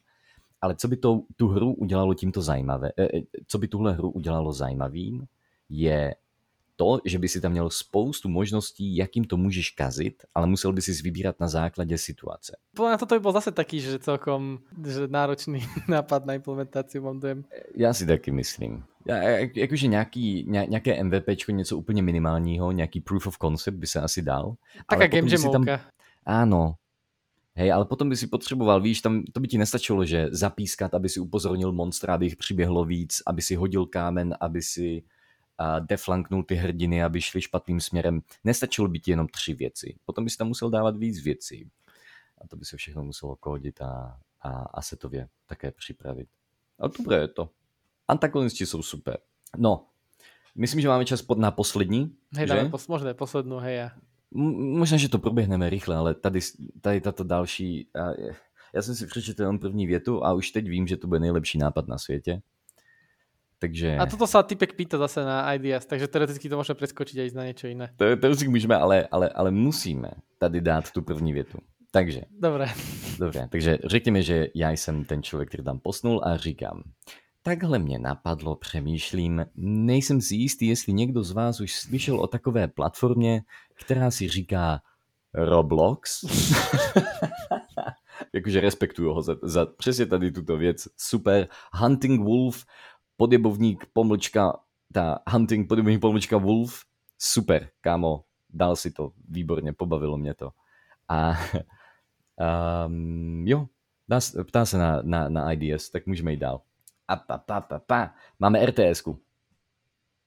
ale 0.62 0.76
co 0.76 0.88
by 0.88 0.98
to, 0.98 1.22
tu 1.36 1.48
hru 1.48 1.74
udělalo 1.74 2.14
tímto 2.14 2.42
zajímavé, 2.42 2.92
eh, 2.98 3.08
eh, 3.18 3.22
co 3.48 3.58
by 3.58 3.68
tuhle 3.68 3.94
hru 3.94 4.12
udělalo 4.12 4.54
zajímavým, 4.54 5.26
je 5.70 6.16
to, 6.78 7.02
že 7.06 7.20
by 7.20 7.28
si 7.28 7.42
tam 7.42 7.52
měl 7.52 7.70
spoustu 7.70 8.30
možností, 8.30 8.96
jakým 8.96 9.26
to 9.26 9.38
můžeš 9.38 9.70
kazit, 9.70 10.24
ale 10.36 10.48
musel 10.48 10.74
by 10.74 10.82
si 10.82 10.94
vybírat 11.04 11.40
na 11.40 11.48
základě 11.48 11.98
situace. 11.98 12.58
Podľa 12.78 13.02
toto 13.02 13.18
by 13.18 13.22
bol 13.26 13.34
zase 13.34 13.50
taký, 13.50 13.82
že 13.82 13.98
celkom 14.00 14.62
že 14.86 15.10
náročný 15.10 15.66
nápad 15.90 16.26
na 16.30 16.38
implementaci, 16.38 17.00
mám 17.02 17.20
dojem. 17.20 17.44
Já 17.76 17.94
si 17.94 18.06
taky 18.06 18.32
myslím. 18.32 18.84
Jak, 19.06 19.58
jakože 19.58 19.88
nějaký, 19.88 20.46
nějaké 20.48 21.04
MVPčko, 21.04 21.52
něco 21.52 21.78
úplně 21.78 22.02
minimálního, 22.02 22.72
nějaký 22.72 23.02
proof 23.02 23.28
of 23.28 23.38
concept 23.42 23.78
by 23.78 23.88
se 23.88 24.02
asi 24.02 24.22
dal. 24.22 24.54
Taká 24.90 25.08
game 25.08 25.32
jamovka. 25.32 25.78
Tam... 25.78 25.86
Ano, 26.26 26.76
Hej, 27.58 27.72
ale 27.72 27.86
potom 27.86 28.10
by 28.10 28.18
si 28.18 28.28
potřeboval, 28.28 28.82
víš, 28.82 29.02
tam 29.02 29.24
to 29.34 29.40
by 29.40 29.48
ti 29.48 29.58
nestačilo, 29.58 30.06
že 30.06 30.30
zapískat, 30.32 30.94
aby 30.94 31.10
si 31.10 31.20
upozornil 31.20 31.72
monstra, 31.72 32.14
aby 32.14 32.26
jich 32.26 32.36
přiběhlo 32.36 32.86
víc, 32.86 33.22
aby 33.26 33.42
si 33.42 33.56
hodil 33.56 33.86
kámen, 33.86 34.36
aby 34.40 34.62
si 34.62 35.04
uh, 35.60 35.86
deflanknul 35.86 36.44
ty 36.44 36.56
hrdiny, 36.56 37.04
aby 37.04 37.22
šli 37.22 37.42
špatným 37.42 37.80
směrem. 37.80 38.22
Nestačilo 38.44 38.88
by 38.88 39.00
ti 39.00 39.12
jenom 39.12 39.28
tři 39.28 39.54
věci. 39.54 39.96
Potom 40.06 40.24
by 40.24 40.30
si 40.30 40.38
tam 40.38 40.48
musel 40.48 40.70
dávat 40.70 40.98
víc 40.98 41.24
věcí. 41.24 41.70
A 42.42 42.48
to 42.48 42.56
by 42.56 42.66
se 42.66 42.78
všechno 42.78 43.04
muselo 43.04 43.36
kódit 43.36 43.82
a, 43.82 44.20
a, 44.42 44.50
a 44.50 44.82
setově 44.82 45.28
také 45.46 45.72
připravit. 45.72 46.28
A 46.80 46.88
dobré 46.88 47.18
je 47.18 47.28
to. 47.28 47.50
Antagonisti 48.08 48.66
jsou 48.66 48.82
super. 48.82 49.18
No, 49.58 49.88
myslím, 50.56 50.82
že 50.82 50.88
máme 50.88 51.06
čas 51.06 51.22
pod 51.22 51.38
na 51.38 51.52
poslední. 51.52 52.16
Hej, 52.36 52.48
dáme 52.48 52.70
pos, 52.70 52.88
možná 52.88 53.14
poslednou, 53.14 53.58
hej. 53.58 53.90
Možná, 54.32 54.98
že 54.98 55.10
to 55.10 55.20
proběhneme 55.20 55.70
rychle, 55.70 55.96
ale 55.96 56.14
tady, 56.14 56.40
tady 56.82 57.02
tato 57.02 57.24
další... 57.24 57.90
Já 58.74 58.82
jsem 58.82 58.96
si 58.96 59.08
přečetl 59.08 59.42
jenom 59.42 59.60
první 59.60 59.88
větu 59.88 60.26
a 60.26 60.34
už 60.34 60.52
teď 60.52 60.68
vím, 60.68 60.88
že 60.88 60.98
to 60.98 61.08
bude 61.08 61.20
nejlepší 61.20 61.58
nápad 61.58 61.88
na 61.88 61.98
světě. 61.98 62.42
Takže... 63.60 63.98
A 63.98 64.06
toto 64.06 64.30
sa 64.30 64.46
typek 64.46 64.78
pýta 64.78 65.02
zase 65.02 65.26
na 65.26 65.50
ideas, 65.58 65.86
takže 65.86 66.08
teoreticky 66.08 66.50
to 66.50 66.58
můžeme 66.58 66.78
preskočiť 66.78 67.18
a 67.18 67.24
jít 67.24 67.36
na 67.36 67.46
něco 67.46 67.68
jiné. 67.68 67.90
Teoreticky 67.98 68.48
můžeme, 68.48 68.76
ale, 68.76 69.08
ale, 69.12 69.30
ale 69.30 69.52
musíme 69.52 70.12
tady 70.38 70.62
dát 70.62 70.92
tu 70.92 71.02
první 71.02 71.34
větu. 71.34 71.58
Takže. 71.92 72.22
Dobré. 72.30 72.70
Dobré, 73.20 73.48
takže 73.50 73.78
řekněme, 73.84 74.22
že 74.22 74.48
já 74.56 74.72
jsem 74.72 75.06
ten 75.06 75.24
člověk, 75.24 75.50
který 75.50 75.64
tam 75.64 75.80
posnul 75.80 76.22
a 76.24 76.38
říkám, 76.38 76.84
Takhle 77.48 77.80
mě 77.80 78.00
napadlo, 78.00 78.56
přemýšlím, 78.56 79.46
nejsem 79.56 80.22
si 80.22 80.36
jistý, 80.36 80.68
jestli 80.68 80.94
někdo 80.94 81.24
z 81.24 81.32
vás 81.32 81.60
už 81.60 81.76
slyšel 81.76 82.20
o 82.20 82.28
takové 82.28 82.68
platformě, 82.68 83.42
která 83.74 84.12
si 84.12 84.28
říká 84.28 84.82
Roblox. 85.34 86.24
Jakože 88.34 88.62
respektuju 88.62 89.14
ho 89.14 89.22
za, 89.22 89.36
za 89.44 89.66
přesně 89.66 90.06
tady 90.06 90.32
tuto 90.32 90.58
věc. 90.58 90.88
Super. 90.98 91.48
Hunting 91.74 92.24
Wolf, 92.24 92.66
podjebovník, 93.18 93.86
pomlčka, 93.94 94.60
ta 94.94 95.20
Hunting, 95.30 95.68
podjebovník, 95.68 96.02
pomlčka 96.02 96.38
Wolf. 96.38 96.86
Super, 97.18 97.70
kámo, 97.82 98.24
dal 98.50 98.76
si 98.76 98.92
to, 98.92 99.12
výborně, 99.30 99.74
pobavilo 99.74 100.18
mě 100.18 100.34
to. 100.34 100.52
A 101.08 101.34
um, 102.88 103.48
jo, 103.48 103.68
ptá 104.48 104.66
se 104.66 104.78
na, 104.78 105.02
na, 105.02 105.30
na 105.30 105.52
IDS, 105.52 105.90
tak 105.90 106.08
můžeme 106.08 106.32
jít 106.32 106.38
dál. 106.38 106.62
A 107.08 107.16
pa, 107.16 107.38
pa, 107.38 107.62
pa, 107.62 107.80
pa. 107.80 108.14
Máme 108.40 108.66
RTS-ku. 108.66 109.20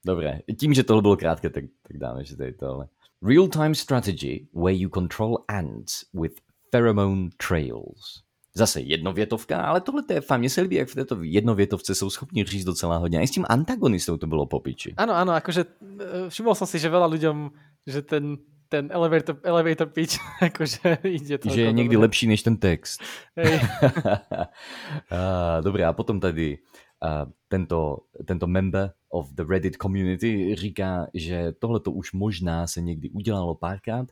Dobré, 0.07 0.41
tím, 0.59 0.75
že 0.75 0.85
tohle 0.85 1.03
bylo 1.03 1.17
krátké, 1.17 1.51
tak, 1.51 1.65
tak 1.83 1.97
dáme, 1.97 2.25
že 2.25 2.37
tady 2.37 2.53
tohle. 2.53 2.89
Real-time 3.23 3.75
strategy 3.75 4.49
where 4.55 4.77
you 4.77 4.89
control 4.89 5.45
ants 5.49 6.05
with 6.15 6.41
pheromone 6.71 7.31
trails. 7.37 8.23
Zase 8.55 8.81
jednovětovka, 8.81 9.63
ale 9.63 9.81
tohle 9.81 10.03
je 10.11 10.21
fajn. 10.21 10.39
Mně 10.41 10.51
se 10.51 10.61
líbí, 10.61 10.77
jak 10.77 10.89
v 10.89 10.95
této 10.95 11.23
jednovětovce 11.23 11.95
jsou 11.95 12.11
schopni 12.11 12.45
říct 12.45 12.65
docela 12.65 12.97
hodně. 12.97 13.19
A 13.19 13.23
i 13.23 13.27
s 13.27 13.31
tím 13.31 13.47
antagonistou 13.49 14.17
to 14.17 14.27
bylo 14.27 14.47
popiči. 14.47 14.95
Ano, 14.97 15.15
ano, 15.15 15.33
jakože 15.33 15.65
eh, 16.01 16.29
všiml 16.29 16.55
jsem 16.55 16.67
si, 16.67 16.79
že 16.79 16.91
veľa 16.91 17.07
ľuďom, 17.07 17.51
že 17.87 18.03
ten 18.03 18.39
ten 18.71 18.87
elevator, 18.95 19.37
elevator 19.43 19.91
pitch, 19.91 20.17
jakože 20.43 20.99
ide 21.03 21.39
to. 21.39 21.51
Že 21.51 21.61
je 21.61 21.73
někdy 21.73 21.95
dobré. 21.95 22.07
lepší 22.07 22.27
než 22.27 22.43
ten 22.43 22.57
text. 22.57 23.03
Hej. 23.37 23.61
a, 25.11 25.61
dobré, 25.61 25.85
a 25.85 25.93
potom 25.93 26.21
tady 26.21 26.59
a, 27.03 27.27
tento, 27.49 27.99
tento 28.27 28.47
member 28.47 28.93
of 29.11 29.33
the 29.33 29.45
Reddit 29.49 29.77
community 29.77 30.55
říká, 30.55 31.07
že 31.15 31.53
tohle 31.59 31.81
to 31.81 31.93
už 31.93 32.13
možná 32.13 32.67
se 32.67 32.81
někdy 32.81 33.11
udělalo 33.11 33.55
párkrát, 33.55 34.07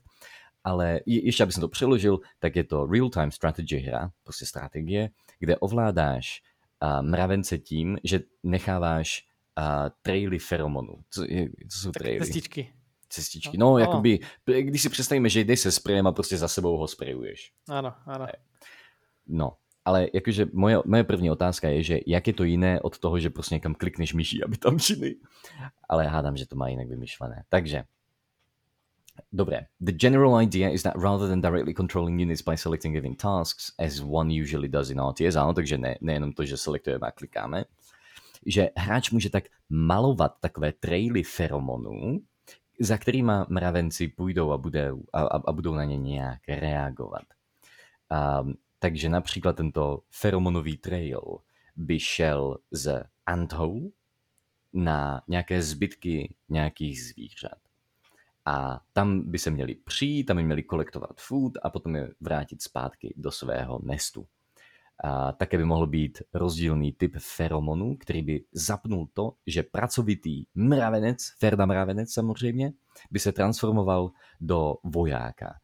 ale 0.64 1.00
ještě, 1.06 1.42
aby 1.42 1.52
jsem 1.52 1.60
to 1.60 1.68
přeložil, 1.68 2.20
tak 2.38 2.56
je 2.56 2.64
to 2.64 2.86
real-time 2.86 3.30
strategy 3.30 3.78
hra, 3.78 4.10
prostě 4.24 4.46
strategie, 4.46 5.10
kde 5.38 5.56
ovládáš 5.56 6.42
a, 6.80 7.02
mravence 7.02 7.58
tím, 7.58 7.98
že 8.04 8.20
necháváš 8.42 9.26
a, 9.56 9.90
traily 10.02 10.38
feromonů. 10.38 10.94
Co, 11.10 11.24
je, 11.24 11.48
co 11.68 11.78
jsou 11.78 11.90
tak 11.90 12.02
traily? 12.02 12.20
Cestičky 12.20 12.72
cestičky. 13.08 13.58
No, 13.58 13.70
no, 13.70 13.78
jakoby, 13.78 14.18
když 14.60 14.82
si 14.82 14.88
představíme, 14.88 15.28
že 15.28 15.40
jdeš 15.40 15.60
se 15.60 15.72
sprejem 15.72 16.06
a 16.06 16.12
prostě 16.12 16.36
za 16.36 16.48
sebou 16.48 16.76
ho 16.76 16.88
sprejuješ. 16.88 17.52
Ano, 17.68 17.94
ano. 18.06 18.26
No, 19.26 19.56
ale 19.84 20.08
jakože 20.14 20.46
moje, 20.52 20.78
moje 20.84 21.04
první 21.04 21.30
otázka 21.30 21.68
je, 21.68 21.82
že 21.82 21.98
jak 22.06 22.26
je 22.26 22.32
to 22.32 22.44
jiné 22.44 22.80
od 22.80 22.98
toho, 22.98 23.18
že 23.18 23.30
prostě 23.30 23.54
někam 23.54 23.74
klikneš 23.74 24.14
myší, 24.14 24.44
aby 24.44 24.56
tam 24.56 24.78
činy. 24.78 25.16
Ale 25.88 26.06
hádám, 26.06 26.36
že 26.36 26.46
to 26.46 26.56
má 26.56 26.68
jinak 26.68 26.88
vymyšlené. 26.88 27.44
Takže, 27.48 27.84
Dobré. 29.32 29.66
The 29.80 29.92
general 29.92 30.42
idea 30.42 30.70
is 30.70 30.82
that 30.82 30.96
rather 30.96 31.28
than 31.28 31.40
directly 31.40 31.74
controlling 31.74 32.20
units 32.20 32.42
by 32.42 32.56
selecting 32.56 32.94
giving 32.94 33.16
tasks, 33.16 33.72
as 33.78 34.00
one 34.00 34.30
usually 34.30 34.68
does 34.68 34.90
in 34.90 34.98
RTS, 34.98 35.36
ano, 35.36 35.54
takže 35.54 35.78
ne, 35.78 35.96
nejenom 36.00 36.32
to, 36.32 36.44
že 36.44 36.56
selektujeme 36.56 37.06
a 37.06 37.12
klikáme, 37.12 37.64
že 38.46 38.70
hráč 38.76 39.10
může 39.10 39.30
tak 39.30 39.44
malovat 39.68 40.40
takové 40.40 40.72
traily 40.72 41.22
feromonů, 41.22 42.20
za 42.80 42.98
kterýma 42.98 43.46
mravenci 43.48 44.08
půjdou 44.08 44.50
a, 44.50 44.58
bude, 44.58 44.92
a, 45.12 45.20
a 45.20 45.52
budou 45.52 45.74
na 45.74 45.84
ně 45.84 45.96
nějak 45.96 46.40
reagovat. 46.48 47.24
A, 48.10 48.44
takže 48.78 49.08
například 49.08 49.56
tento 49.56 50.00
feromonový 50.10 50.76
trail 50.76 51.38
by 51.76 52.00
šel 52.00 52.58
z 52.70 53.04
anthole 53.26 53.80
na 54.72 55.22
nějaké 55.28 55.62
zbytky 55.62 56.34
nějakých 56.48 57.04
zvířat. 57.04 57.67
A 58.48 58.80
tam 58.92 59.30
by 59.30 59.38
se 59.38 59.50
měli 59.50 59.74
přijít, 59.74 60.24
tam 60.24 60.36
by 60.36 60.44
měli 60.44 60.62
kolektovat 60.62 61.20
food 61.20 61.52
a 61.62 61.70
potom 61.70 61.96
je 61.96 62.10
vrátit 62.20 62.62
zpátky 62.62 63.14
do 63.16 63.30
svého 63.30 63.80
nestu. 63.82 64.26
A 65.04 65.32
také 65.32 65.58
by 65.58 65.64
mohl 65.64 65.86
být 65.86 66.22
rozdílný 66.34 66.92
typ 66.92 67.16
feromonu, 67.18 67.96
který 67.96 68.22
by 68.22 68.44
zapnul 68.52 69.08
to, 69.12 69.32
že 69.46 69.62
pracovitý 69.62 70.44
mravenec, 70.54 71.32
Ferda 71.38 71.66
mravenec 71.66 72.12
samozřejmě, 72.12 72.72
by 73.10 73.18
se 73.18 73.32
transformoval 73.32 74.10
do 74.40 74.74
vojáka. 74.84 75.54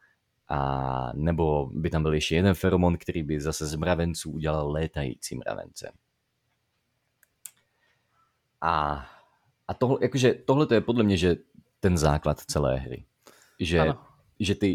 A 0.48 1.12
nebo 1.14 1.66
by 1.66 1.90
tam 1.90 2.02
byl 2.02 2.14
ještě 2.14 2.36
jeden 2.36 2.54
feromon, 2.54 2.96
který 2.96 3.22
by 3.22 3.40
zase 3.40 3.66
z 3.66 3.74
mravenců 3.74 4.30
udělal 4.30 4.70
létající 4.70 5.36
mravence. 5.36 5.92
A, 8.60 9.06
a 9.68 9.74
tohle, 9.74 9.98
jakože, 10.02 10.34
tohle 10.34 10.66
to 10.66 10.74
je 10.74 10.80
podle 10.80 11.04
mě, 11.04 11.16
že 11.16 11.36
ten 11.84 12.00
základ 12.00 12.40
celé 12.40 12.80
hry. 12.80 13.04
Že, 13.60 13.92
že 14.40 14.54
ty, 14.56 14.68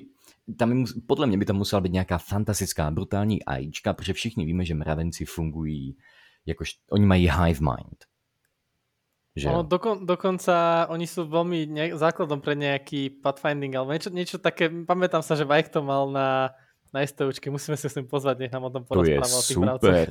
tam 0.58 0.86
podle 1.10 1.28
mě 1.28 1.38
by 1.38 1.46
tam 1.46 1.58
musela 1.58 1.82
být 1.82 1.94
nějaká 1.94 2.18
fantastická, 2.18 2.92
brutální 2.92 3.42
AIčka, 3.44 3.94
protože 3.94 4.14
všichni 4.14 4.46
víme, 4.46 4.66
že 4.66 4.78
mravenci 4.78 5.26
fungují, 5.26 5.98
jakož 6.46 6.78
oni 6.94 7.06
mají 7.06 7.26
hive 7.30 7.66
mind. 7.66 8.06
Že 9.36 9.50
no, 9.50 9.64
dokon, 9.64 10.04
dokonca 10.10 10.86
oni 10.90 11.06
sú 11.06 11.24
veľmi 11.30 11.70
ne, 11.70 11.86
základom 11.94 12.42
pre 12.42 12.58
nejaký 12.58 13.22
pathfinding, 13.22 13.72
alebo 13.78 13.94
niečo, 13.94 14.10
niečo 14.10 14.38
také, 14.42 14.68
pamätám 14.68 15.22
sa, 15.22 15.38
že 15.38 15.46
Vajk 15.46 15.70
to 15.70 15.86
mal 15.86 16.10
na, 16.10 16.52
na 16.90 17.06
STUčke, 17.06 17.48
musíme 17.54 17.78
si 17.78 17.88
s 17.88 17.94
tým 17.94 18.10
pozvať, 18.10 18.42
nech 18.42 18.52
nám 18.52 18.68
o 18.68 18.74
tom 18.74 18.84
porozprával. 18.84 19.40
To 19.40 19.54
je 19.54 19.54
super. 19.54 20.08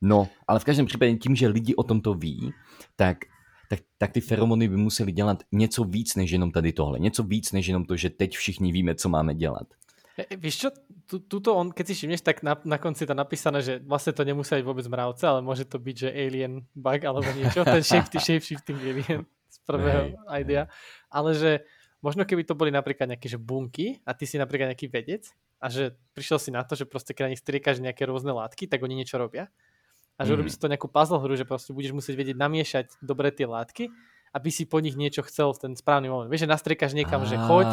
No, 0.00 0.30
ale 0.46 0.58
v 0.62 0.64
každém 0.64 0.86
případě 0.86 1.14
tím, 1.18 1.36
že 1.36 1.52
lidi 1.52 1.74
o 1.74 1.82
tomto 1.82 2.14
ví, 2.14 2.54
tak 2.96 3.26
tak, 3.72 3.80
tak 3.98 4.12
ty 4.12 4.20
feromony 4.20 4.68
by 4.68 4.76
museli 4.76 5.12
dělat 5.12 5.42
něco 5.52 5.84
víc 5.84 6.16
než 6.16 6.30
jenom 6.30 6.52
tady 6.52 6.72
tohle. 6.72 6.98
Něco 6.98 7.22
víc 7.22 7.52
než 7.52 7.66
jenom 7.66 7.84
to, 7.84 7.96
že 7.96 8.10
teď 8.10 8.36
všichni 8.36 8.72
víme, 8.72 8.94
co 8.94 9.08
máme 9.08 9.34
dělat. 9.34 9.66
E, 10.18 10.36
víš 10.36 10.56
čo, 10.56 10.68
tuto 11.08 11.56
on, 11.56 11.72
keď 11.72 11.86
si 11.88 11.94
všimneš, 11.96 12.20
tak 12.20 12.44
na, 12.44 12.52
na 12.68 12.76
konci 12.76 13.08
tam 13.08 13.16
napísané, 13.16 13.64
že 13.64 13.80
vlastne 13.80 14.12
to 14.12 14.28
nemusí 14.28 14.60
byť 14.60 14.64
vôbec 14.68 14.84
mravce, 14.84 15.24
ale 15.24 15.40
môže 15.40 15.64
to 15.64 15.80
byť, 15.80 15.96
že 15.96 16.08
alien 16.12 16.68
bug 16.76 17.00
alebo 17.00 17.24
niečo, 17.32 17.64
ten 17.64 17.80
shape, 17.80 18.20
shape 18.20 18.44
shifting 18.44 18.76
alien 18.76 19.24
z 19.48 19.56
prvého 19.64 20.12
hey, 20.12 20.44
idea. 20.44 20.68
Hey. 20.68 20.72
Ale 21.08 21.30
že 21.32 21.50
možno 22.04 22.28
keby 22.28 22.44
to 22.44 22.52
boli 22.52 22.68
napríklad 22.68 23.08
nejaké 23.08 23.24
že 23.24 23.40
bunky 23.40 24.04
a 24.04 24.12
ty 24.12 24.28
si 24.28 24.36
napríklad 24.36 24.76
nejaký 24.76 24.92
vedec 24.92 25.32
a 25.64 25.72
že 25.72 25.96
prišiel 26.12 26.36
si 26.36 26.52
na 26.52 26.60
to, 26.60 26.76
že 26.76 26.84
proste 26.84 27.16
keď 27.16 27.22
na 27.24 27.32
nich 27.32 27.40
striekaš 27.40 27.80
nejaké 27.80 28.04
rôzne 28.04 28.36
látky, 28.36 28.68
tak 28.68 28.84
oni 28.84 29.00
niečo 29.00 29.16
robia 29.16 29.48
a 30.16 30.20
že 30.22 30.32
mm. 30.32 30.36
urobíš 30.36 30.60
to 30.60 30.70
nejakú 30.70 30.88
puzzle 30.88 31.20
hru, 31.20 31.34
že 31.34 31.48
proste 31.48 31.72
budeš 31.72 31.96
musieť 31.96 32.14
vedieť 32.16 32.36
namiešať 32.36 32.86
dobre 33.00 33.32
tie 33.32 33.48
látky, 33.48 33.88
aby 34.32 34.48
si 34.48 34.64
po 34.64 34.80
nich 34.80 34.96
niečo 34.96 35.20
chcel 35.28 35.52
v 35.52 35.68
ten 35.68 35.72
správny 35.76 36.08
moment. 36.08 36.28
Vieš, 36.28 36.48
že 36.48 36.52
nastriekaš 36.52 36.92
niekam, 36.96 37.24
že 37.28 37.36
choď, 37.36 37.68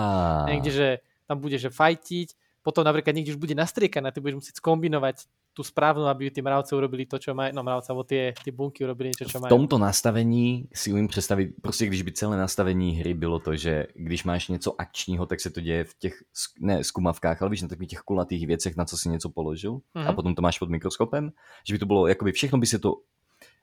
niekde, 0.51 0.71
že 0.71 0.87
tam 1.27 1.39
bude, 1.39 1.55
že 1.55 1.71
fajtiť, 1.71 2.35
potom 2.59 2.83
napríklad 2.83 3.15
niekde 3.15 3.35
už 3.35 3.39
bude 3.39 3.55
nastriekané, 3.55 4.11
ty 4.11 4.19
budeš 4.19 4.43
musieť 4.43 4.55
skombinovať 4.59 5.29
tú 5.59 5.67
správnu, 5.67 6.07
aby 6.07 6.31
tí 6.31 6.39
mravce 6.39 6.71
urobili 6.71 7.03
to, 7.03 7.19
čo 7.19 7.35
majú, 7.35 7.51
no 7.51 7.67
mravce, 7.67 7.91
alebo 7.91 8.07
tie, 8.07 8.31
tie 8.31 8.55
bunky 8.55 8.87
urobili 8.87 9.11
niečo, 9.11 9.27
čo 9.27 9.43
majú. 9.43 9.51
V 9.51 9.55
tomto 9.59 9.75
nastavení 9.75 10.71
si 10.71 10.87
umím 10.95 11.11
představit, 11.11 11.59
prostě 11.61 11.85
když 11.85 12.01
by 12.01 12.11
celé 12.11 12.37
nastavení 12.37 12.95
hry 12.95 13.13
bylo 13.13 13.39
to, 13.39 13.55
že 13.55 13.87
když 13.91 14.23
máš 14.23 14.47
něco 14.47 14.81
akčního, 14.81 15.25
tak 15.25 15.39
se 15.43 15.49
to 15.49 15.59
děje 15.59 15.83
v 15.83 15.93
těch, 15.99 16.15
ne 16.59 16.83
skumavkách, 16.83 17.41
ale 17.41 17.51
víš, 17.51 17.61
na 17.61 17.67
takových 17.67 17.89
těch 17.89 17.99
kulatých 17.99 18.47
věcech, 18.47 18.77
na 18.77 18.85
co 18.85 18.97
si 18.97 19.09
něco 19.09 19.29
položil 19.29 19.73
mm-hmm. 19.75 20.07
a 20.07 20.07
mhm. 20.07 20.15
potom 20.15 20.35
to 20.35 20.41
máš 20.41 20.59
pod 20.59 20.69
mikroskopem, 20.69 21.31
že 21.67 21.73
by 21.75 21.79
to 21.79 21.85
bylo, 21.85 22.07
jakoby 22.07 22.31
všechno 22.31 22.57
by 22.57 22.67
se 22.67 22.79
to 22.79 23.03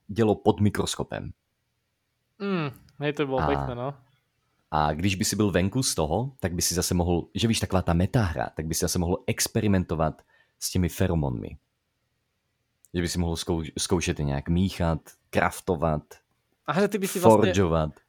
dělo 0.09 0.35
pod 0.35 0.61
mikroskopem. 0.61 1.33
Mm, 2.39 2.71
hej, 3.01 3.13
to 3.13 3.27
bylo 3.27 3.39
a, 3.41 3.47
pěkné, 3.47 3.75
no. 3.75 3.95
A 4.71 4.93
když 4.93 5.15
by 5.15 5.25
si 5.25 5.37
byl 5.37 5.51
venku 5.51 5.83
z 5.83 5.95
toho, 5.95 6.33
tak 6.41 6.55
by 6.55 6.63
si 6.63 6.75
zase 6.75 6.95
mohl, 6.95 7.29
že 7.35 7.49
víš, 7.49 7.61
taková 7.61 7.83
ta 7.83 7.93
metahra, 7.93 8.49
tak 8.57 8.67
by 8.67 8.75
si 8.75 8.81
zase 8.81 8.99
mohl 8.99 9.25
experimentovat 9.27 10.23
s 10.59 10.71
těmi 10.71 10.89
feromonmi. 10.89 11.57
Že 12.95 13.01
by 13.03 13.09
si 13.09 13.19
mohl 13.19 13.37
zkouš 13.37 13.73
zkoušet 13.79 14.19
nějak 14.19 14.49
míchat, 14.49 15.01
kraftovat, 15.31 16.03
a 16.67 16.81
že 16.81 16.89
ty 16.89 16.99
by 16.99 17.07
si 17.07 17.23
vlastne 17.23 17.55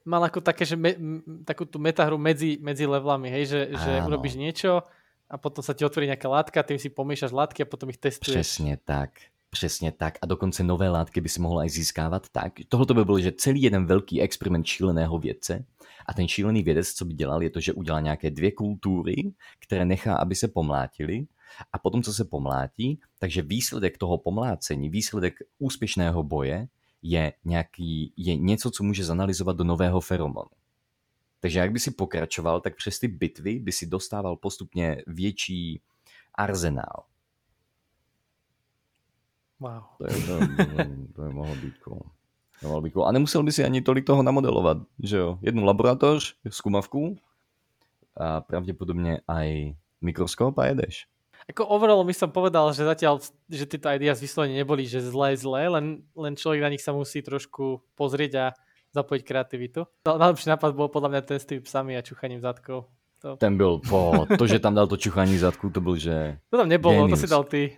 mal 0.01 0.25
ako 0.25 0.41
také, 0.41 0.65
že 0.65 0.73
me, 0.73 0.97
takú 1.45 1.69
tú 1.69 1.77
metahru 1.77 2.17
medzi, 2.17 2.57
medzi 2.57 2.89
levelami, 2.89 3.29
hej, 3.29 3.45
že, 3.45 3.61
že 3.69 3.91
urobíš 4.01 4.33
niečo 4.33 4.81
a 5.29 5.35
potom 5.37 5.61
sa 5.61 5.77
ti 5.77 5.85
otvorí 5.85 6.09
nejaká 6.09 6.25
látka, 6.25 6.65
ty 6.65 6.81
si 6.81 6.89
pomíšaš 6.89 7.37
látky 7.37 7.61
a 7.63 7.69
potom 7.69 7.93
ich 7.93 8.01
testuješ. 8.01 8.33
Přesně 8.33 8.77
tak. 8.81 9.09
Přesně 9.49 9.91
tak. 9.91 10.17
A 10.21 10.25
dokonce 10.25 10.63
nové 10.63 10.89
látky 10.89 11.21
by 11.21 11.29
si 11.29 11.41
mohla 11.41 11.65
i 11.65 11.69
získávat 11.69 12.29
tak. 12.31 12.53
Tohle 12.69 12.85
by 12.93 13.05
bylo, 13.05 13.19
že 13.19 13.31
celý 13.31 13.61
jeden 13.61 13.85
velký 13.85 14.21
experiment 14.21 14.65
šíleného 14.65 15.19
vědce. 15.19 15.65
A 16.05 16.13
ten 16.13 16.27
šílený 16.27 16.63
vědec, 16.63 16.93
co 16.93 17.05
by 17.05 17.13
dělal, 17.13 17.43
je 17.43 17.49
to, 17.49 17.59
že 17.59 17.73
udělá 17.73 17.99
nějaké 17.99 18.31
dvě 18.31 18.51
kultury, 18.51 19.15
které 19.59 19.85
nechá, 19.85 20.15
aby 20.15 20.35
se 20.35 20.47
pomlátili. 20.47 21.25
A 21.73 21.79
potom, 21.79 22.03
co 22.03 22.13
se 22.13 22.25
pomlátí, 22.25 22.99
takže 23.19 23.41
výsledek 23.41 23.97
toho 23.97 24.17
pomlácení, 24.17 24.89
výsledek 24.89 25.33
úspěšného 25.59 26.23
boje 26.23 26.67
je, 27.01 27.33
nějaký, 27.45 28.13
je 28.17 28.35
něco, 28.35 28.71
co 28.71 28.83
může 28.83 29.05
zanalizovat 29.05 29.57
do 29.57 29.63
nového 29.63 30.01
feromonu. 30.01 30.49
Takže 31.39 31.59
jak 31.59 31.71
by 31.71 31.79
si 31.79 31.91
pokračoval, 31.91 32.61
tak 32.61 32.75
přes 32.75 32.99
ty 32.99 33.07
bitvy 33.07 33.59
by 33.59 33.71
si 33.71 33.85
dostával 33.85 34.35
postupně 34.35 35.03
větší 35.07 35.81
arzenál. 36.35 37.03
Wow. 39.59 39.83
To 39.97 40.05
je, 40.13 40.21
to, 40.25 40.39
to, 40.39 40.83
to 41.15 41.23
je 41.23 41.29
mohlo 41.29 41.55
být 41.55 41.77
cool. 41.77 42.01
To 42.61 42.67
mohlo 42.67 42.81
být 42.81 42.91
cool. 42.91 43.05
A 43.05 43.11
nemusel 43.11 43.43
by 43.43 43.51
si 43.51 43.63
ani 43.63 43.81
tolik 43.81 44.05
toho 44.05 44.23
namodelovat, 44.23 44.77
že 45.03 45.17
jo? 45.17 45.39
Jednu 45.41 45.63
laboratoř, 45.63 46.35
zkumavku 46.49 47.17
a 48.17 48.41
pravděpodobně 48.41 49.19
aj 49.27 49.75
mikroskop 50.01 50.57
a 50.57 50.65
jedeš. 50.65 51.07
Ako 51.47 51.63
overall 51.63 52.03
by 52.03 52.11
som 52.11 52.27
povedal, 52.27 52.75
že 52.75 52.83
zatiaľ, 52.83 53.23
že 53.47 53.63
tieto 53.63 53.87
ideas 53.87 54.19
vyslovene 54.19 54.59
neboli, 54.59 54.83
že 54.83 54.99
zlé, 54.99 55.39
zlé, 55.39 55.71
len, 55.71 56.03
len 56.11 56.35
človek 56.35 56.59
na 56.59 56.71
nich 56.75 56.83
sa 56.83 56.91
musí 56.91 57.23
trošku 57.23 57.79
pozrieť 57.95 58.31
a 58.35 58.45
zapojiť 58.91 59.21
kreativitu. 59.23 59.87
Najlepší 60.03 60.51
nápad 60.51 60.75
bol 60.75 60.91
podľa 60.91 61.09
mňa 61.15 61.21
ten 61.23 61.39
s 61.39 61.47
tými 61.47 61.63
psami 61.63 61.95
a 61.95 62.03
čuchaním 62.03 62.43
zadkov. 62.43 62.91
To... 63.21 63.35
Ten 63.35 63.57
byl, 63.57 63.81
po, 63.89 64.25
to, 64.37 64.47
že 64.47 64.59
tam 64.59 64.75
dal 64.75 64.87
to 64.87 64.97
čuchání 64.97 65.37
zadku, 65.37 65.69
to 65.69 65.81
byl, 65.81 65.97
že... 65.97 66.37
To 66.49 66.57
tam 66.57 66.69
nebylo, 66.69 66.93
Genius. 66.93 67.19
to 67.19 67.25
si 67.25 67.31
dal 67.31 67.43
ty. 67.43 67.77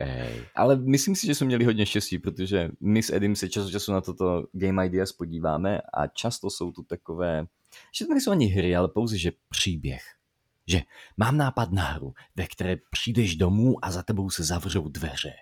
Ej, 0.00 0.44
ale 0.54 0.76
myslím 0.76 1.16
si, 1.16 1.26
že 1.26 1.34
jsme 1.34 1.46
měli 1.46 1.64
hodně 1.64 1.86
štěstí, 1.86 2.18
protože 2.18 2.70
my 2.80 3.02
s 3.02 3.12
Edim 3.12 3.36
se 3.36 3.48
čas 3.48 3.66
od 3.66 3.70
času 3.70 3.92
na 3.92 4.00
toto 4.00 4.44
Game 4.52 4.86
Ideas 4.86 5.12
podíváme 5.12 5.80
a 5.94 6.06
často 6.06 6.50
jsou 6.50 6.72
tu 6.72 6.82
takové, 6.82 7.46
že 7.98 8.06
to 8.06 8.12
nejsou 8.12 8.30
ani 8.30 8.46
hry, 8.46 8.76
ale 8.76 8.88
pouze, 8.88 9.18
že 9.18 9.32
příběh. 9.48 10.02
Že 10.66 10.88
mám 11.16 11.36
nápad 11.36 11.72
na 11.72 11.82
hru, 11.82 12.14
ve 12.36 12.46
které 12.46 12.76
přijdeš 12.90 13.36
domů 13.36 13.84
a 13.84 13.90
za 13.90 14.02
tebou 14.02 14.30
se 14.30 14.44
zavřou 14.44 14.88
dveře. 14.88 15.32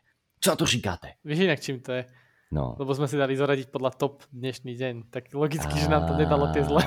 Co 0.40 0.50
na 0.50 0.56
to 0.56 0.66
říkáte? 0.66 1.08
Víš 1.24 1.38
jinak 1.38 1.60
čím 1.60 1.80
to 1.80 1.92
je? 1.92 2.04
No. 2.52 2.76
Lebo 2.76 2.92
sme 2.92 3.08
si 3.08 3.16
dali 3.16 3.32
zoradiť 3.32 3.72
podľa 3.72 3.96
top 3.96 4.28
dnešný 4.28 4.76
deň. 4.76 4.94
Tak 5.08 5.32
logicky, 5.32 5.72
že 5.72 5.88
nám 5.88 6.04
to 6.04 6.20
nedalo 6.20 6.52
tie 6.52 6.60
zle. 6.60 6.84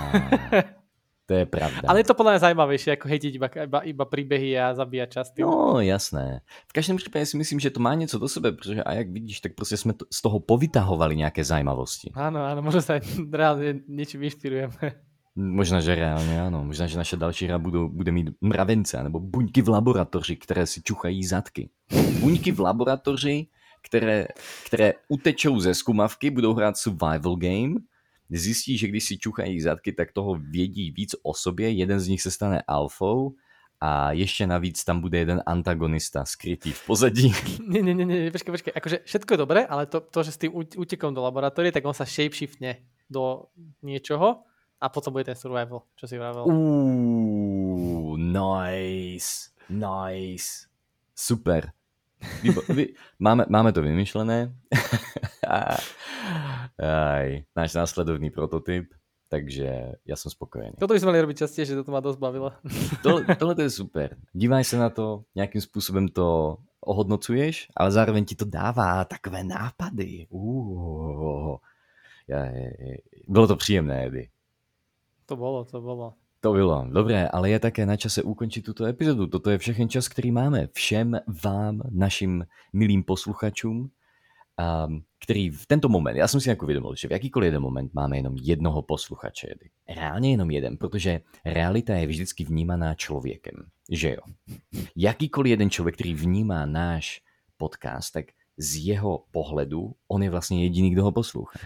To 1.26 1.34
je 1.34 1.46
pravda. 1.50 1.90
Ale 1.90 2.06
je 2.06 2.08
to 2.12 2.14
podľa 2.14 2.38
mňa 2.38 2.44
zaujímavejšie, 2.46 2.90
ako 2.94 3.06
hejtiť 3.10 3.32
iba, 3.34 3.50
iba, 3.50 3.80
iba 3.82 4.06
príbehy 4.06 4.62
a 4.62 4.78
zabíjať 4.78 5.10
čas. 5.10 5.34
No, 5.42 5.82
jasné. 5.82 6.46
V 6.70 6.74
každém 6.74 6.98
případě 7.02 7.26
si 7.26 7.38
myslím, 7.38 7.60
že 7.60 7.74
to 7.74 7.80
má 7.82 7.98
něco 7.98 8.20
do 8.20 8.28
sebe, 8.30 8.52
protože 8.52 8.84
a 8.84 8.94
jak 8.94 9.10
vidíš, 9.10 9.42
tak 9.42 9.58
prostě 9.58 9.78
jsme 9.78 9.94
to, 9.94 10.06
z 10.14 10.22
toho 10.22 10.40
povytahovali 10.40 11.16
nějaké 11.16 11.44
zajímavosti. 11.44 12.14
Áno, 12.14 12.46
áno, 12.46 12.62
možno 12.62 12.86
sa 12.86 13.02
reálne 13.34 13.82
niečím 13.90 14.22
inšpirujeme. 14.22 15.02
Možná, 15.36 15.82
že 15.82 15.96
reálně 15.96 16.42
ano. 16.42 16.64
Možná, 16.64 16.88
že 16.88 16.98
naše 16.98 17.18
další 17.18 17.46
hra 17.46 17.60
budou, 17.60 17.90
bude 17.90 18.12
mít 18.12 18.30
mravence 18.42 19.04
nebo 19.04 19.20
buňky 19.20 19.62
v 19.62 19.70
laboratoři, 19.70 20.36
které 20.36 20.68
si 20.68 20.82
čuchají 20.82 21.24
zadky. 21.24 21.70
Buňky 22.20 22.52
v 22.52 22.60
laboratoři, 22.60 23.48
které, 23.82 24.28
které 24.66 24.94
utečou 25.08 25.60
ze 25.60 25.74
skumavky, 25.74 26.30
budou 26.32 26.54
hrát 26.54 26.78
survival 26.78 27.36
game, 27.36 27.76
zjistí, 28.30 28.78
že 28.78 28.88
když 28.88 29.04
si 29.04 29.18
čuchají 29.18 29.62
zadky, 29.62 29.92
tak 29.94 30.12
toho 30.12 30.36
vědí 30.36 30.92
víc 30.92 31.16
o 31.24 31.34
sobě, 31.34 31.72
jeden 31.72 32.00
z 32.00 32.08
nich 32.08 32.22
se 32.22 32.32
stane 32.32 32.64
alfou 32.68 33.36
a 33.82 34.12
ještě 34.12 34.48
navíc 34.48 34.84
tam 34.84 35.02
bude 35.02 35.18
jeden 35.18 35.44
antagonista 35.46 36.26
skrytý 36.26 36.72
v 36.72 36.86
pozadí. 36.86 37.34
Ne, 37.68 37.82
ne, 37.82 37.94
ne, 37.94 38.06
ne, 38.06 38.32
počkej, 38.32 38.52
počkej, 38.52 38.74
akože 38.76 38.98
všetko 39.04 39.34
je 39.34 39.38
dobré, 39.38 39.66
ale 39.66 39.86
to, 39.86 40.00
to 40.00 40.24
že 40.24 40.32
s 40.32 40.38
tým 40.38 40.52
utekom 40.56 41.12
do 41.12 41.22
laboratórie, 41.22 41.76
tak 41.76 41.84
on 41.84 41.94
sa 41.94 42.08
shapeshiftne 42.08 42.88
do 43.12 43.52
niečoho 43.84 44.48
a 44.82 44.90
potom 44.90 45.14
bude 45.14 45.24
ten 45.24 45.36
survival, 45.36 45.82
čo 45.96 46.08
si 46.08 46.18
vravel. 46.18 46.46
Uuu, 46.46 48.18
nice, 48.18 49.50
nice, 49.70 50.68
super. 51.16 51.72
Výbo, 52.42 52.62
vy, 52.70 52.94
máme, 53.20 53.46
máme 53.50 53.72
to 53.72 53.82
vymyšlené. 53.82 54.50
Aj, 56.82 57.28
náš 57.56 57.74
následovný 57.74 58.30
prototyp, 58.30 58.94
takže 59.30 59.92
já 60.06 60.16
jsem 60.16 60.32
spokojený. 60.32 60.74
Toto 60.80 60.94
bychom 60.94 61.10
měli 61.10 61.22
robiť 61.22 61.38
častěji, 61.38 61.66
že 61.66 61.84
to 61.84 61.92
má 61.92 62.00
dost 62.00 62.18
bavilo. 62.18 62.52
tohle, 63.04 63.36
tohle 63.36 63.56
to 63.56 63.62
je 63.62 63.70
super. 63.70 64.18
Dívaj 64.34 64.64
se 64.64 64.78
na 64.78 64.90
to, 64.90 65.24
nějakým 65.36 65.62
způsobem 65.62 66.08
to 66.08 66.58
ohodnocuješ, 66.80 67.68
ale 67.78 67.92
zároveň 67.92 68.26
ti 68.26 68.36
to 68.36 68.46
dává 68.46 69.06
takové 69.06 69.44
nápady. 69.44 70.28
Uh, 70.30 71.56
bylo 73.28 73.48
to 73.48 73.56
příjemné, 73.56 74.06
Edy. 74.06 74.30
To 75.26 75.36
bylo, 75.36 75.66
to 75.66 75.82
bylo. 75.82 76.14
To 76.42 76.54
bylo. 76.54 76.86
Dobré, 76.90 77.28
ale 77.28 77.50
je 77.50 77.60
také 77.60 77.86
na 77.86 77.98
čase 77.98 78.24
ukončit 78.24 78.62
tuto 78.62 78.86
epizodu. 78.86 79.28
Toto 79.28 79.50
je 79.50 79.58
všechen 79.58 79.90
čas, 79.90 80.08
který 80.08 80.32
máme. 80.32 80.68
Všem 80.74 81.20
vám, 81.44 81.82
našim 81.90 82.46
milým 82.74 83.04
posluchačům, 83.04 83.78
um, 84.88 85.04
který 85.24 85.50
v 85.50 85.66
tento 85.66 85.90
moment, 85.90 86.18
já 86.18 86.28
jsem 86.28 86.42
si 86.42 86.50
jako 86.50 86.66
uvědomil, 86.66 86.96
že 86.96 87.08
v 87.08 87.12
jakýkoliv 87.12 87.46
jeden 87.46 87.62
moment 87.62 87.94
máme 87.94 88.18
jenom 88.18 88.36
jednoho 88.42 88.82
posluchače. 88.82 89.48
Reálně 89.90 90.32
jenom 90.32 90.52
jeden, 90.52 90.78
protože 90.78 91.22
realita 91.46 91.94
je 91.94 92.08
vždycky 92.08 92.46
vnímaná 92.46 92.94
člověkem. 92.94 93.56
Že 93.92 94.10
jo? 94.10 94.22
Jakýkoliv 94.96 95.50
jeden 95.50 95.70
člověk, 95.70 95.96
který 95.96 96.14
vnímá 96.14 96.66
náš 96.66 97.22
podcast, 97.58 98.14
tak 98.14 98.26
z 98.58 98.88
jeho 98.88 99.24
pohledu 99.32 99.96
on 100.08 100.24
je 100.24 100.30
vlastně 100.30 100.64
jediný, 100.64 100.90
kdo 100.90 101.04
ho 101.04 101.12
poslouchá 101.12 101.60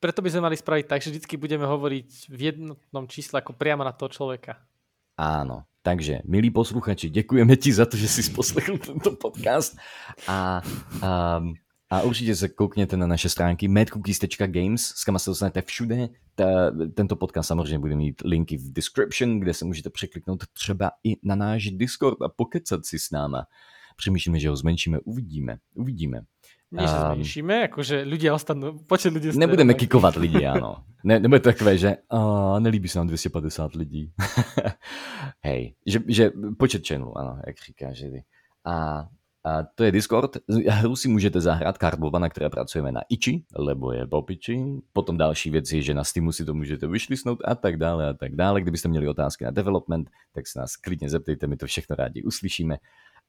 preto 0.00 0.24
by 0.24 0.32
sme 0.32 0.48
mali 0.48 0.56
spraviť 0.56 0.84
tak, 0.88 1.04
že 1.04 1.12
vždy 1.12 1.36
budeme 1.36 1.68
hovoriť 1.68 2.32
v 2.32 2.40
jednotnom 2.40 3.04
čísle 3.04 3.44
ako 3.44 3.52
priamo 3.52 3.84
na 3.84 3.92
toho 3.92 4.08
človeka. 4.08 4.56
Áno, 5.20 5.68
takže 5.84 6.24
milí 6.24 6.48
posluchači, 6.50 7.12
děkujeme 7.12 7.56
ti 7.56 7.72
za 7.72 7.86
to, 7.86 7.96
že 7.96 8.08
jsi 8.08 8.30
poslechl 8.32 8.78
tento 8.78 9.12
podcast 9.12 9.76
a, 10.28 10.62
a, 11.02 11.40
a 11.90 12.02
určitě 12.02 12.36
se 12.36 12.48
koukněte 12.48 12.96
na 12.96 13.06
naše 13.06 13.28
stránky 13.28 13.68
madcookies.games, 13.68 14.82
s 14.82 15.04
kam 15.04 15.18
se 15.18 15.30
dostanete 15.30 15.62
všude. 15.62 16.08
Ta, 16.34 16.72
tento 16.94 17.16
podcast 17.16 17.48
samozřejmě 17.48 17.78
bude 17.78 17.96
mít 17.96 18.22
linky 18.24 18.56
v 18.56 18.72
description, 18.72 19.40
kde 19.40 19.54
se 19.54 19.64
můžete 19.64 19.90
překliknout 19.90 20.44
třeba 20.52 20.90
i 21.04 21.16
na 21.22 21.34
náš 21.34 21.70
Discord 21.70 22.22
a 22.22 22.28
pokecat 22.28 22.86
si 22.86 22.98
s 22.98 23.10
náma. 23.10 23.46
Přemýšlíme, 23.96 24.40
že 24.40 24.48
ho 24.48 24.56
zmenšíme, 24.56 25.00
uvidíme, 25.00 25.58
uvidíme. 25.74 26.22
Nie, 26.70 26.86
že 26.86 26.98
zmenšíme, 27.02 27.54
akože 27.66 28.06
ľudia 28.06 28.30
ostanú, 28.30 28.78
počet 28.86 29.10
ľudí... 29.10 29.34
Nebudeme 29.34 29.74
kikovat 29.74 30.14
lidi, 30.14 30.46
ano. 30.54 30.86
Ne, 31.02 31.18
nebude 31.18 31.40
to 31.40 31.50
takové, 31.50 31.78
že 31.78 31.96
uh, 32.12 32.60
nelíbí 32.60 32.88
se 32.88 32.98
nám 32.98 33.06
250 33.06 33.74
lidí. 33.74 34.12
Hej, 35.46 35.74
že, 35.86 35.98
že 36.06 36.30
počet 36.58 36.86
channelů, 36.86 37.18
ano, 37.18 37.40
jak 37.46 37.56
říká 37.66 37.92
že 37.92 38.06
A, 38.64 39.04
a 39.44 39.62
to 39.74 39.84
je 39.84 39.92
Discord. 39.92 40.36
Hru 40.68 40.96
si 40.96 41.08
můžete 41.08 41.40
zahrát 41.40 41.78
Cardbova, 41.78 42.18
na 42.18 42.28
které 42.28 42.50
pracujeme 42.50 42.92
na 42.92 43.00
Ichi, 43.08 43.44
lebo 43.56 43.92
je 43.92 44.06
popiči. 44.06 44.64
Potom 44.92 45.16
další 45.16 45.50
věc 45.50 45.72
je, 45.72 45.82
že 45.82 45.94
na 45.94 46.04
Steamu 46.04 46.32
si 46.32 46.44
to 46.44 46.54
můžete 46.54 46.86
vyšlisnout 46.86 47.38
a 47.44 47.54
tak 47.54 47.76
dále 47.76 48.08
a 48.08 48.12
tak 48.12 48.36
dále. 48.36 48.60
Kdybyste 48.60 48.88
měli 48.88 49.08
otázky 49.08 49.44
na 49.44 49.50
development, 49.50 50.10
tak 50.32 50.46
se 50.46 50.58
nás 50.58 50.76
klidně 50.76 51.08
zeptejte, 51.08 51.46
my 51.46 51.56
to 51.56 51.66
všechno 51.66 51.96
rádi 51.96 52.22
uslyšíme. 52.22 52.76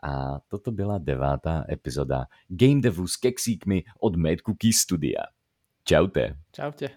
A 0.01 0.39
toto 0.47 0.71
byla 0.71 0.97
devátá 0.97 1.65
epizoda 1.69 2.25
Game 2.47 2.81
Devu 2.81 3.07
s 3.07 3.17
keksíkmi 3.17 3.83
od 3.99 4.15
Mad 4.15 4.41
Cookie 4.45 4.73
Studia. 4.73 5.21
Čaute. 5.83 6.37
Čaute. 6.51 6.89